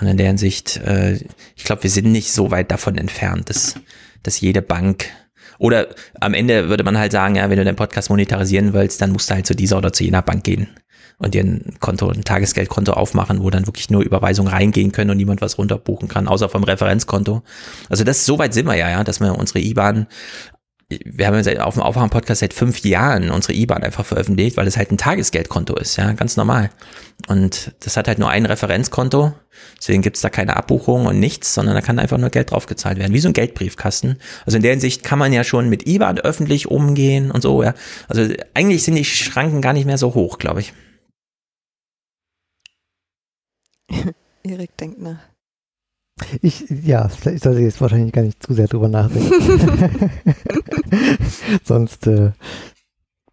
[0.00, 1.18] Und in der Hinsicht, äh,
[1.56, 3.74] ich glaube, wir sind nicht so weit davon entfernt, dass,
[4.22, 5.06] dass jede Bank
[5.58, 5.88] oder
[6.20, 9.30] am Ende würde man halt sagen, ja, wenn du deinen Podcast monetarisieren willst, dann musst
[9.30, 10.68] du halt zu dieser oder zu jener Bank gehen
[11.22, 15.16] und dir ein Konto, ein Tagesgeldkonto aufmachen, wo dann wirklich nur Überweisungen reingehen können und
[15.16, 17.42] niemand was runterbuchen kann, außer vom Referenzkonto.
[17.88, 20.06] Also das, so weit sind wir ja, ja, dass wir unsere IBAN
[21.04, 24.76] wir haben ja auf dem Aufwachen-Podcast seit fünf Jahren unsere IBAN einfach veröffentlicht, weil es
[24.76, 26.70] halt ein Tagesgeldkonto ist, ja, ganz normal.
[27.28, 29.32] Und das hat halt nur ein Referenzkonto,
[29.78, 33.12] deswegen gibt's da keine Abbuchung und nichts, sondern da kann einfach nur Geld draufgezahlt werden,
[33.12, 34.18] wie so ein Geldbriefkasten.
[34.44, 37.74] Also in der Hinsicht kann man ja schon mit IBAN öffentlich umgehen und so, ja.
[38.08, 40.72] Also eigentlich sind die Schranken gar nicht mehr so hoch, glaube ich.
[44.42, 45.20] Erik denkt nach.
[46.40, 50.10] Ich, ja, ich sollte jetzt wahrscheinlich gar nicht zu sehr drüber nachdenken.
[51.64, 52.32] Sonst äh,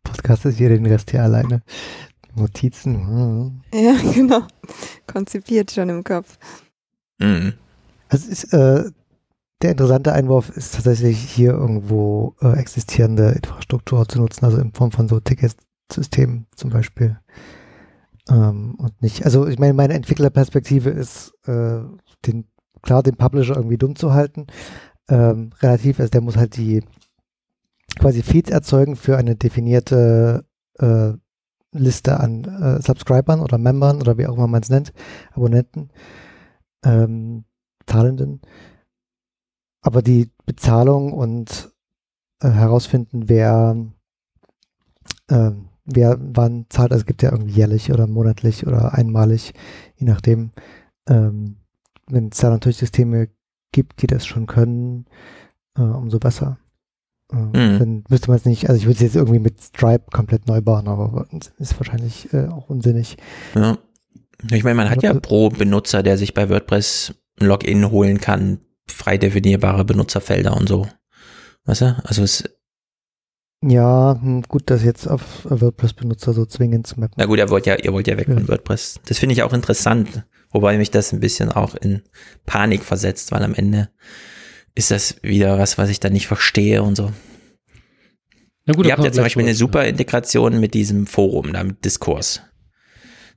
[0.03, 1.61] Podcast ist hier den Rest hier alleine.
[2.35, 3.07] Notizen.
[3.07, 3.61] Hm.
[3.73, 4.43] Ja, genau.
[5.07, 6.37] Konzipiert schon im Kopf.
[7.19, 7.53] Mhm.
[8.07, 8.89] Also ist, äh,
[9.61, 14.91] der interessante Einwurf ist tatsächlich hier irgendwo äh, existierende Infrastruktur zu nutzen, also in Form
[14.91, 17.19] von so Ticketsystemen zum Beispiel.
[18.29, 21.81] Ähm, und nicht, also ich meine, meine Entwicklerperspektive ist, äh,
[22.25, 22.47] den
[22.81, 24.47] klar, den Publisher irgendwie dumm zu halten.
[25.07, 26.83] Ähm, relativ, also der muss halt die
[27.97, 30.45] quasi Feeds erzeugen für eine definierte
[30.77, 31.13] äh,
[31.71, 34.93] Liste an äh, Subscribern oder Membern oder wie auch immer man es nennt,
[35.33, 35.89] Abonnenten,
[36.83, 37.45] ähm,
[37.85, 38.41] Zahlenden.
[39.81, 41.71] Aber die Bezahlung und
[42.41, 43.75] äh, herausfinden, wer,
[45.27, 45.51] äh,
[45.91, 49.53] wer wann zahlt, also es gibt ja irgendwie jährlich oder monatlich oder einmalig,
[49.95, 50.51] je nachdem,
[51.07, 51.57] ähm,
[52.07, 53.29] wenn es da natürlich Systeme
[53.71, 55.05] gibt, die das schon können,
[55.77, 56.57] äh, umso besser.
[57.31, 57.79] Äh, mhm.
[57.79, 60.61] Dann müsste man es nicht, also ich würde es jetzt irgendwie mit Stripe komplett neu
[60.61, 63.17] bauen, aber ist wahrscheinlich äh, auch unsinnig.
[63.55, 63.77] Ja.
[64.51, 68.59] Ich meine, man hat ja pro Benutzer, der sich bei WordPress ein Login holen kann,
[68.87, 70.87] frei definierbare Benutzerfelder und so.
[71.65, 72.01] Weißt du?
[72.03, 72.43] Also es
[73.61, 77.15] ja, hm, gut, das jetzt auf WordPress-Benutzer so zwingend zu mappen.
[77.17, 78.35] Na gut, ihr wollt ja, ihr wollt ja weg ja.
[78.35, 79.01] von WordPress.
[79.05, 80.23] Das finde ich auch interessant.
[80.51, 82.01] Wobei mich das ein bisschen auch in
[82.45, 83.89] Panik versetzt, weil am Ende
[84.75, 87.11] ist das wieder was, was ich da nicht verstehe und so.
[88.65, 91.83] Na gut, Ihr habt ja zum Beispiel eine super Integration mit diesem Forum, da mit
[91.85, 92.41] Diskurs.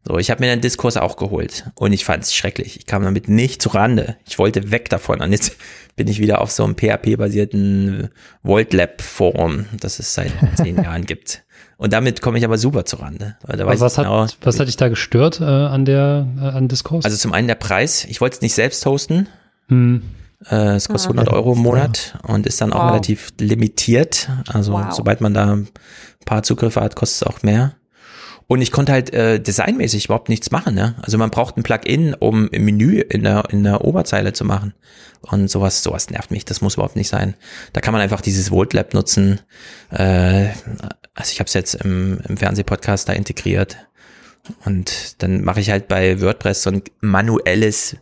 [0.07, 2.77] So, ich habe mir den Diskurs auch geholt und ich fand es schrecklich.
[2.77, 4.16] Ich kam damit nicht zu Rande.
[4.27, 5.20] Ich wollte weg davon.
[5.20, 5.57] Und jetzt
[5.97, 8.09] bin ich wieder auf so einem PHP-basierten
[8.43, 11.44] VoltLab-Forum, das es seit zehn Jahren gibt.
[11.77, 13.36] Und damit komme ich aber super zu Rande.
[13.43, 17.05] was, genau, hat, was hat dich da gestört äh, an der äh, an Diskurs?
[17.05, 18.05] Also zum einen der Preis.
[18.05, 19.27] Ich wollte es nicht selbst hosten.
[19.69, 20.02] Hm.
[20.48, 22.90] Äh, es kostet 100 Euro im Monat und ist dann auch wow.
[22.90, 24.28] relativ limitiert.
[24.47, 24.93] Also wow.
[24.93, 25.69] sobald man da ein
[26.24, 27.74] paar Zugriffe hat, kostet es auch mehr.
[28.53, 30.74] Und ich konnte halt äh, designmäßig überhaupt nichts machen.
[30.74, 30.95] Ne?
[31.01, 34.74] Also man braucht ein Plugin, um im Menü in der, in der Oberzeile zu machen.
[35.23, 36.45] Und sowas, sowas nervt mich.
[36.45, 37.33] Das muss überhaupt nicht sein.
[37.73, 39.41] Da kann man einfach dieses VoteLab nutzen.
[39.91, 40.49] Äh,
[41.15, 43.79] also ich habe es jetzt im, im Fernsehpodcast da integriert.
[44.66, 47.97] Und dann mache ich halt bei WordPress so ein manuelles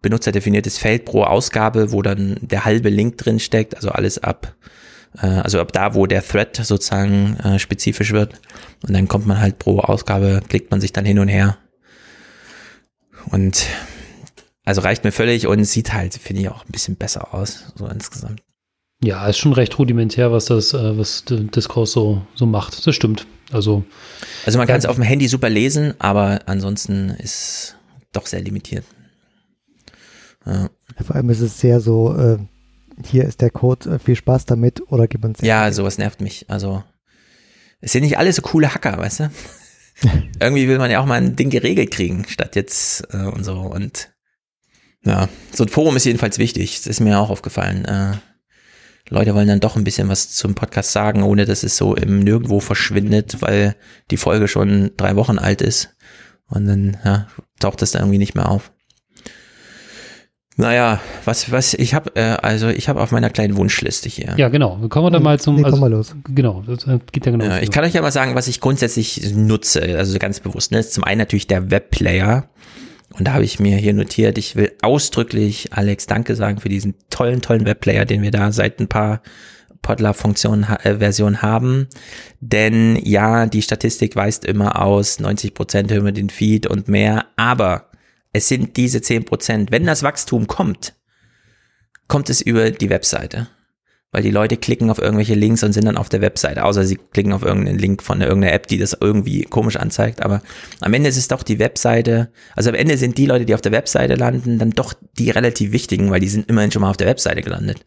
[0.00, 4.54] benutzerdefiniertes Feld pro Ausgabe, wo dann der halbe Link drin steckt, also alles ab,
[5.20, 8.40] äh, also ab da, wo der Thread sozusagen äh, spezifisch wird.
[8.86, 11.58] Und dann kommt man halt pro Ausgabe, klickt man sich dann hin und her.
[13.30, 13.66] Und
[14.64, 17.86] also reicht mir völlig und sieht halt, finde ich, auch ein bisschen besser aus, so
[17.86, 18.42] insgesamt.
[19.02, 22.86] Ja, ist schon recht rudimentär, was das, äh, was Discourse so, so macht.
[22.86, 23.26] Das stimmt.
[23.50, 23.84] Also,
[24.46, 27.76] also man kann es auf dem Handy super lesen, aber ansonsten ist
[28.12, 28.84] doch sehr limitiert.
[30.46, 30.70] Ja.
[31.04, 32.38] Vor allem ist es sehr so, äh,
[33.06, 35.40] hier ist der Code, äh, viel Spaß damit oder gib uns.
[35.40, 36.46] Ja, sowas nervt mich.
[36.48, 36.82] Also,
[37.80, 39.30] es sind nicht alle so coole Hacker, weißt du?
[40.40, 43.58] Irgendwie will man ja auch mal ein Ding geregelt kriegen, statt jetzt äh, und so.
[43.58, 44.12] Und
[45.04, 46.78] ja, so ein Forum ist jedenfalls wichtig.
[46.78, 47.84] Das ist mir auch aufgefallen.
[47.84, 48.16] Äh,
[49.08, 52.20] Leute wollen dann doch ein bisschen was zum Podcast sagen, ohne dass es so im
[52.20, 53.76] Nirgendwo verschwindet, weil
[54.10, 55.96] die Folge schon drei Wochen alt ist.
[56.46, 58.72] Und dann ja, taucht das da irgendwie nicht mehr auf.
[60.56, 64.34] Naja, was, was, ich habe, äh, also ich habe auf meiner kleinen Wunschliste hier.
[64.36, 64.76] Ja, genau.
[64.88, 65.56] Kommen wir dann mal zum.
[65.56, 66.14] Nee, also, mal los.
[66.28, 67.44] Genau, das äh, geht ja genau.
[67.44, 70.70] Ja, ich kann euch ja mal sagen, was ich grundsätzlich nutze, also ganz bewusst.
[70.70, 70.86] Ne?
[70.86, 72.48] Zum einen natürlich der Webplayer.
[73.18, 76.94] Und da habe ich mir hier notiert, ich will ausdrücklich Alex Danke sagen für diesen
[77.10, 79.20] tollen, tollen Webplayer, den wir da seit ein paar
[79.82, 81.88] Podler-Funktionen, äh, Version haben.
[82.40, 87.26] Denn ja, die Statistik weist immer aus, 90 Prozent hören wir den Feed und mehr.
[87.36, 87.86] Aber
[88.32, 89.70] es sind diese zehn Prozent.
[89.70, 90.94] Wenn das Wachstum kommt,
[92.08, 93.48] kommt es über die Webseite.
[94.14, 96.96] Weil die Leute klicken auf irgendwelche Links und sind dann auf der Webseite, außer sie
[96.96, 100.20] klicken auf irgendeinen Link von irgendeiner App, die das irgendwie komisch anzeigt.
[100.20, 100.42] Aber
[100.82, 102.30] am Ende ist es doch die Webseite.
[102.54, 105.72] Also am Ende sind die Leute, die auf der Webseite landen, dann doch die relativ
[105.72, 107.86] wichtigen, weil die sind immerhin schon mal auf der Webseite gelandet.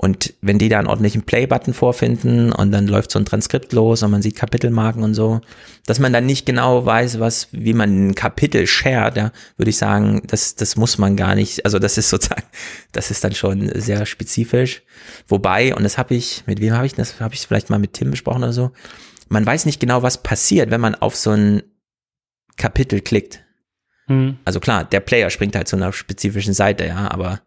[0.00, 4.04] Und wenn die da einen ordentlichen Play-Button vorfinden und dann läuft so ein Transkript los
[4.04, 5.40] und man sieht Kapitelmarken und so,
[5.86, 9.76] dass man dann nicht genau weiß, was, wie man ein Kapitel shared, ja, würde ich
[9.76, 12.44] sagen, das, das muss man gar nicht, also das ist sozusagen,
[12.92, 14.82] das ist dann schon sehr spezifisch.
[15.26, 17.94] Wobei, und das habe ich, mit wem habe ich das, habe ich vielleicht mal mit
[17.94, 18.70] Tim besprochen oder so,
[19.28, 21.62] man weiß nicht genau, was passiert, wenn man auf so ein
[22.56, 23.42] Kapitel klickt.
[24.06, 24.38] Mhm.
[24.44, 27.40] Also klar, der Player springt halt zu einer spezifischen Seite, ja, aber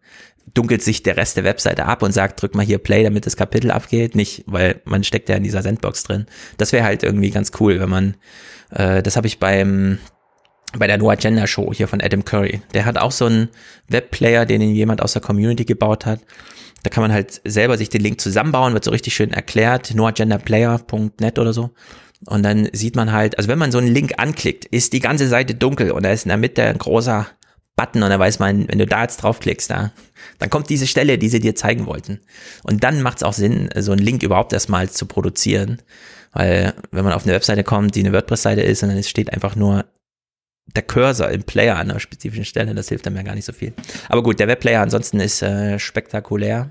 [0.54, 3.36] dunkelt sich der Rest der Webseite ab und sagt, drück mal hier Play, damit das
[3.36, 4.14] Kapitel abgeht.
[4.14, 6.26] Nicht, weil man steckt ja in dieser Sandbox drin.
[6.58, 8.16] Das wäre halt irgendwie ganz cool, wenn man,
[8.70, 9.98] äh, das habe ich beim
[10.78, 12.62] bei der No Agenda Show hier von Adam Curry.
[12.72, 13.48] Der hat auch so einen
[13.88, 16.20] Webplayer, den jemand aus der Community gebaut hat.
[16.82, 21.38] Da kann man halt selber sich den Link zusammenbauen, wird so richtig schön erklärt, noagendaplayer.net
[21.38, 21.70] oder so.
[22.26, 25.28] Und dann sieht man halt, also wenn man so einen Link anklickt, ist die ganze
[25.28, 27.26] Seite dunkel und da ist in der Mitte ein großer
[27.82, 29.92] Button und da weiß man, wenn du da jetzt draufklickst, da,
[30.38, 32.20] dann kommt diese Stelle, die sie dir zeigen wollten.
[32.62, 35.82] Und dann macht es auch Sinn, so einen Link überhaupt erstmal zu produzieren.
[36.32, 39.56] Weil wenn man auf eine Webseite kommt, die eine WordPress-Seite ist und dann steht einfach
[39.56, 39.84] nur
[40.66, 43.52] der Cursor im Player an einer spezifischen Stelle, das hilft dann ja gar nicht so
[43.52, 43.72] viel.
[44.08, 46.70] Aber gut, der Webplayer ansonsten ist äh, spektakulär.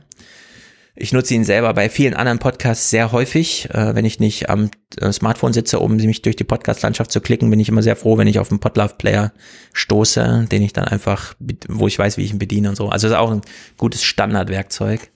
[0.95, 3.69] Ich nutze ihn selber bei vielen anderen Podcasts sehr häufig.
[3.72, 4.69] Äh, wenn ich nicht am
[4.99, 8.18] äh, Smartphone sitze, um mich durch die Podcast-Landschaft zu klicken, bin ich immer sehr froh,
[8.18, 9.31] wenn ich auf einen Podlove-Player
[9.72, 11.34] stoße, den ich dann einfach,
[11.69, 12.89] wo ich weiß, wie ich ihn bediene und so.
[12.89, 13.41] Also ist auch ein
[13.77, 15.09] gutes Standardwerkzeug.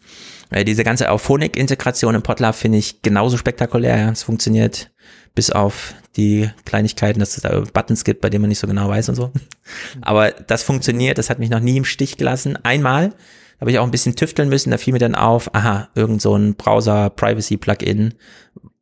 [0.50, 4.12] Äh, diese ganze Auphonic-Integration im Podlove finde ich genauso spektakulär.
[4.14, 4.92] Es funktioniert
[5.36, 8.88] bis auf die Kleinigkeiten, dass es da Buttons gibt, bei denen man nicht so genau
[8.88, 9.34] weiß und so.
[10.02, 12.58] Aber das funktioniert, das hat mich noch nie im Stich gelassen.
[12.64, 13.14] Einmal
[13.60, 14.72] habe ich auch ein bisschen tüfteln müssen.
[14.72, 18.14] Da fiel mir dann auf, aha, irgend so ein Browser-Privacy-Plugin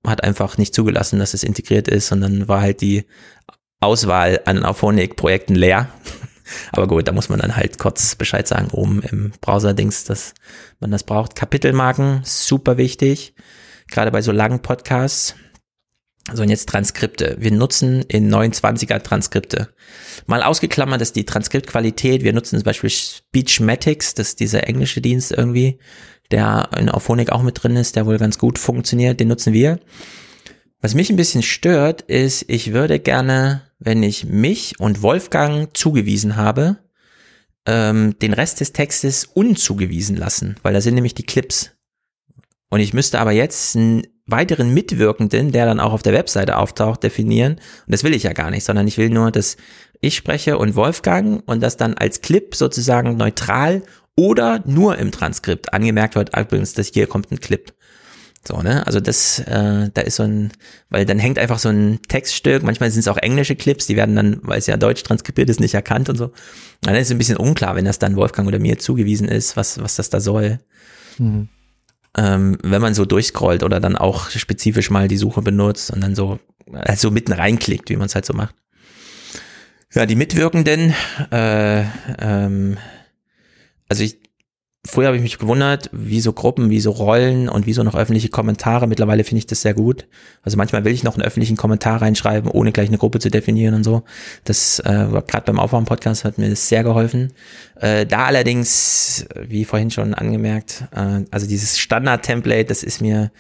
[0.06, 3.06] hat einfach nicht zugelassen, dass es integriert ist, sondern war halt die
[3.80, 5.90] Auswahl an Auphonic-Projekten leer.
[6.72, 10.34] Aber gut, da muss man dann halt kurz Bescheid sagen, oben im Browser-Dings, dass
[10.80, 11.36] man das braucht.
[11.36, 13.34] Kapitelmarken, super wichtig.
[13.90, 15.36] Gerade bei so langen Podcasts.
[16.32, 17.36] So, und jetzt Transkripte.
[17.40, 19.70] Wir nutzen in 29er Transkripte.
[20.26, 22.24] Mal ausgeklammert ist die Transkriptqualität.
[22.24, 25.80] Wir nutzen zum Beispiel Speechmatics, das ist dieser englische Dienst irgendwie,
[26.32, 29.20] der in Auphonic auch mit drin ist, der wohl ganz gut funktioniert.
[29.20, 29.80] Den nutzen wir.
[30.82, 36.38] Was mich ein bisschen stört, ist, ich würde gerne, wenn ich mich und Wolfgang zugewiesen
[36.38, 36.78] habe,
[37.66, 41.72] ähm, den Rest des Textes unzugewiesen lassen, weil da sind nämlich die Clips.
[42.74, 47.04] Und ich müsste aber jetzt einen weiteren Mitwirkenden, der dann auch auf der Webseite auftaucht,
[47.04, 47.54] definieren.
[47.54, 47.62] Und
[47.94, 49.58] das will ich ja gar nicht, sondern ich will nur, dass
[50.02, 53.84] ich spreche und Wolfgang und das dann als Clip sozusagen neutral
[54.16, 57.72] oder nur im Transkript angemerkt wird, übrigens, dass hier kommt ein Clip.
[58.44, 58.88] So, ne?
[58.88, 60.52] Also das, äh, da ist so ein,
[60.90, 64.16] weil dann hängt einfach so ein Textstück, manchmal sind es auch englische Clips, die werden
[64.16, 66.26] dann, weil es ja deutsch transkribiert ist, nicht erkannt und so.
[66.26, 66.34] Und
[66.82, 69.80] dann ist es ein bisschen unklar, wenn das dann Wolfgang oder mir zugewiesen ist, was,
[69.80, 70.58] was das da soll.
[71.20, 71.50] Mhm.
[72.15, 76.15] Ähm, wenn man so durchscrollt oder dann auch spezifisch mal die Suche benutzt und dann
[76.15, 76.40] so,
[76.72, 78.56] also mitten reinklickt, wie man es halt so macht.
[79.94, 80.94] Ja, die Mitwirkenden,
[81.31, 81.84] äh,
[82.19, 82.77] ähm,
[83.90, 84.18] also ich,
[84.85, 87.95] früher habe ich mich gewundert, wie so Gruppen, wie so Rollen und wie so noch
[87.95, 88.85] öffentliche Kommentare.
[88.85, 90.05] Mittlerweile finde ich das sehr gut.
[90.43, 93.76] Also manchmal will ich noch einen öffentlichen Kommentar reinschreiben, ohne gleich eine Gruppe zu definieren
[93.76, 94.03] und so.
[94.43, 97.31] Das äh, gerade beim Aufwärm-Podcast hat mir das sehr geholfen.
[97.80, 103.31] Äh, da allerdings, wie vorhin schon angemerkt, äh, also dieses Standard-Template, das ist mir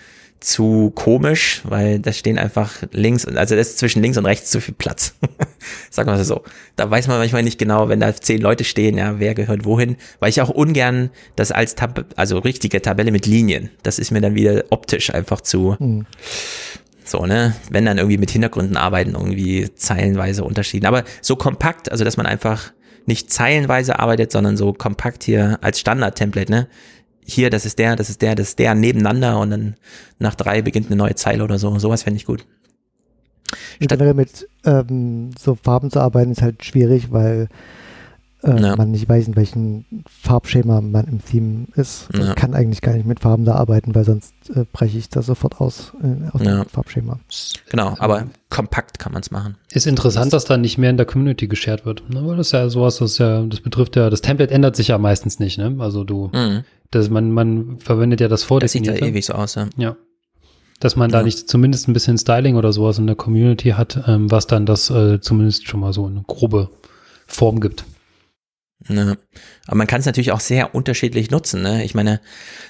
[0.43, 4.59] zu komisch, weil da stehen einfach links, also das ist zwischen links und rechts zu
[4.59, 5.15] viel Platz.
[5.89, 6.43] Sagen wir mal so.
[6.75, 9.97] Da weiß man manchmal nicht genau, wenn da zehn Leute stehen, ja, wer gehört wohin,
[10.19, 14.21] weil ich auch ungern das als Tab also richtige Tabelle mit Linien, das ist mir
[14.21, 16.05] dann wieder optisch einfach zu, mhm.
[17.03, 22.03] so, ne, wenn dann irgendwie mit Hintergründen arbeiten, irgendwie zeilenweise unterschieden, aber so kompakt, also
[22.03, 22.73] dass man einfach
[23.05, 26.67] nicht zeilenweise arbeitet, sondern so kompakt hier als Standard-Template, ne?
[27.25, 29.75] Hier, das ist der, das ist der, das ist der nebeneinander und dann
[30.19, 31.77] nach drei beginnt eine neue Zeile oder so.
[31.79, 32.45] Sowas fände ich gut.
[33.81, 37.49] Statt mit ähm, so Farben zu arbeiten ist halt schwierig, weil
[38.43, 38.75] äh, ja.
[38.75, 42.09] man nicht weiß, in welchem Farbschema man im Theme ist.
[42.13, 42.29] Ja.
[42.29, 45.21] Ich kann eigentlich gar nicht mit Farben da arbeiten, weil sonst äh, breche ich da
[45.21, 46.63] sofort aus, äh, aus ja.
[46.63, 47.19] dem Farbschema.
[47.69, 49.55] Genau, aber kompakt kann man es machen.
[49.71, 52.09] Ist interessant, dass da nicht mehr in der Community geshared wird.
[52.09, 52.25] Ne?
[52.25, 55.39] Weil das ja sowas, das ja, das betrifft ja, das Template ändert sich ja meistens
[55.39, 55.75] nicht, ne?
[55.79, 56.63] Also du, mhm.
[56.91, 58.91] das, man, man verwendet ja das vordefinierte.
[58.91, 59.67] Das sieht ja ewig so aus, ja.
[59.77, 59.95] Ja.
[60.79, 64.29] Dass man da nicht zumindest ein bisschen Styling oder sowas in der Community hat, ähm,
[64.29, 66.69] was dann das äh, zumindest schon mal so eine grobe
[67.25, 67.85] Form gibt.
[68.89, 69.17] Ne.
[69.67, 71.61] Aber man kann es natürlich auch sehr unterschiedlich nutzen.
[71.61, 71.83] Ne?
[71.83, 72.19] Ich meine,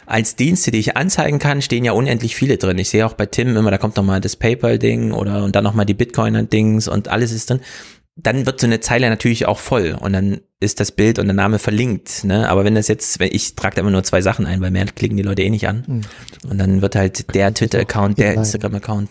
[0.05, 2.77] als Dienste, die ich anzeigen kann, stehen ja unendlich viele drin.
[2.77, 5.63] Ich sehe auch bei Tim immer, da kommt noch mal das PayPal-Ding oder und dann
[5.63, 7.61] noch mal die Bitcoiner-Dings und alles ist drin.
[8.15, 11.33] Dann wird so eine Zeile natürlich auch voll und dann ist das Bild und der
[11.33, 12.23] Name verlinkt.
[12.25, 12.47] Ne?
[12.47, 14.85] Aber wenn das jetzt, wenn ich trage da immer nur zwei Sachen ein, weil mehr
[14.85, 15.83] klicken die Leute eh nicht an.
[15.87, 16.01] Mhm.
[16.49, 19.09] Und dann wird halt der Twitter-Account, der Instagram-Account.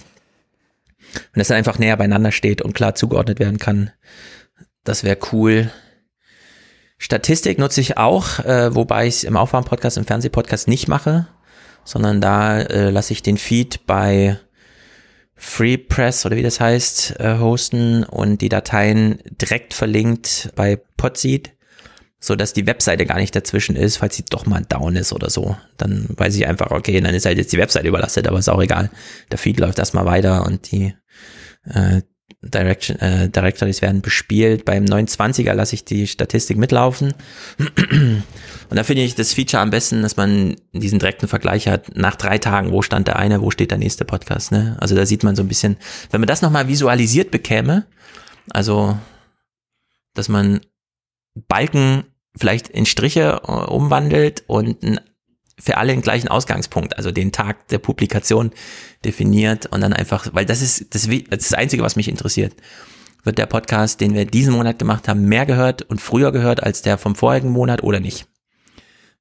[1.33, 3.91] Wenn das dann einfach näher beieinander steht und klar zugeordnet werden kann,
[4.85, 5.71] das wäre cool.
[7.03, 11.27] Statistik nutze ich auch, äh, wobei ich es im Aufwärm-Podcast, im Fernsehpodcast nicht mache,
[11.83, 14.39] sondern da äh, lasse ich den Feed bei
[15.35, 21.51] FreePress oder wie das heißt, äh, hosten und die Dateien direkt verlinkt bei Podseed,
[22.21, 25.29] so dass die Webseite gar nicht dazwischen ist, falls sie doch mal down ist oder
[25.29, 25.57] so.
[25.79, 28.63] Dann weiß ich einfach, okay, dann ist halt jetzt die Webseite überlastet, aber ist auch
[28.63, 28.91] egal.
[29.33, 30.95] Der Feed läuft erstmal weiter und die
[31.65, 32.03] äh,
[32.43, 34.65] Direction, äh, Directories werden bespielt.
[34.65, 37.15] Beim 29er lasse ich die Statistik mitlaufen.
[37.59, 41.97] Und da finde ich das Feature am besten, dass man diesen direkten Vergleich hat.
[41.97, 44.51] Nach drei Tagen, wo stand der eine, wo steht der nächste Podcast.
[44.51, 44.77] Ne?
[44.81, 45.77] Also da sieht man so ein bisschen,
[46.11, 47.87] wenn man das nochmal visualisiert bekäme,
[48.51, 48.99] also
[50.15, 50.61] dass man
[51.49, 52.05] Balken
[52.37, 55.01] vielleicht in Striche äh, umwandelt und ein
[55.59, 58.51] für alle den gleichen Ausgangspunkt, also den Tag der Publikation
[59.05, 62.55] definiert und dann einfach, weil das ist das, das, ist das Einzige, was mich interessiert.
[63.25, 66.83] Wird der Podcast, den wir diesen Monat gemacht haben, mehr gehört und früher gehört als
[66.83, 68.27] der vom vorigen Monat oder nicht?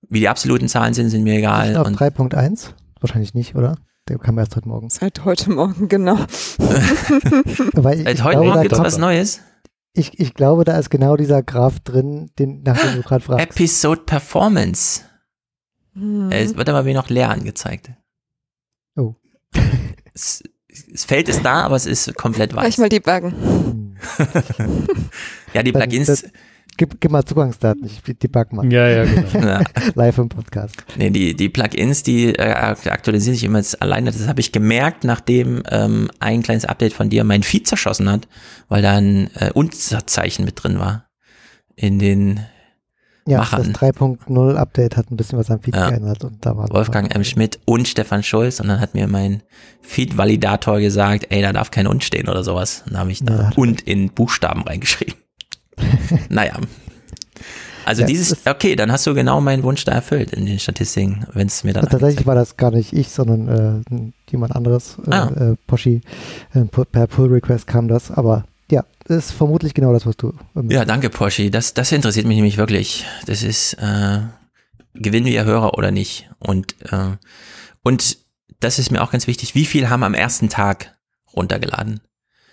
[0.09, 1.67] Wie die absoluten Zahlen sind, sind mir egal.
[1.67, 3.75] Ich glaube 3.1, wahrscheinlich nicht, oder?
[4.09, 4.89] Der kam erst heute Morgen.
[4.89, 6.15] Seit heute Morgen, genau.
[7.73, 9.41] Weil Seit heute Morgen gibt es was Neues?
[9.93, 13.51] Ich, ich glaube, da ist genau dieser Graph drin, den, nach dem du gerade fragst.
[13.51, 15.01] Episode Performance.
[15.93, 16.31] Mhm.
[16.31, 17.91] Es wird aber wie noch leer angezeigt.
[18.95, 19.15] Oh.
[20.13, 20.43] Es,
[20.91, 22.63] das Feld ist da, aber es ist komplett weiß.
[22.63, 23.97] Gleich mal debuggen.
[25.53, 26.07] ja, die Plugins.
[26.07, 26.31] Das, das,
[26.77, 28.71] gib, gib mal Zugangsdaten, ich debug mal.
[28.71, 29.47] Ja, ja, genau.
[29.47, 29.63] ja.
[29.95, 30.83] Live im Podcast.
[30.97, 34.11] Nee, die, die Plugins, die äh, aktualisieren sich immer jetzt alleine.
[34.11, 38.27] Das habe ich gemerkt, nachdem ähm, ein kleines Update von dir mein Feed zerschossen hat,
[38.67, 41.09] weil da ein äh, Unzeichen mit drin war.
[41.75, 42.41] In den
[43.25, 43.71] ja, Machern.
[43.71, 45.89] das 3.0 Update hat ein bisschen was am Feed ja.
[45.89, 47.23] geändert und da war Wolfgang M.
[47.23, 49.43] Schmidt und Stefan Schulz und dann hat mir mein
[49.81, 52.83] Feed-Validator gesagt, ey, da darf kein und stehen oder sowas.
[52.85, 55.15] Und da habe ich da ja, und in Buchstaben reingeschrieben.
[56.29, 56.53] naja.
[57.85, 61.25] Also ja, dieses, okay, dann hast du genau meinen Wunsch da erfüllt in den Statistiken,
[61.33, 61.85] wenn es mir dann.
[61.87, 65.27] Tatsächlich war das gar nicht ich, sondern äh, jemand anderes, äh, ah.
[65.29, 66.01] äh, Poschi.
[66.53, 70.33] Äh, per Pull Request kam das, aber ja, das ist vermutlich genau das, was du.
[70.55, 71.51] Ähm, ja, danke, Poschi.
[71.51, 73.05] Das, das interessiert mich nämlich wirklich.
[73.25, 74.21] Das ist, äh,
[74.93, 76.29] gewinnen wir Hörer oder nicht?
[76.39, 77.17] Und, äh,
[77.83, 78.17] und
[78.59, 79.55] das ist mir auch ganz wichtig.
[79.55, 80.97] Wie viel haben am ersten Tag
[81.35, 82.01] runtergeladen?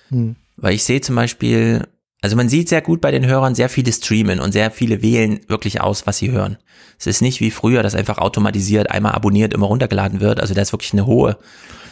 [0.09, 0.36] Hm.
[0.57, 1.86] Weil ich sehe zum Beispiel,
[2.20, 5.40] also man sieht sehr gut bei den Hörern, sehr viele streamen und sehr viele wählen
[5.49, 6.59] wirklich aus, was sie hören.
[6.99, 10.40] Es ist nicht wie früher, dass einfach automatisiert, einmal abonniert, immer runtergeladen wird.
[10.40, 11.39] Also da ist wirklich eine hohe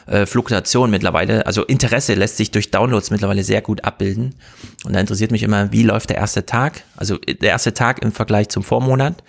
[0.06, 1.46] äh, Fluktuation mittlerweile.
[1.46, 4.34] Also Interesse lässt sich durch Downloads mittlerweile sehr gut abbilden.
[4.84, 6.84] Und da interessiert mich immer, wie läuft der erste Tag?
[6.96, 9.22] Also der erste Tag im Vergleich zum Vormonat.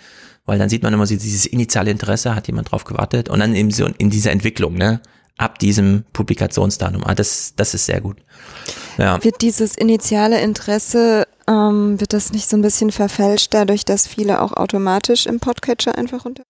[0.46, 3.28] Weil dann sieht man immer so dieses initiale Interesse, hat jemand drauf gewartet.
[3.28, 5.00] Und dann eben so in dieser Entwicklung, ne?
[5.38, 7.04] ab diesem Publikationsdatum.
[7.04, 8.18] Ah, das, das ist sehr gut.
[8.98, 9.22] Ja.
[9.22, 14.42] Wird dieses initiale Interesse, ähm, wird das nicht so ein bisschen verfälscht dadurch, dass viele
[14.42, 16.42] auch automatisch im Podcatcher einfach unter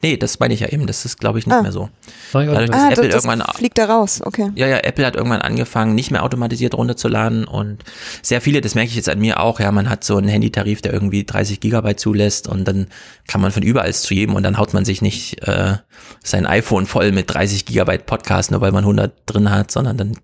[0.00, 1.62] Nee, das meine ich ja eben, das ist glaube ich nicht ah.
[1.62, 1.90] mehr so.
[2.32, 4.50] Dadurch, dass ah, Apple das irgendwann fliegt da raus, okay.
[4.54, 7.82] Ja, ja, Apple hat irgendwann angefangen, nicht mehr automatisiert runterzuladen und
[8.22, 10.82] sehr viele, das merke ich jetzt an mir auch, ja, man hat so einen Handytarif,
[10.82, 12.86] der irgendwie 30 Gigabyte zulässt und dann
[13.26, 15.76] kann man von überall zu jedem und dann haut man sich nicht äh,
[16.22, 20.16] sein iPhone voll mit 30 Gigabyte Podcast, nur weil man 100 drin hat, sondern dann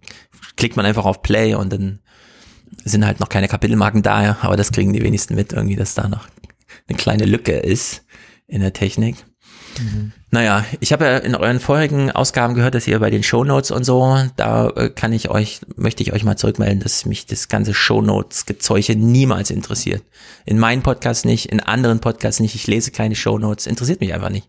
[0.56, 1.98] klickt man einfach auf Play und dann
[2.84, 5.94] sind halt noch keine Kapitelmarken da, ja, aber das kriegen die wenigsten mit irgendwie, dass
[5.94, 6.28] da noch
[6.88, 8.04] eine kleine Lücke ist
[8.46, 9.16] in der Technik.
[10.30, 13.84] Naja, ich habe ja in euren vorherigen Ausgaben gehört, dass ihr bei den Shownotes und
[13.84, 17.74] so, da äh, kann ich euch, möchte ich euch mal zurückmelden, dass mich das ganze
[17.74, 20.02] Shownotes-Gezeuche niemals interessiert.
[20.44, 24.30] In meinen Podcasts nicht, in anderen Podcasts nicht, ich lese keine Shownotes, interessiert mich einfach
[24.30, 24.48] nicht.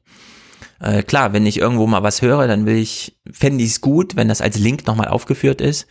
[0.79, 4.15] Äh, klar, wenn ich irgendwo mal was höre, dann will ich, fände ich es gut,
[4.15, 5.87] wenn das als Link nochmal aufgeführt ist.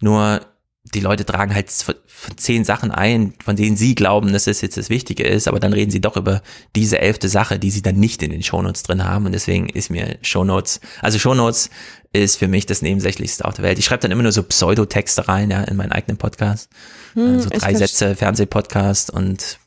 [0.00, 0.40] Nur
[0.84, 1.94] die Leute tragen halt von
[2.36, 5.72] zehn Sachen ein, von denen sie glauben, dass es jetzt das Wichtige ist, aber dann
[5.72, 6.42] reden sie doch über
[6.74, 9.90] diese elfte Sache, die sie dann nicht in den Shownotes drin haben und deswegen ist
[9.90, 11.70] mir Shownotes, also Shownotes
[12.12, 13.78] ist für mich das Nebensächlichste auf der Welt.
[13.78, 16.68] Ich schreibe dann immer nur so Pseudotexte rein, ja, in meinen eigenen Podcast.
[17.12, 19.58] Hm, also drei Sätze Fernsehpodcast und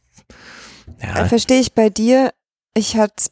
[1.01, 1.25] ja.
[1.25, 2.33] Verstehe ich bei dir.
[2.75, 3.29] Ich hatte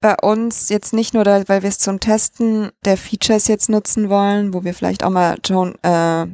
[0.00, 4.10] bei uns jetzt nicht nur, da, weil wir es zum Testen der Features jetzt nutzen
[4.10, 6.26] wollen, wo wir vielleicht auch mal Joan, äh,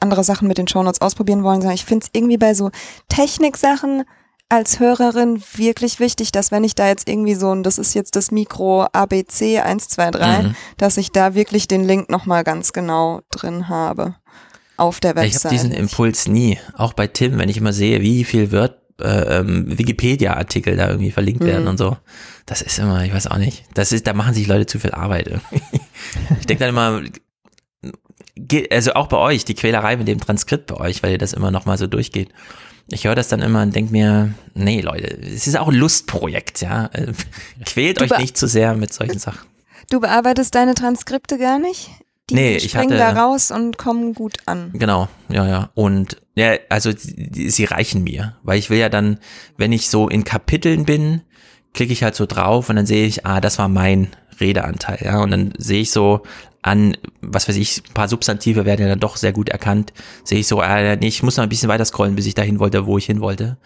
[0.00, 2.70] andere Sachen mit den Shownotes ausprobieren wollen, sondern ich finde es irgendwie bei so
[3.08, 4.04] Techniksachen
[4.48, 8.16] als Hörerin wirklich wichtig, dass wenn ich da jetzt irgendwie so, und das ist jetzt
[8.16, 10.56] das Mikro ABC 123, mhm.
[10.76, 14.14] dass ich da wirklich den Link nochmal ganz genau drin habe
[14.76, 15.36] auf der Website.
[15.36, 18.78] Ich habe diesen Impuls nie, auch bei Tim, wenn ich immer sehe, wie viel wird
[19.00, 21.46] äh, ähm, Wikipedia-Artikel da irgendwie verlinkt mhm.
[21.46, 21.96] werden und so.
[22.46, 23.64] Das ist immer, ich weiß auch nicht.
[23.74, 25.28] Das ist, da machen sich Leute zu viel Arbeit.
[26.40, 27.02] ich denke dann immer,
[28.70, 31.50] also auch bei euch, die Quälerei mit dem Transkript bei euch, weil ihr das immer
[31.50, 32.30] noch mal so durchgeht.
[32.88, 36.62] Ich höre das dann immer und denke mir, nee, Leute, es ist auch ein Lustprojekt,
[36.62, 36.90] ja.
[37.64, 39.48] Quält du euch nicht zu sehr mit solchen Sachen.
[39.90, 41.90] Du bearbeitest deine Transkripte gar nicht?
[42.30, 44.70] Die nee, ich springen hatte, da raus und kommen gut an.
[44.74, 45.70] Genau, ja, ja.
[45.74, 49.18] Und ja, also die, sie reichen mir, weil ich will ja dann,
[49.56, 51.22] wenn ich so in Kapiteln bin,
[51.74, 54.08] klicke ich halt so drauf und dann sehe ich, ah, das war mein
[54.40, 55.20] Redeanteil, ja.
[55.20, 56.22] Und dann sehe ich so,
[56.62, 59.92] an, was weiß ich, ein paar Substantive werden ja dann doch sehr gut erkannt,
[60.24, 62.60] sehe ich so, äh, nee, ich muss noch ein bisschen weiter scrollen, bis ich dahin
[62.60, 63.58] wollte, wo ich hin wollte.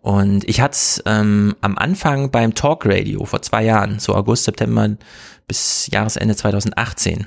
[0.00, 4.44] Und ich hatte es ähm, am Anfang beim Talk Radio vor zwei Jahren, so August,
[4.44, 4.96] September
[5.46, 7.26] bis Jahresende 2018.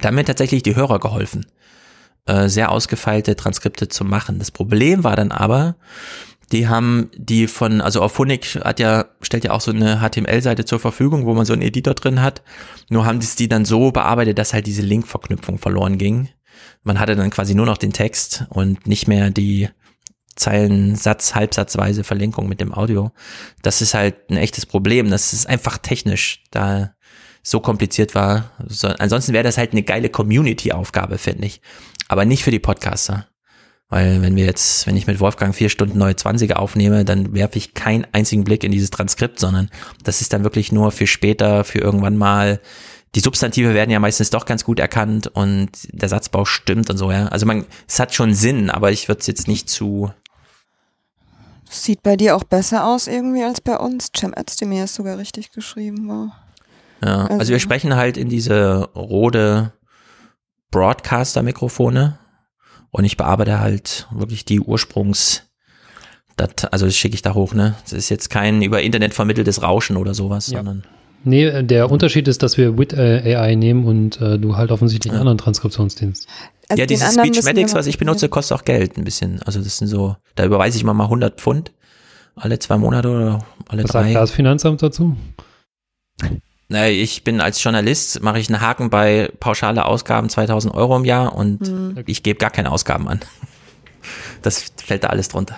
[0.00, 1.46] Da haben mir tatsächlich die Hörer geholfen,
[2.24, 4.38] äh, sehr ausgefeilte Transkripte zu machen.
[4.38, 5.76] Das Problem war dann aber,
[6.52, 10.78] die haben die von, also Auphonic hat ja, stellt ja auch so eine HTML-Seite zur
[10.78, 12.42] Verfügung, wo man so einen Editor drin hat.
[12.88, 16.28] Nur haben die es die dann so bearbeitet, dass halt diese Link-Verknüpfung verloren ging.
[16.84, 19.68] Man hatte dann quasi nur noch den Text und nicht mehr die
[20.36, 23.10] Zeilen, Satz, halbsatzweise Verlinkung mit dem Audio.
[23.62, 25.10] Das ist halt ein echtes Problem.
[25.10, 26.92] Das ist einfach technisch da
[27.42, 28.52] so kompliziert war.
[28.66, 31.60] So, ansonsten wäre das halt eine geile Community-Aufgabe, finde ich.
[32.08, 33.26] Aber nicht für die Podcaster.
[33.88, 37.58] Weil wenn wir jetzt, wenn ich mit Wolfgang vier Stunden neue 20er aufnehme, dann werfe
[37.58, 39.70] ich keinen einzigen Blick in dieses Transkript, sondern
[40.02, 42.60] das ist dann wirklich nur für später, für irgendwann mal.
[43.14, 47.12] Die Substantive werden ja meistens doch ganz gut erkannt und der Satzbau stimmt und so,
[47.12, 47.28] ja.
[47.28, 50.12] Also man, es hat schon Sinn, aber ich würde es jetzt nicht zu.
[51.70, 54.10] Sieht bei dir auch besser aus irgendwie als bei uns.
[54.16, 56.42] Cem Özdemir ist sogar richtig geschrieben war.
[57.04, 59.72] Ja, also, also wir sprechen halt in diese Rode
[60.72, 62.18] Broadcaster-Mikrofone
[62.96, 65.42] und ich bearbeite halt wirklich die Ursprungs,
[66.36, 67.74] dat, also das schicke ich da hoch, ne?
[67.82, 70.58] Das ist jetzt kein über Internet vermitteltes Rauschen oder sowas, ja.
[70.58, 70.84] sondern.
[71.22, 75.12] Nee, der Unterschied ist, dass wir Wit äh, AI nehmen und äh, du halt offensichtlich
[75.12, 76.26] einen anderen Transkriptionsdienst.
[76.70, 79.42] Also ja, dieses Speechmatics, was ich benutze, kostet auch Geld ein bisschen.
[79.42, 81.72] Also das sind so, da überweise ich mal mal 100 Pfund
[82.34, 84.00] alle zwei Monate oder alle Was drei.
[84.00, 85.16] Was sagt das Finanzamt dazu?
[86.68, 91.34] Ich bin als Journalist, mache ich einen Haken bei pauschale Ausgaben 2000 Euro im Jahr
[91.34, 92.02] und mhm.
[92.06, 93.20] ich gebe gar keine Ausgaben an.
[94.42, 95.56] Das fällt da alles drunter.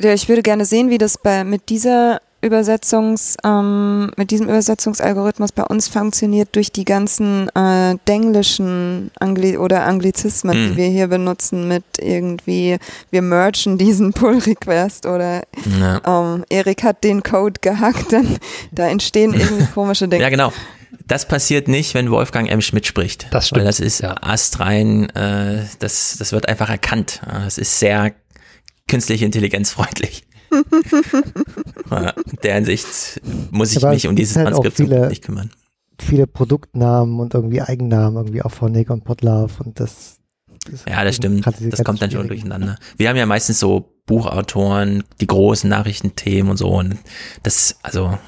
[0.00, 5.52] Ja, ich würde gerne sehen, wie das bei, mit dieser Übersetzungs, ähm, mit diesem Übersetzungsalgorithmus
[5.52, 10.70] bei uns funktioniert durch die ganzen äh, denglischen Angli oder Anglizismen, mm.
[10.70, 12.78] die wir hier benutzen mit irgendwie,
[13.10, 15.42] wir merchen diesen Pull-Request oder
[15.78, 16.00] ja.
[16.06, 18.38] ähm, Erik hat den Code gehackt, dann
[18.72, 20.22] da entstehen irgendwie komische Dinge.
[20.22, 20.52] Ja, genau.
[21.06, 22.60] Das passiert nicht, wenn Wolfgang M.
[22.60, 23.26] Schmidt spricht.
[23.32, 23.60] Das stimmt.
[23.60, 24.14] Weil das ist ja.
[24.22, 27.20] astrein, äh, das, das wird einfach erkannt.
[27.46, 28.12] Es ist sehr
[28.88, 30.24] künstliche Intelligenz freundlich.
[32.42, 33.20] der Hinsicht
[33.50, 35.50] muss ich Aber mich um dieses halt Transkript viele, nicht kümmern.
[35.98, 40.18] Viele Produktnamen und irgendwie Eigennamen, irgendwie auch von Nick und Potlove und das.
[40.70, 41.46] das ja, das stimmt.
[41.46, 42.76] Das kommt dann schon durcheinander.
[42.96, 46.98] Wir haben ja meistens so Buchautoren, die großen Nachrichtenthemen und so und
[47.42, 48.18] das, also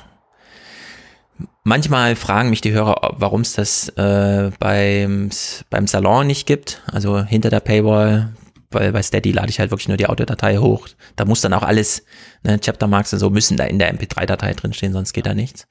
[1.65, 5.31] Manchmal fragen mich die Hörer, warum es das äh, beim,
[5.71, 8.31] beim Salon nicht gibt, also hinter der Paywall
[8.75, 10.89] weil bei Steady lade ich halt wirklich nur die Audiodatei hoch.
[11.17, 12.05] Da muss dann auch alles,
[12.43, 15.67] ne, Chaptermarks und so müssen da in der MP3-Datei drinstehen, sonst geht da nichts.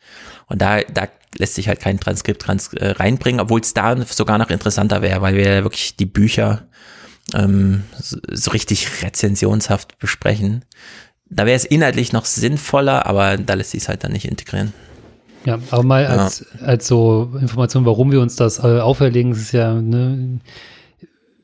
[0.48, 1.08] Und da, da
[1.38, 5.22] lässt sich halt kein Transkript trans äh, reinbringen, obwohl es da sogar noch interessanter wäre,
[5.22, 6.68] weil wir wirklich die Bücher
[7.34, 10.66] ähm, so, so richtig rezensionshaft besprechen.
[11.30, 14.74] Da wäre es inhaltlich noch sinnvoller, aber da lässt sich es halt dann nicht integrieren.
[15.46, 16.68] Ja, aber mal als, ja.
[16.68, 20.40] als so Information, warum wir uns das äh, auferlegen, ist ja, ne,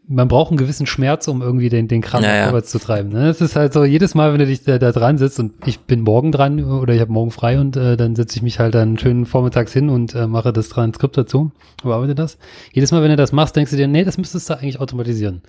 [0.10, 3.10] man braucht einen gewissen Schmerz, um irgendwie den, den Kram ja, vorwärts zu treiben.
[3.10, 3.30] Ne?
[3.30, 5.82] Es ist halt so, jedes Mal, wenn du dich da, da dran sitzt und ich
[5.82, 8.74] bin morgen dran oder ich habe morgen frei und äh, dann setze ich mich halt
[8.74, 11.52] dann schön vormittags hin und äh, mache das Transkript dazu,
[11.84, 12.38] bearbeite das.
[12.72, 15.42] Jedes Mal, wenn du das machst, denkst du dir, nee, das müsstest du eigentlich automatisieren.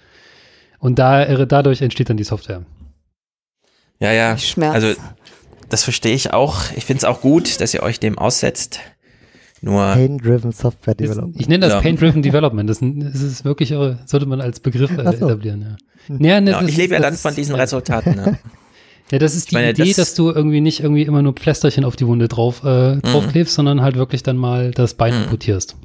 [0.80, 2.62] Und da, äh, dadurch entsteht dann die Software.
[4.00, 4.36] Ja, ja.
[4.36, 4.74] Schmerz.
[4.74, 4.92] Also
[5.68, 6.62] das verstehe ich auch.
[6.76, 8.80] Ich finde es auch gut, dass ihr euch dem aussetzt.
[9.60, 11.40] Nur Pain-Driven Software Development.
[11.40, 11.80] Ich nenne das ja.
[11.80, 12.68] Pain-Driven Development.
[12.68, 15.00] Das, das, ist wirklich, sollte man als Begriff so.
[15.00, 15.62] etablieren.
[15.62, 15.76] Ja.
[16.18, 18.14] Ja, ne, ja, ich lebe ja dann von diesen Resultaten.
[18.14, 18.38] Ne?
[19.10, 21.84] ja, das ist die meine, Idee, das dass du irgendwie nicht irgendwie immer nur Pflästerchen
[21.84, 23.56] auf die Wunde drauf, äh, draufklebst, mhm.
[23.56, 25.22] sondern halt wirklich dann mal das Bein mhm.
[25.24, 25.76] amputierst.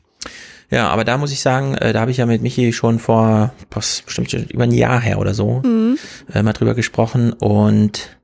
[0.69, 3.53] Ja, aber da muss ich sagen, äh, da habe ich ja mit Michi schon vor
[3.69, 5.97] was, bestimmt schon über ein Jahr her oder so mhm.
[6.33, 8.17] äh, mal drüber gesprochen und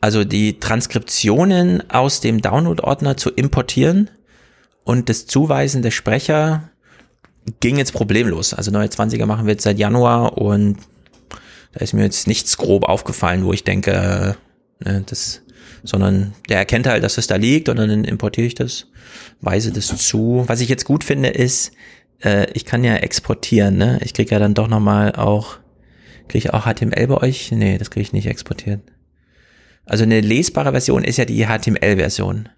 [0.00, 4.10] also die Transkriptionen aus dem Download-Ordner zu importieren,
[4.84, 6.70] und das Zuweisen der Sprecher
[7.60, 8.54] ging jetzt problemlos.
[8.54, 10.78] Also neue 20er machen wir jetzt seit Januar und
[11.72, 14.36] da ist mir jetzt nichts grob aufgefallen, wo ich denke,
[14.80, 15.42] ne, das,
[15.82, 18.86] sondern der erkennt halt, dass es da liegt und dann importiere ich das,
[19.40, 20.44] weise das zu.
[20.46, 21.72] Was ich jetzt gut finde, ist,
[22.22, 23.98] äh, ich kann ja exportieren, ne?
[24.02, 25.58] Ich kriege ja dann doch nochmal auch,
[26.28, 27.50] kriege ich auch HTML bei euch?
[27.52, 28.80] Nee, das kriege ich nicht exportiert.
[29.84, 32.48] Also eine lesbare Version ist ja die HTML-Version.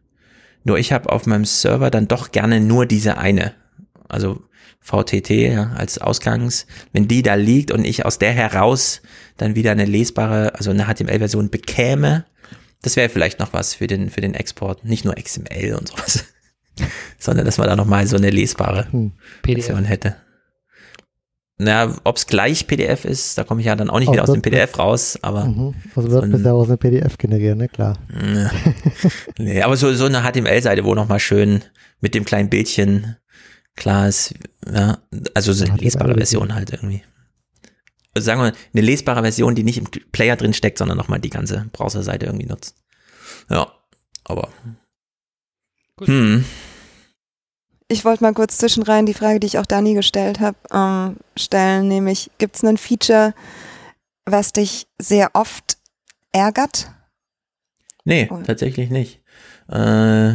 [0.67, 3.55] Nur ich habe auf meinem Server dann doch gerne nur diese eine.
[4.09, 4.43] Also
[4.81, 9.01] VTT ja, als Ausgangs, wenn die da liegt und ich aus der heraus
[9.37, 12.25] dann wieder eine lesbare, also eine HTML-Version bekäme,
[12.83, 14.85] das wäre vielleicht noch was für den, für den Export.
[14.85, 16.25] Nicht nur XML und sowas,
[17.19, 19.13] sondern dass man da nochmal so eine lesbare hm,
[19.45, 20.17] Version hätte.
[21.59, 24.25] Naja, ob es gleich PDF ist, da komme ich ja dann auch nicht auch wieder
[24.25, 25.47] aus dem PDF raus, aber.
[25.47, 25.75] Mhm.
[25.95, 27.69] Also wird so bisher aus einem PDF generieren, ne?
[27.69, 27.99] Klar.
[28.13, 28.51] Ne.
[29.39, 31.65] nee, aber so, so eine HTML-Seite, wo nochmal schön
[32.01, 33.17] mit dem kleinen Bildchen
[33.75, 34.35] klar ist,
[34.71, 34.99] ja,
[35.33, 37.03] also so eine lesbare Version halt irgendwie.
[38.15, 41.31] Also sagen wir, eine lesbare Version, die nicht im Player drin steckt, sondern nochmal die
[41.31, 42.75] ganze Browserseite irgendwie nutzt.
[43.49, 43.73] Ja,
[44.25, 44.51] aber.
[45.97, 46.09] Gut.
[46.09, 46.45] Hm
[47.89, 51.89] ich wollte mal kurz zwischenrein die Frage, die ich auch Dani gestellt habe, ähm, stellen,
[51.89, 53.35] nämlich gibt es ein Feature,
[54.25, 55.79] was dich sehr oft
[56.33, 56.91] ärgert?
[58.05, 58.45] Nee, Oder?
[58.45, 59.21] tatsächlich nicht.
[59.69, 60.35] Äh,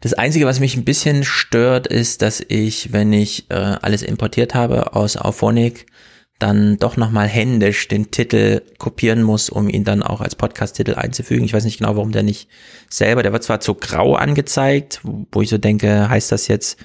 [0.00, 4.54] das Einzige, was mich ein bisschen stört, ist, dass ich, wenn ich äh, alles importiert
[4.54, 5.86] habe aus Auphonic,
[6.38, 11.44] dann doch nochmal händisch den Titel kopieren muss, um ihn dann auch als Podcast-Titel einzufügen.
[11.44, 12.48] Ich weiß nicht genau, warum der nicht
[12.90, 16.78] selber, der wird zwar zu grau angezeigt, wo ich so denke, heißt das jetzt,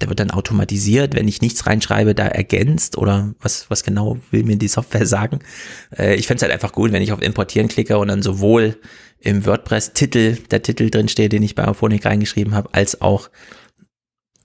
[0.00, 4.44] der wird dann automatisiert, wenn ich nichts reinschreibe, da ergänzt oder was, was genau will
[4.44, 5.40] mir die Software sagen?
[5.96, 8.78] Äh, ich fände es halt einfach gut, wenn ich auf Importieren klicke und dann sowohl
[9.20, 13.28] im WordPress-Titel der Titel drin steht, den ich bei Auphonic reingeschrieben habe, als auch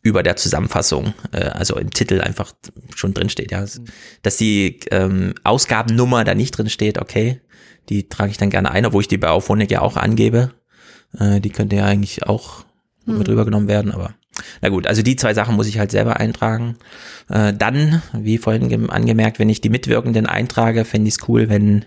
[0.05, 2.53] über der Zusammenfassung, äh, also im Titel einfach
[2.95, 3.61] schon drin steht, ja.
[3.61, 3.85] Mhm.
[4.21, 7.41] Dass die ähm, Ausgabennummer da nicht drin steht, okay,
[7.89, 10.51] die trage ich dann gerne ein, obwohl ich die bei Auphonic ja auch angebe.
[11.19, 12.65] Äh, die könnte ja eigentlich auch
[13.05, 13.17] mhm.
[13.17, 14.13] mit rübergenommen werden, aber
[14.61, 16.77] na gut, also die zwei Sachen muss ich halt selber eintragen.
[17.29, 21.85] Äh, dann, wie vorhin angemerkt, wenn ich die Mitwirkenden eintrage, fände ich es cool, wenn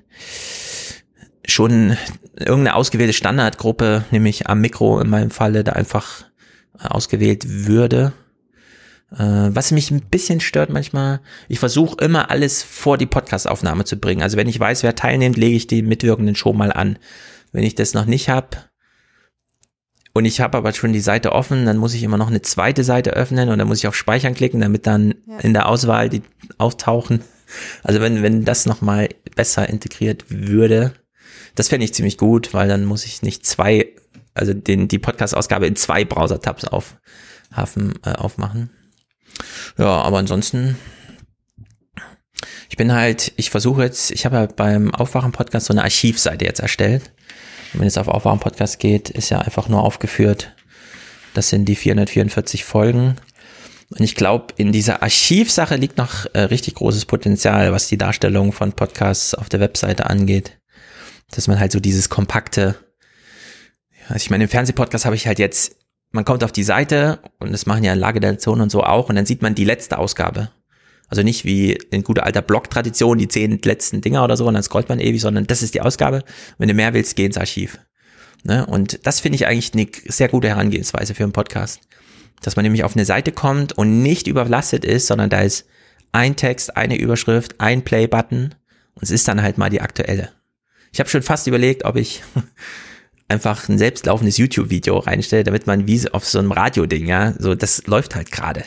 [1.46, 1.96] schon
[2.34, 6.24] irgendeine ausgewählte Standardgruppe, nämlich am Mikro in meinem Falle, da einfach
[6.78, 8.12] ausgewählt würde.
[9.12, 9.16] Äh,
[9.50, 14.22] was mich ein bisschen stört manchmal, ich versuche immer alles vor die Podcastaufnahme zu bringen.
[14.22, 16.98] Also wenn ich weiß, wer teilnimmt, lege ich die Mitwirkenden schon mal an.
[17.52, 18.58] Wenn ich das noch nicht habe
[20.12, 22.84] und ich habe aber schon die Seite offen, dann muss ich immer noch eine zweite
[22.84, 25.38] Seite öffnen und dann muss ich auf Speichern klicken, damit dann ja.
[25.38, 26.22] in der Auswahl die
[26.58, 27.22] auftauchen.
[27.82, 30.92] Also wenn, wenn das nochmal besser integriert würde,
[31.54, 33.86] das fände ich ziemlich gut, weil dann muss ich nicht zwei,
[34.38, 36.96] also den, die Podcast-Ausgabe in zwei Browser-Tabs auf,
[37.56, 38.70] äh, aufmachen.
[39.76, 40.76] Ja, aber ansonsten,
[42.68, 46.60] ich bin halt, ich versuche jetzt, ich habe ja beim Aufwachen-Podcast so eine Archivseite jetzt
[46.60, 47.12] erstellt.
[47.72, 50.54] Und wenn es auf Aufwachen-Podcast geht, ist ja einfach nur aufgeführt,
[51.34, 53.16] das sind die 444 Folgen.
[53.90, 58.52] Und ich glaube, in dieser Archivsache liegt noch äh, richtig großes Potenzial, was die Darstellung
[58.52, 60.58] von Podcasts auf der Webseite angeht.
[61.30, 62.76] Dass man halt so dieses kompakte,
[64.08, 65.76] also ich meine, im Fernsehpodcast habe ich halt jetzt
[66.10, 69.08] man kommt auf die Seite und das machen ja Lage der Nation und so auch
[69.08, 70.50] und dann sieht man die letzte Ausgabe.
[71.08, 74.62] Also nicht wie in guter alter Blog-Tradition, die zehn letzten Dinger oder so und dann
[74.62, 76.22] scrollt man ewig, sondern das ist die Ausgabe.
[76.58, 77.78] Wenn du mehr willst, geh ins Archiv.
[78.44, 78.66] Ne?
[78.66, 81.80] Und das finde ich eigentlich eine sehr gute Herangehensweise für einen Podcast.
[82.42, 85.66] Dass man nämlich auf eine Seite kommt und nicht überlastet ist, sondern da ist
[86.12, 88.54] ein Text, eine Überschrift, ein Play-Button
[88.94, 90.30] und es ist dann halt mal die aktuelle.
[90.92, 92.22] Ich habe schon fast überlegt, ob ich
[93.28, 97.86] einfach ein selbstlaufendes YouTube-Video reinstelle, damit man wie auf so einem Radio-Ding, ja, so das
[97.86, 98.64] läuft halt gerade.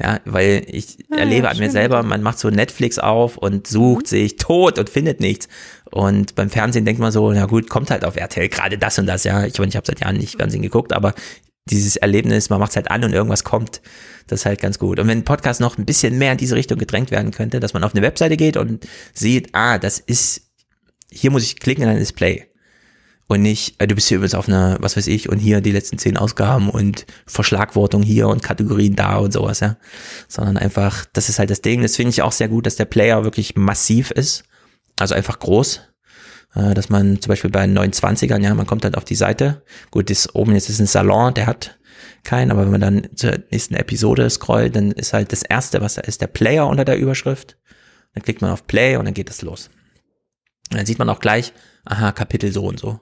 [0.00, 3.66] Ja, weil ich ja, erlebe ja, an mir selber, man macht so Netflix auf und
[3.66, 4.08] sucht mhm.
[4.08, 5.48] sich tot und findet nichts.
[5.90, 9.06] Und beim Fernsehen denkt man so, na gut, kommt halt auf RTL gerade das und
[9.06, 9.44] das, ja.
[9.44, 11.14] Ich meine, ich habe seit Jahren nicht Fernsehen geguckt, aber
[11.70, 13.80] dieses Erlebnis, man macht es halt an und irgendwas kommt,
[14.26, 14.98] das ist halt ganz gut.
[14.98, 17.72] Und wenn ein Podcast noch ein bisschen mehr in diese Richtung gedrängt werden könnte, dass
[17.72, 20.50] man auf eine Webseite geht und sieht, ah, das ist,
[21.12, 22.51] hier muss ich klicken, dann ist Play
[23.32, 25.72] und nicht, äh, du bist hier übrigens auf einer, was weiß ich, und hier die
[25.72, 29.76] letzten zehn Ausgaben und Verschlagwortung hier und Kategorien da und sowas, ja.
[30.28, 31.82] Sondern einfach, das ist halt das Ding.
[31.82, 34.44] Das finde ich auch sehr gut, dass der Player wirklich massiv ist.
[34.98, 35.80] Also einfach groß.
[36.54, 39.62] Äh, dass man zum Beispiel bei 29ern, ja, man kommt halt auf die Seite.
[39.90, 41.78] Gut, das oben jetzt ist ein Salon, der hat
[42.24, 45.94] keinen, aber wenn man dann zur nächsten Episode scrollt, dann ist halt das erste, was
[45.94, 47.56] da ist, der Player unter der Überschrift.
[48.14, 49.70] Dann klickt man auf Play und dann geht es los.
[50.70, 51.52] Und dann sieht man auch gleich,
[51.84, 53.00] aha, Kapitel so und so.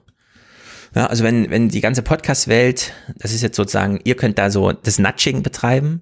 [0.93, 4.73] Ja, also wenn, wenn die ganze Podcast-Welt, das ist jetzt sozusagen, ihr könnt da so
[4.73, 6.01] das Nudging betreiben,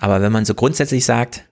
[0.00, 1.44] aber wenn man so grundsätzlich sagt,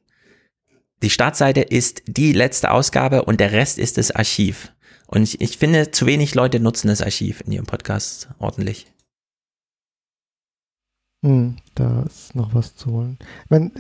[1.02, 4.72] die Startseite ist die letzte Ausgabe und der Rest ist das Archiv.
[5.06, 8.86] Und ich, ich finde, zu wenig Leute nutzen das Archiv in ihrem Podcast ordentlich.
[11.24, 13.18] Hm, da ist noch was zu holen.
[13.48, 13.72] Man,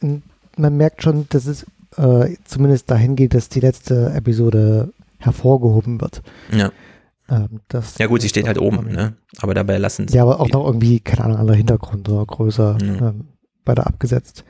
[0.00, 0.22] man,
[0.56, 1.66] man merkt schon, dass es
[1.96, 6.22] äh, zumindest dahin geht, dass die letzte Episode hervorgehoben wird.
[6.52, 6.72] Ja.
[7.28, 7.60] Ähm,
[7.98, 9.16] ja gut, sie steht halt oben, ne?
[9.38, 10.16] aber dabei lassen sie.
[10.16, 13.08] Ja, aber auch noch irgendwie, keine Ahnung, anderer Hintergrund oder größer ja.
[13.08, 13.28] ähm,
[13.64, 14.44] weiter abgesetzt.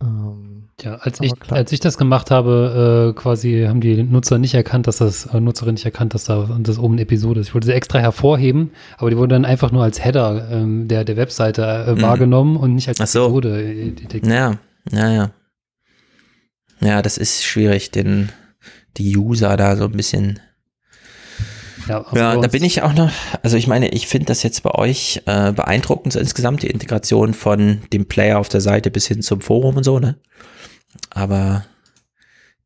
[0.00, 4.54] Ähm, ja, als ich, als ich das gemacht habe, äh, quasi haben die Nutzer nicht
[4.54, 7.48] erkannt, dass das, äh, Nutzerin nicht erkannt, dass da das oben eine Episode ist.
[7.48, 11.04] Ich wollte sie extra hervorheben, aber die wurde dann einfach nur als Header ähm, der,
[11.04, 12.02] der Webseite äh, mhm.
[12.02, 13.24] wahrgenommen und nicht als Ach so.
[13.24, 13.62] Episode.
[13.62, 14.58] Äh, ja,
[14.92, 15.30] ja, ja.
[16.80, 18.28] Ja, das ist schwierig, den,
[18.98, 20.40] die User da so ein bisschen
[21.88, 23.10] ja, ja da bin ich auch noch,
[23.42, 27.34] also ich meine, ich finde das jetzt bei euch äh, beeindruckend, so insgesamt die Integration
[27.34, 30.16] von dem Player auf der Seite bis hin zum Forum und so, ne?
[31.10, 31.64] Aber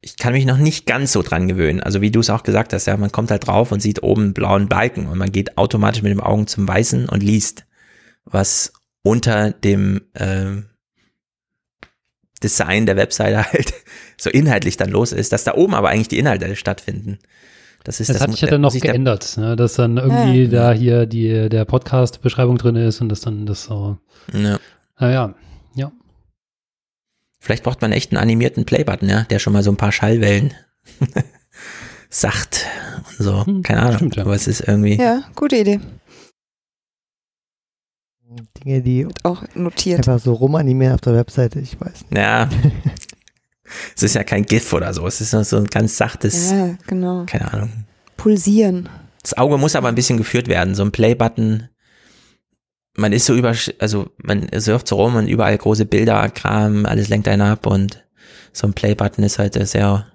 [0.00, 1.80] ich kann mich noch nicht ganz so dran gewöhnen.
[1.80, 4.22] Also wie du es auch gesagt hast, ja, man kommt halt drauf und sieht oben
[4.22, 7.66] einen blauen Balken und man geht automatisch mit dem Augen zum Weißen und liest,
[8.24, 8.72] was
[9.02, 10.62] unter dem äh,
[12.42, 13.74] Design der Webseite halt
[14.16, 17.18] so inhaltlich dann los ist, dass da oben aber eigentlich die Inhalte stattfinden.
[17.84, 19.56] Das ist das, das hat sich ja dann noch geändert, ne?
[19.56, 20.48] dass dann irgendwie ja.
[20.48, 23.96] da hier die, der Podcast-Beschreibung drin ist und das dann das so.
[24.34, 24.58] Ja.
[24.98, 25.34] Naja,
[25.74, 25.90] ja.
[27.38, 30.52] Vielleicht braucht man echt einen animierten Playbutton, ja, der schon mal so ein paar Schallwellen
[32.10, 32.66] sagt
[33.18, 33.46] und so.
[33.46, 33.96] Hm, Keine Ahnung.
[33.96, 34.24] Stimmt, ja.
[34.24, 34.96] Aber es ist irgendwie.
[34.96, 35.80] Ja, gute Idee.
[38.62, 39.98] Dinge, die auch notiert.
[39.98, 42.10] einfach so rumanimieren auf der Webseite, ich weiß.
[42.10, 42.16] Nicht.
[42.16, 42.48] Ja,
[43.96, 46.76] es ist ja kein GIF oder so, es ist nur so ein ganz sachtes, ja,
[46.86, 47.24] genau.
[47.26, 47.84] keine Ahnung.
[48.16, 48.88] Pulsieren.
[49.22, 51.68] Das Auge muss aber ein bisschen geführt werden, so ein Play-Button.
[52.96, 57.08] Man ist so über, also man surft so rum und überall große Bilder, Kram, alles
[57.08, 58.04] lenkt einen ab und
[58.52, 60.06] so ein Play-Button ist halt sehr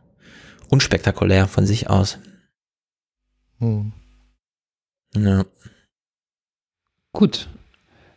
[0.69, 2.19] unspektakulär von sich aus.
[3.59, 3.93] Hm.
[5.15, 5.45] Ja.
[7.13, 7.47] Gut.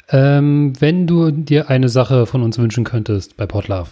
[0.09, 3.91] Ähm, wenn du dir eine Sache von uns wünschen könntest bei Podlove,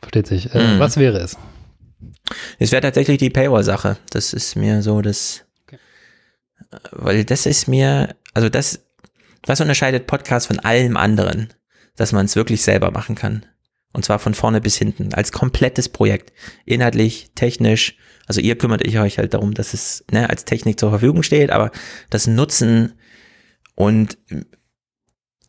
[0.00, 0.54] Versteht sich.
[0.54, 0.78] Äh, mhm.
[0.78, 1.36] Was wäre es?
[2.58, 3.96] Es wäre tatsächlich die Paywall-Sache.
[4.10, 5.78] Das ist mir so das, okay.
[6.90, 8.84] weil das ist mir, also das,
[9.46, 11.48] was unterscheidet Podcast von allem anderen,
[11.96, 13.46] dass man es wirklich selber machen kann.
[13.92, 16.32] Und zwar von vorne bis hinten, als komplettes Projekt.
[16.66, 17.96] Inhaltlich, technisch.
[18.26, 21.70] Also ihr kümmert euch halt darum, dass es ne, als Technik zur Verfügung steht, aber
[22.10, 22.92] das Nutzen
[23.74, 24.18] und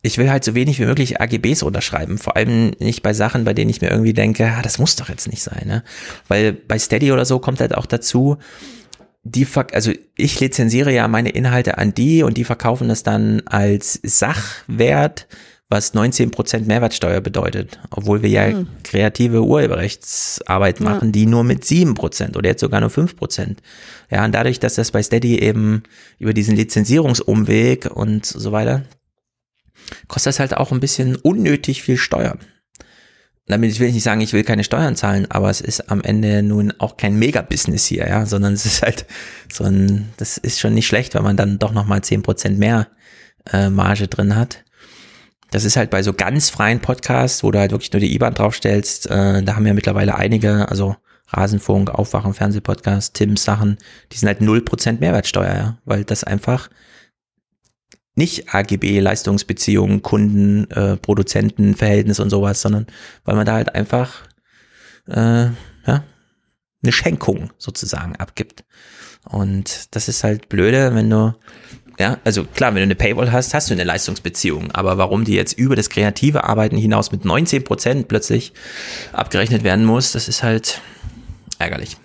[0.01, 2.17] ich will halt so wenig wie möglich AGBs unterschreiben.
[2.17, 5.09] Vor allem nicht bei Sachen, bei denen ich mir irgendwie denke, ah, das muss doch
[5.09, 5.63] jetzt nicht sein.
[5.65, 5.83] Ne?
[6.27, 8.37] Weil bei Steady oder so kommt halt auch dazu,
[9.23, 13.99] die, also ich lizenziere ja meine Inhalte an die und die verkaufen das dann als
[14.01, 15.27] Sachwert,
[15.67, 18.67] was 19% Mehrwertsteuer bedeutet, obwohl wir ja hm.
[18.83, 21.11] kreative Urheberrechtsarbeit machen, ja.
[21.11, 23.57] die nur mit 7% oder jetzt sogar nur 5%.
[24.09, 25.83] Ja, und dadurch, dass das bei Steady eben
[26.17, 28.83] über diesen Lizenzierungsumweg und so weiter
[30.07, 32.39] kostet das halt auch ein bisschen unnötig viel Steuern.
[33.49, 36.43] Damit will ich nicht sagen, ich will keine Steuern zahlen, aber es ist am Ende
[36.43, 39.07] nun auch kein Mega-Business hier, ja, sondern es ist halt
[39.51, 42.87] so ein, das ist schon nicht schlecht, wenn man dann doch nochmal Prozent mehr
[43.51, 44.63] äh, Marge drin hat.
[45.49, 48.35] Das ist halt bei so ganz freien Podcasts, wo du halt wirklich nur die IBAN
[48.35, 50.95] draufstellst, äh, da haben ja mittlerweile einige, also
[51.29, 53.77] Rasenfunk, Aufwachen, Fernsehpodcast, Tims Sachen,
[54.11, 56.69] die sind halt null Prozent Mehrwertsteuer, ja, weil das einfach
[58.19, 62.85] nicht AGB, Leistungsbeziehungen, Kunden, äh, Produzenten, Verhältnis und sowas, sondern
[63.23, 64.23] weil man da halt einfach
[65.07, 65.45] äh,
[65.87, 66.03] ja,
[66.83, 68.65] eine Schenkung sozusagen abgibt.
[69.23, 71.33] Und das ist halt blöde, wenn du,
[71.97, 74.71] ja, also klar, wenn du eine Paywall hast, hast du eine Leistungsbeziehung.
[74.71, 78.51] Aber warum die jetzt über das kreative Arbeiten hinaus mit 19 Prozent plötzlich
[79.13, 80.81] abgerechnet werden muss, das ist halt
[81.57, 81.95] ärgerlich.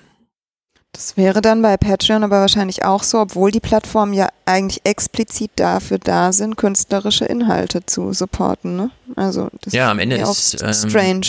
[0.94, 5.50] Das wäre dann bei Patreon aber wahrscheinlich auch so, obwohl die Plattformen ja eigentlich explizit
[5.56, 8.76] dafür da sind, künstlerische Inhalte zu supporten.
[8.76, 8.90] Ne?
[9.16, 11.26] Also das ja, am Ende ist ähm, strange.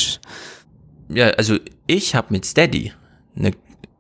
[1.10, 2.94] Ja, also ich habe mit Steady
[3.36, 3.54] eine,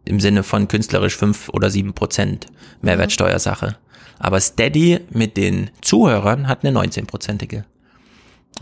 [0.06, 2.46] im Sinne von künstlerisch fünf oder sieben Prozent
[2.84, 3.76] Mehrwertsteuersache.
[4.20, 7.64] Aber Steady mit den Zuhörern hat eine 19-prozentige.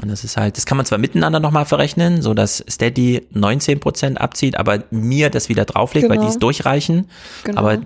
[0.01, 4.17] Und das ist halt, das kann man zwar miteinander nochmal verrechnen, so dass Steady 19%
[4.17, 6.19] abzieht, aber mir das wieder drauflegt, genau.
[6.19, 7.09] weil die es durchreichen.
[7.43, 7.59] Genau.
[7.59, 7.81] Aber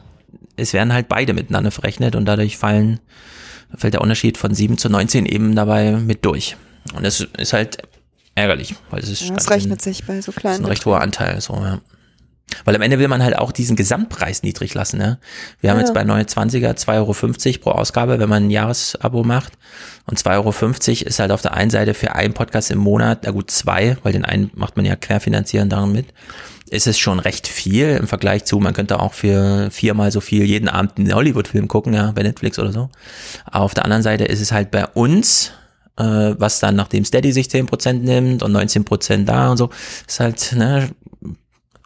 [0.56, 3.00] es werden halt beide miteinander verrechnet und dadurch fallen,
[3.76, 6.56] fällt der Unterschied von 7 zu 19 eben dabei mit durch.
[6.96, 7.78] Und das ist halt
[8.36, 9.24] ärgerlich, weil es ist.
[9.24, 10.54] Ja, das rechnet sich bei so kleinen.
[10.54, 11.80] Das ist ein recht hoher Anteil, so, ja.
[12.64, 14.98] Weil am Ende will man halt auch diesen Gesamtpreis niedrig lassen.
[14.98, 15.20] Ne?
[15.60, 15.84] Wir haben ja.
[15.84, 19.54] jetzt bei 29er 2,50 Euro pro Ausgabe, wenn man ein Jahresabo macht.
[20.06, 23.32] Und 2,50 Euro ist halt auf der einen Seite für einen Podcast im Monat, na
[23.32, 26.08] gut, zwei, weil den einen macht man ja querfinanzieren daran mit,
[26.70, 30.44] ist es schon recht viel im Vergleich zu, man könnte auch für viermal so viel
[30.44, 32.90] jeden Abend einen Hollywood-Film gucken, ja, bei Netflix oder so.
[33.46, 35.52] Aber auf der anderen Seite ist es halt bei uns,
[35.98, 36.04] äh,
[36.38, 39.70] was dann nachdem Steady sich 10% nimmt und 19% da und so,
[40.08, 40.90] ist halt, ne,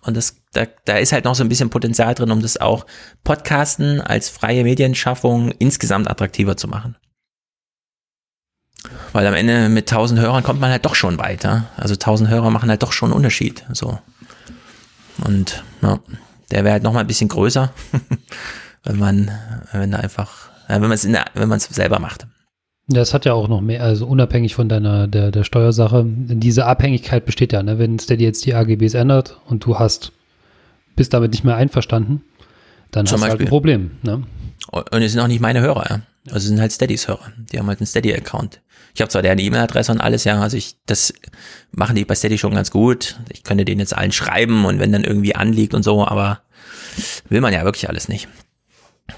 [0.02, 2.86] und das, da, da ist halt noch so ein bisschen Potenzial drin, um das auch
[3.23, 6.95] Podcasten als freie Medienschaffung insgesamt attraktiver zu machen.
[9.14, 11.69] Weil am Ende mit 1000 Hörern kommt man halt doch schon weiter.
[11.78, 13.64] Also 1000 Hörer machen halt doch schon einen Unterschied.
[13.72, 13.99] So.
[15.23, 15.99] Und ja,
[16.49, 17.72] der wäre halt noch mal ein bisschen größer,
[18.84, 19.32] wenn man,
[19.72, 22.26] wenn einfach, wenn man es wenn man es selber macht.
[22.96, 26.66] Ja, es hat ja auch noch mehr, also unabhängig von deiner der, der Steuersache, diese
[26.66, 27.80] Abhängigkeit besteht ja, ne?
[27.80, 30.12] Wenn Steady jetzt die AGBs ändert und du hast,
[30.96, 32.22] bist damit nicht mehr einverstanden,
[32.92, 33.92] dann Zum hast du halt ein Problem.
[34.04, 34.24] Ne?
[34.72, 36.02] Und es sind auch nicht meine Hörer, ja.
[36.28, 37.32] Also es sind halt Steadys Hörer.
[37.52, 38.62] Die haben halt einen Steady-Account.
[38.94, 41.14] Ich habe zwar deren E-Mail-Adresse und alles, ja, also ich, das
[41.72, 43.18] machen die bei Steady schon ganz gut.
[43.30, 46.42] Ich könnte denen jetzt allen schreiben und wenn dann irgendwie anliegt und so, aber
[47.30, 48.28] will man ja wirklich alles nicht.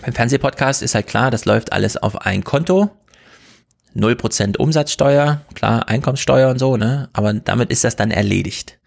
[0.02, 2.92] Beim Fernsehpodcast ist halt klar, das läuft alles auf ein Konto
[3.96, 7.10] 0% Umsatzsteuer, klar, Einkommenssteuer und so, ne?
[7.14, 8.80] Aber damit ist das dann erledigt.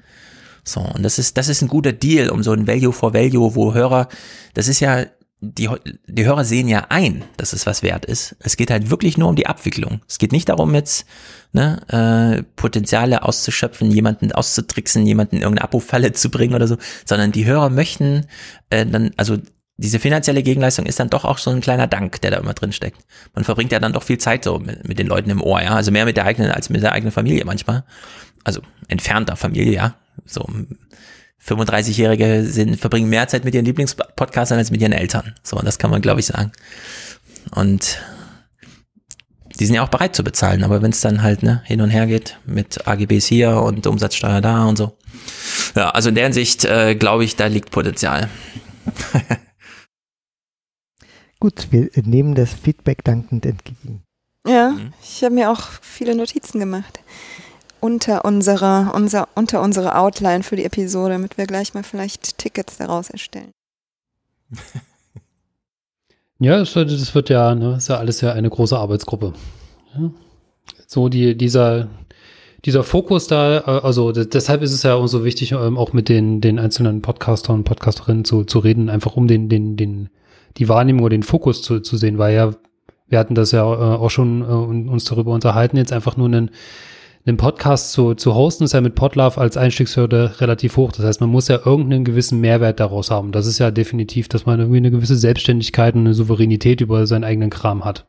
[0.65, 3.55] So, und das ist, das ist ein guter Deal, um so ein Value for Value,
[3.55, 4.09] wo Hörer,
[4.55, 5.07] das ist ja,
[5.41, 5.69] die,
[6.09, 8.35] die Hörer sehen ja ein, dass es was wert ist.
[8.41, 10.01] Es geht halt wirklich nur um die Abwicklung.
[10.09, 11.07] Es geht nicht darum, jetzt
[11.53, 17.33] ne, äh, Potenziale auszuschöpfen, jemanden auszutricksen, jemanden in irgendeine Abo-Falle zu bringen oder so, sondern
[17.33, 18.27] die Hörer möchten
[18.70, 19.37] äh, dann, also
[19.78, 22.73] diese finanzielle Gegenleistung ist dann doch auch so ein kleiner Dank, der da immer drin
[22.73, 22.98] steckt.
[23.35, 25.74] Man verbringt ja dann doch viel Zeit so mit, mit den Leuten im Ohr, ja.
[25.74, 27.85] Also mehr mit der eigenen als mit der eigenen Familie manchmal.
[28.43, 29.94] Also entfernter Familie, ja.
[30.24, 30.48] So
[31.44, 35.35] 35-Jährige sind, verbringen mehr Zeit mit ihren Lieblingspodcastern als mit ihren Eltern.
[35.43, 36.53] So, das kann man, glaube ich, sagen.
[37.51, 38.01] Und
[39.61, 41.90] die sind ja auch bereit zu bezahlen, aber wenn es dann halt ne, hin und
[41.90, 44.97] her geht mit AGBs hier und Umsatzsteuer da und so.
[45.74, 48.28] Ja, also in der Hinsicht äh, glaube ich, da liegt Potenzial.
[51.41, 54.03] Gut, wir nehmen das Feedback dankend entgegen.
[54.47, 54.93] Ja, mhm.
[55.03, 57.01] ich habe mir auch viele Notizen gemacht.
[57.81, 62.79] unter unsere, unser, unter unsere Outline für die Episode, damit wir gleich mal vielleicht Tickets
[62.79, 63.53] daraus erstellen.
[66.39, 69.33] Ja, das, das wird ja, ne, ist ja alles ja eine große Arbeitsgruppe.
[69.95, 70.11] Ja.
[70.87, 71.89] So die, dieser,
[72.65, 76.09] dieser Fokus da, äh, also deshalb ist es ja auch so wichtig, ähm, auch mit
[76.09, 80.11] den, den einzelnen Podcastern und Podcasterinnen zu, zu reden, einfach um den, den, den,
[80.59, 82.53] die Wahrnehmung oder den Fokus zu, zu sehen, weil ja,
[83.09, 86.51] wir hatten das ja äh, auch schon äh, uns darüber unterhalten, jetzt einfach nur einen,
[87.24, 90.93] einen Podcast zu, zu hosten, ist ja mit Podlove als Einstiegshürde relativ hoch.
[90.93, 93.33] Das heißt, man muss ja irgendeinen gewissen Mehrwert daraus haben.
[93.33, 97.24] Das ist ja definitiv, dass man irgendwie eine gewisse Selbstständigkeit und eine Souveränität über seinen
[97.24, 98.07] eigenen Kram hat.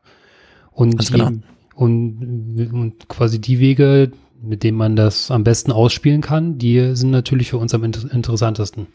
[0.70, 1.32] Und, genau.
[1.74, 7.10] und, und quasi die Wege, mit denen man das am besten ausspielen kann, die sind
[7.10, 8.86] natürlich für uns am inter interessantesten.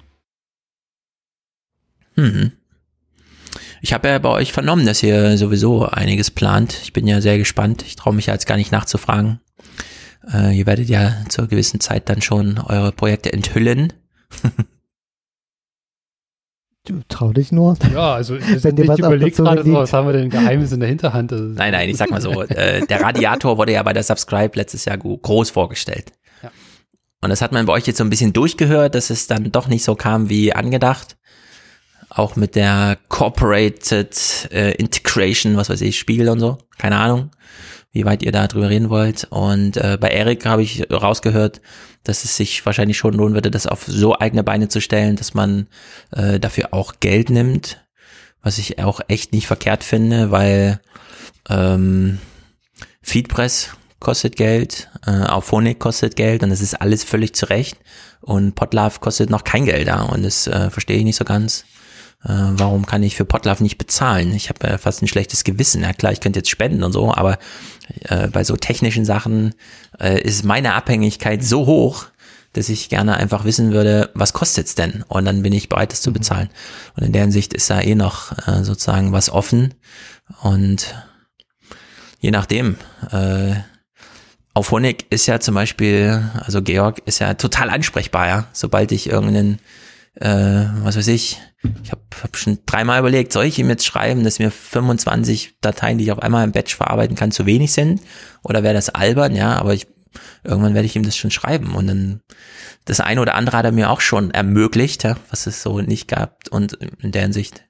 [2.15, 2.53] Mhm.
[3.83, 6.73] Ich habe ja bei euch vernommen, dass ihr sowieso einiges plant.
[6.83, 7.83] Ich bin ja sehr gespannt.
[7.85, 9.41] Ich traue mich ja jetzt gar nicht nachzufragen.
[10.33, 13.93] Äh, ihr werdet ja zur gewissen Zeit dann schon eure Projekte enthüllen.
[16.85, 17.77] Du trau dich nur.
[17.93, 20.89] Ja, also wenn dir was überlegt gerade so, was haben wir denn Geheimnis in der
[20.89, 21.31] Hinterhand?
[21.31, 24.51] Also, nein, nein, ich sag mal so, äh, der Radiator wurde ja bei der Subscribe
[24.57, 26.11] letztes Jahr groß vorgestellt.
[26.41, 26.51] Ja.
[27.21, 29.69] Und das hat man bei euch jetzt so ein bisschen durchgehört, dass es dann doch
[29.69, 31.15] nicht so kam wie angedacht
[32.15, 37.31] auch mit der Corporated äh, Integration, was weiß ich, Spiegel und so, keine Ahnung,
[37.91, 39.25] wie weit ihr da drüber reden wollt.
[39.29, 41.61] Und äh, bei Eric habe ich rausgehört,
[42.03, 45.33] dass es sich wahrscheinlich schon lohnen würde, das auf so eigene Beine zu stellen, dass
[45.33, 45.67] man
[46.11, 47.83] äh, dafür auch Geld nimmt,
[48.41, 50.81] was ich auch echt nicht verkehrt finde, weil
[51.49, 52.19] ähm,
[53.01, 53.69] Feedpress
[53.99, 57.77] kostet Geld, äh, Auphonic kostet Geld und das ist alles völlig zurecht.
[58.21, 61.65] Und Podlove kostet noch kein Geld da und das äh, verstehe ich nicht so ganz
[62.25, 64.33] warum kann ich für Potlove nicht bezahlen?
[64.33, 65.81] Ich habe ja fast ein schlechtes Gewissen.
[65.81, 67.37] Ja klar, ich könnte jetzt spenden und so, aber
[68.03, 69.53] äh, bei so technischen Sachen
[69.99, 72.05] äh, ist meine Abhängigkeit so hoch,
[72.53, 75.03] dass ich gerne einfach wissen würde, was kostet's denn?
[75.07, 76.15] Und dann bin ich bereit, das zu mhm.
[76.15, 76.49] bezahlen.
[76.95, 79.73] Und in der Hinsicht ist da eh noch äh, sozusagen was offen.
[80.41, 80.95] Und
[82.19, 82.77] je nachdem,
[83.11, 83.55] äh,
[84.53, 88.47] auf Honig ist ja zum Beispiel, also Georg ist ja total ansprechbar, ja.
[88.53, 89.59] Sobald ich irgendeinen
[90.15, 91.39] äh, was weiß ich,
[91.83, 95.97] ich habe hab schon dreimal überlegt, soll ich ihm jetzt schreiben, dass mir 25 Dateien,
[95.97, 98.01] die ich auf einmal im Batch verarbeiten kann, zu wenig sind?
[98.43, 99.35] Oder wäre das albern?
[99.35, 99.87] Ja, aber ich,
[100.43, 101.75] irgendwann werde ich ihm das schon schreiben.
[101.75, 102.21] Und dann
[102.85, 106.07] das eine oder andere hat er mir auch schon ermöglicht, ja, was es so nicht
[106.07, 106.37] gab.
[106.51, 107.63] Und in der Hinsicht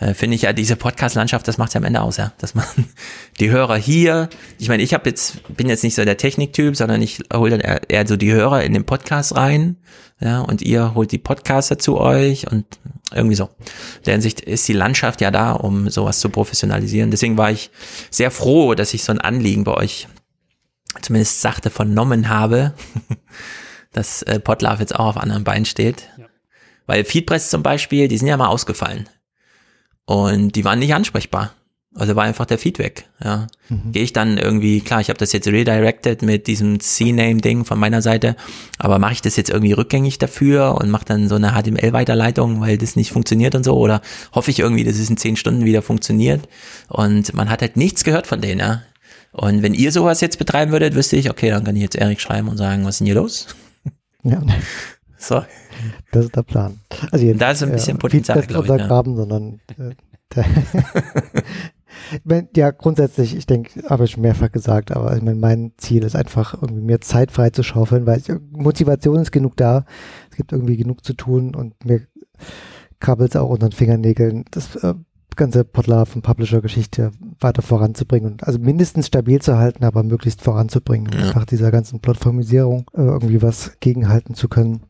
[0.00, 2.64] äh, finde ich ja diese Podcast-Landschaft, das macht ja am Ende aus, ja, dass man
[3.40, 4.28] die Hörer hier,
[4.58, 7.60] ich meine, ich habe jetzt bin jetzt nicht so der Techniktyp, sondern ich hole dann
[7.60, 9.76] eher, eher so die Hörer in den Podcast rein,
[10.20, 12.66] ja, und ihr holt die Podcaster zu euch und
[13.12, 13.44] irgendwie so.
[13.98, 17.10] In der Hinsicht ist die Landschaft ja da, um sowas zu professionalisieren.
[17.10, 17.70] Deswegen war ich
[18.10, 20.08] sehr froh, dass ich so ein Anliegen bei euch
[21.02, 22.74] zumindest sachte vernommen habe,
[23.92, 26.08] dass äh, Podlove jetzt auch auf anderen Beinen steht.
[26.18, 26.26] Ja.
[26.86, 29.08] Weil Feedpress zum Beispiel, die sind ja mal ausgefallen.
[30.10, 31.52] Und die waren nicht ansprechbar.
[31.94, 33.04] Also war einfach der Feedback.
[33.22, 33.46] Ja.
[33.68, 33.92] Mhm.
[33.92, 38.02] Gehe ich dann irgendwie, klar, ich habe das jetzt redirected mit diesem C-Name-Ding von meiner
[38.02, 38.34] Seite,
[38.80, 42.76] aber mache ich das jetzt irgendwie rückgängig dafür und mache dann so eine HTML-Weiterleitung, weil
[42.76, 43.76] das nicht funktioniert und so?
[43.76, 46.48] Oder hoffe ich irgendwie, dass es in zehn Stunden wieder funktioniert?
[46.88, 48.82] Und man hat halt nichts gehört von denen, ja.
[49.30, 52.20] Und wenn ihr sowas jetzt betreiben würdet, wüsste ich, okay, dann kann ich jetzt Erik
[52.20, 53.46] schreiben und sagen, was ist denn hier los?
[54.24, 54.42] Ja.
[55.20, 55.44] So.
[56.12, 56.80] Das ist der Plan.
[57.12, 58.70] Also jetzt, da ist ein bisschen äh, Potenzial, glaube ich.
[58.72, 59.18] Untergraben, ja.
[59.18, 59.94] sondern äh,
[62.56, 66.16] ja, grundsätzlich, ich denke, habe ich schon mehrfach gesagt, aber ich meine, mein Ziel ist
[66.16, 69.84] einfach, irgendwie mir Zeit frei zu schaufeln, weil ich, Motivation ist genug da.
[70.30, 72.06] Es gibt irgendwie genug zu tun und mir
[72.98, 74.94] krabbelt es auch unter den Fingernägeln, das äh,
[75.36, 81.10] ganze Podlove und Publisher-Geschichte weiter voranzubringen und also mindestens stabil zu halten, aber möglichst voranzubringen.
[81.12, 81.26] Ja.
[81.26, 84.82] Einfach dieser ganzen Plattformisierung äh, irgendwie was gegenhalten zu können.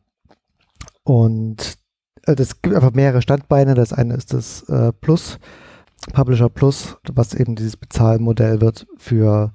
[1.03, 1.77] Und
[2.25, 3.73] äh, das gibt einfach mehrere Standbeine.
[3.73, 5.39] Das eine ist das äh, Plus,
[6.13, 9.53] Publisher Plus, was eben dieses Bezahlmodell wird für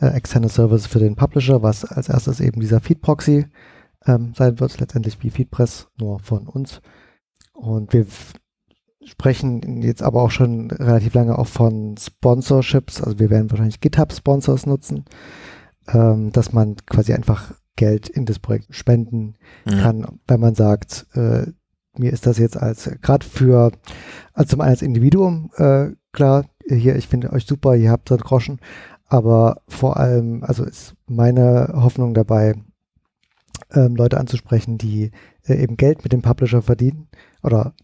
[0.00, 3.46] äh, externe Services für den Publisher, was als erstes eben dieser Feed-Proxy
[4.06, 6.80] ähm, sein wird, letztendlich wie Feedpress, nur von uns.
[7.52, 8.06] Und wir
[9.04, 14.66] sprechen jetzt aber auch schon relativ lange auch von Sponsorships, also wir werden wahrscheinlich GitHub-Sponsors
[14.66, 15.04] nutzen,
[15.88, 21.46] ähm, dass man quasi einfach Geld in das Projekt spenden kann, wenn man sagt, äh,
[21.98, 23.72] mir ist das jetzt als gerade für
[24.32, 28.16] als zum einen als Individuum äh, klar, hier, ich finde euch super, ihr habt so
[28.16, 28.58] einen Groschen,
[29.06, 32.54] aber vor allem, also ist meine Hoffnung dabei,
[33.72, 35.12] ähm, Leute anzusprechen, die
[35.46, 37.08] äh, eben Geld mit dem Publisher verdienen
[37.42, 37.74] oder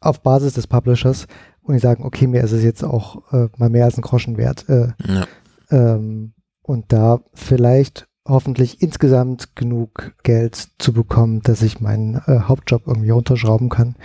[0.00, 1.26] auf Basis des Publishers
[1.62, 4.36] und die sagen, okay, mir ist es jetzt auch äh, mal mehr als ein Groschen
[4.36, 4.68] wert.
[4.68, 5.26] Äh, ja.
[5.70, 12.86] ähm, und da vielleicht hoffentlich insgesamt genug Geld zu bekommen, dass ich meinen äh, Hauptjob
[12.86, 13.96] irgendwie runterschrauben kann.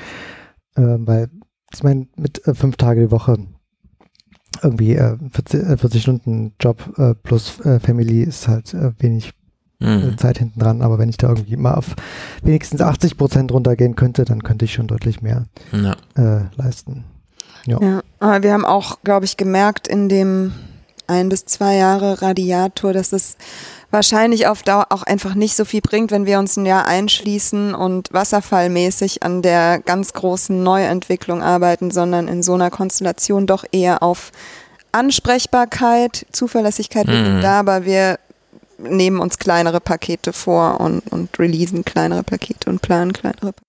[0.75, 1.29] Äh, weil,
[1.73, 3.37] ich meine, mit äh, fünf Tage die Woche
[4.61, 9.31] irgendwie 40, äh, 40, äh, Stunden Job äh, plus Family ist halt wenig
[9.79, 10.17] mhm.
[10.17, 10.81] Zeit hinten dran.
[10.81, 11.95] Aber wenn ich da irgendwie mal auf
[12.43, 15.95] wenigstens 80 Prozent runtergehen könnte, dann könnte ich schon deutlich mehr ja.
[16.55, 17.05] leisten.
[17.65, 17.81] Ja.
[17.81, 20.53] ja, aber wir haben auch, glaube ich, gemerkt in dem
[21.07, 23.37] ein bis zwei Jahre Radiator, dass es
[23.91, 27.73] wahrscheinlich auf Dauer auch einfach nicht so viel bringt, wenn wir uns ein Jahr einschließen
[27.73, 34.03] und wasserfallmäßig an der ganz großen Neuentwicklung arbeiten, sondern in so einer Konstellation doch eher
[34.03, 34.31] auf
[34.91, 37.41] Ansprechbarkeit, Zuverlässigkeit mhm.
[37.41, 38.19] da, aber wir
[38.77, 43.63] nehmen uns kleinere Pakete vor und, und releasen kleinere Pakete und planen kleinere Pakete.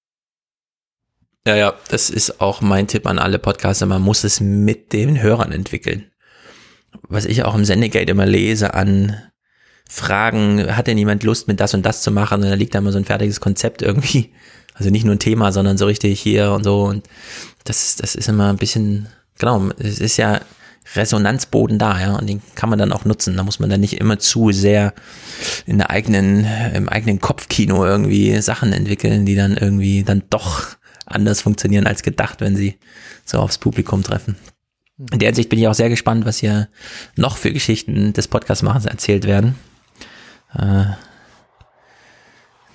[1.46, 3.86] Ja, ja, das ist auch mein Tipp an alle Podcaster.
[3.86, 6.10] Man muss es mit den Hörern entwickeln.
[7.08, 9.29] Was ich auch im Sendegate immer lese an
[9.92, 12.42] Fragen, hat denn jemand Lust mit das und das zu machen?
[12.42, 14.30] Und da liegt da immer so ein fertiges Konzept irgendwie.
[14.72, 16.84] Also nicht nur ein Thema, sondern so richtig hier und so.
[16.84, 17.04] Und
[17.64, 19.08] das ist, das ist immer ein bisschen,
[19.38, 20.40] genau, es ist ja
[20.94, 23.36] Resonanzboden da, ja, und den kann man dann auch nutzen.
[23.36, 24.94] Da muss man dann nicht immer zu sehr
[25.66, 30.68] in der eigenen, im eigenen Kopfkino irgendwie Sachen entwickeln, die dann irgendwie dann doch
[31.04, 32.78] anders funktionieren als gedacht, wenn sie
[33.24, 34.36] so aufs Publikum treffen.
[35.12, 36.68] In der Hinsicht bin ich auch sehr gespannt, was hier
[37.16, 39.56] noch für Geschichten des Podcastmachens erzählt werden.
[40.54, 40.84] Äh,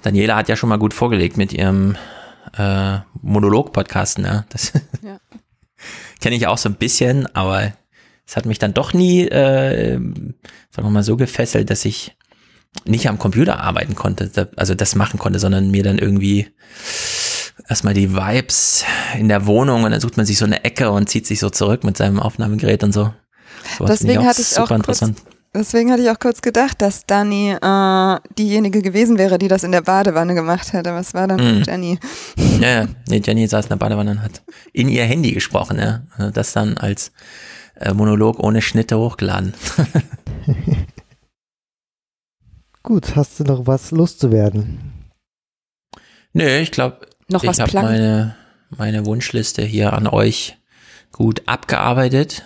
[0.02, 1.98] Daniela hat ja schon mal gut vorgelegt mit ihrem
[2.58, 4.24] äh, Monolog-Podcasten.
[4.24, 4.46] Ne?
[4.50, 5.20] Das ja.
[6.22, 7.74] kenne ich auch so ein bisschen, aber
[8.28, 12.16] es hat mich dann doch nie, äh, sagen wir mal, so gefesselt, dass ich
[12.84, 16.48] nicht am Computer arbeiten konnte, also das machen konnte, sondern mir dann irgendwie
[17.70, 18.84] erstmal die Vibes
[19.18, 21.50] in der Wohnung und dann sucht man sich so eine Ecke und zieht sich so
[21.50, 23.14] zurück mit seinem Aufnahmegerät und so.
[23.78, 25.04] so deswegen hatte ich auch kurz,
[25.56, 29.72] deswegen hatte ich auch kurz gedacht, dass Dani äh, diejenige gewesen wäre, die das in
[29.72, 30.94] der Badewanne gemacht hätte.
[30.94, 31.64] Was war dann mm.
[31.64, 32.00] Jenny?
[32.60, 34.42] Ja, ja, nee, Jenny saß in der Badewanne und hat
[34.72, 36.04] in ihr Handy gesprochen, ja.
[36.18, 37.12] Also das dann als
[37.76, 39.54] äh, Monolog ohne Schnitte hochgeladen.
[42.84, 45.10] Gut, hast du noch was loszuwerden?
[46.34, 48.36] Nö, ich glaube, noch ich habe meine,
[48.70, 50.58] meine Wunschliste hier an euch
[51.12, 52.44] gut abgearbeitet.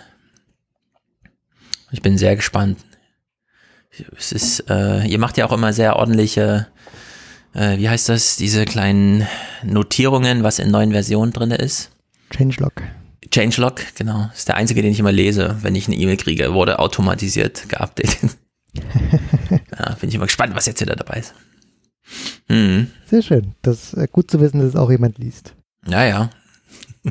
[1.92, 2.78] Ich bin sehr gespannt.
[4.16, 6.66] Es ist, äh, ihr macht ja auch immer sehr ordentliche,
[7.54, 9.26] äh, wie heißt das, diese kleinen
[9.62, 11.90] Notierungen, was in neuen Versionen drin ist.
[12.30, 12.82] Changelog.
[13.32, 14.26] Changelog, genau.
[14.30, 16.52] Das ist der einzige, den ich immer lese, wenn ich eine E-Mail kriege.
[16.54, 18.36] Wurde automatisiert geupdatet.
[18.74, 21.34] ja, bin ich immer gespannt, was jetzt wieder dabei ist.
[22.48, 22.90] Mhm.
[23.06, 23.54] Sehr schön.
[23.62, 25.54] Das ist äh, gut zu wissen, dass es auch jemand liest.
[25.86, 26.30] Ja, ja.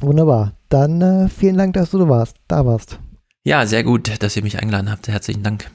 [0.00, 0.54] Wunderbar.
[0.68, 2.98] Dann äh, vielen Dank, dass du warst, da warst.
[3.44, 5.08] Ja, sehr gut, dass ihr mich eingeladen habt.
[5.08, 5.70] Herzlichen Dank.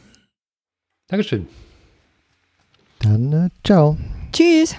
[1.07, 1.47] Dankeschön.
[2.99, 3.97] Dann äh, ciao.
[4.31, 4.75] Tschüss.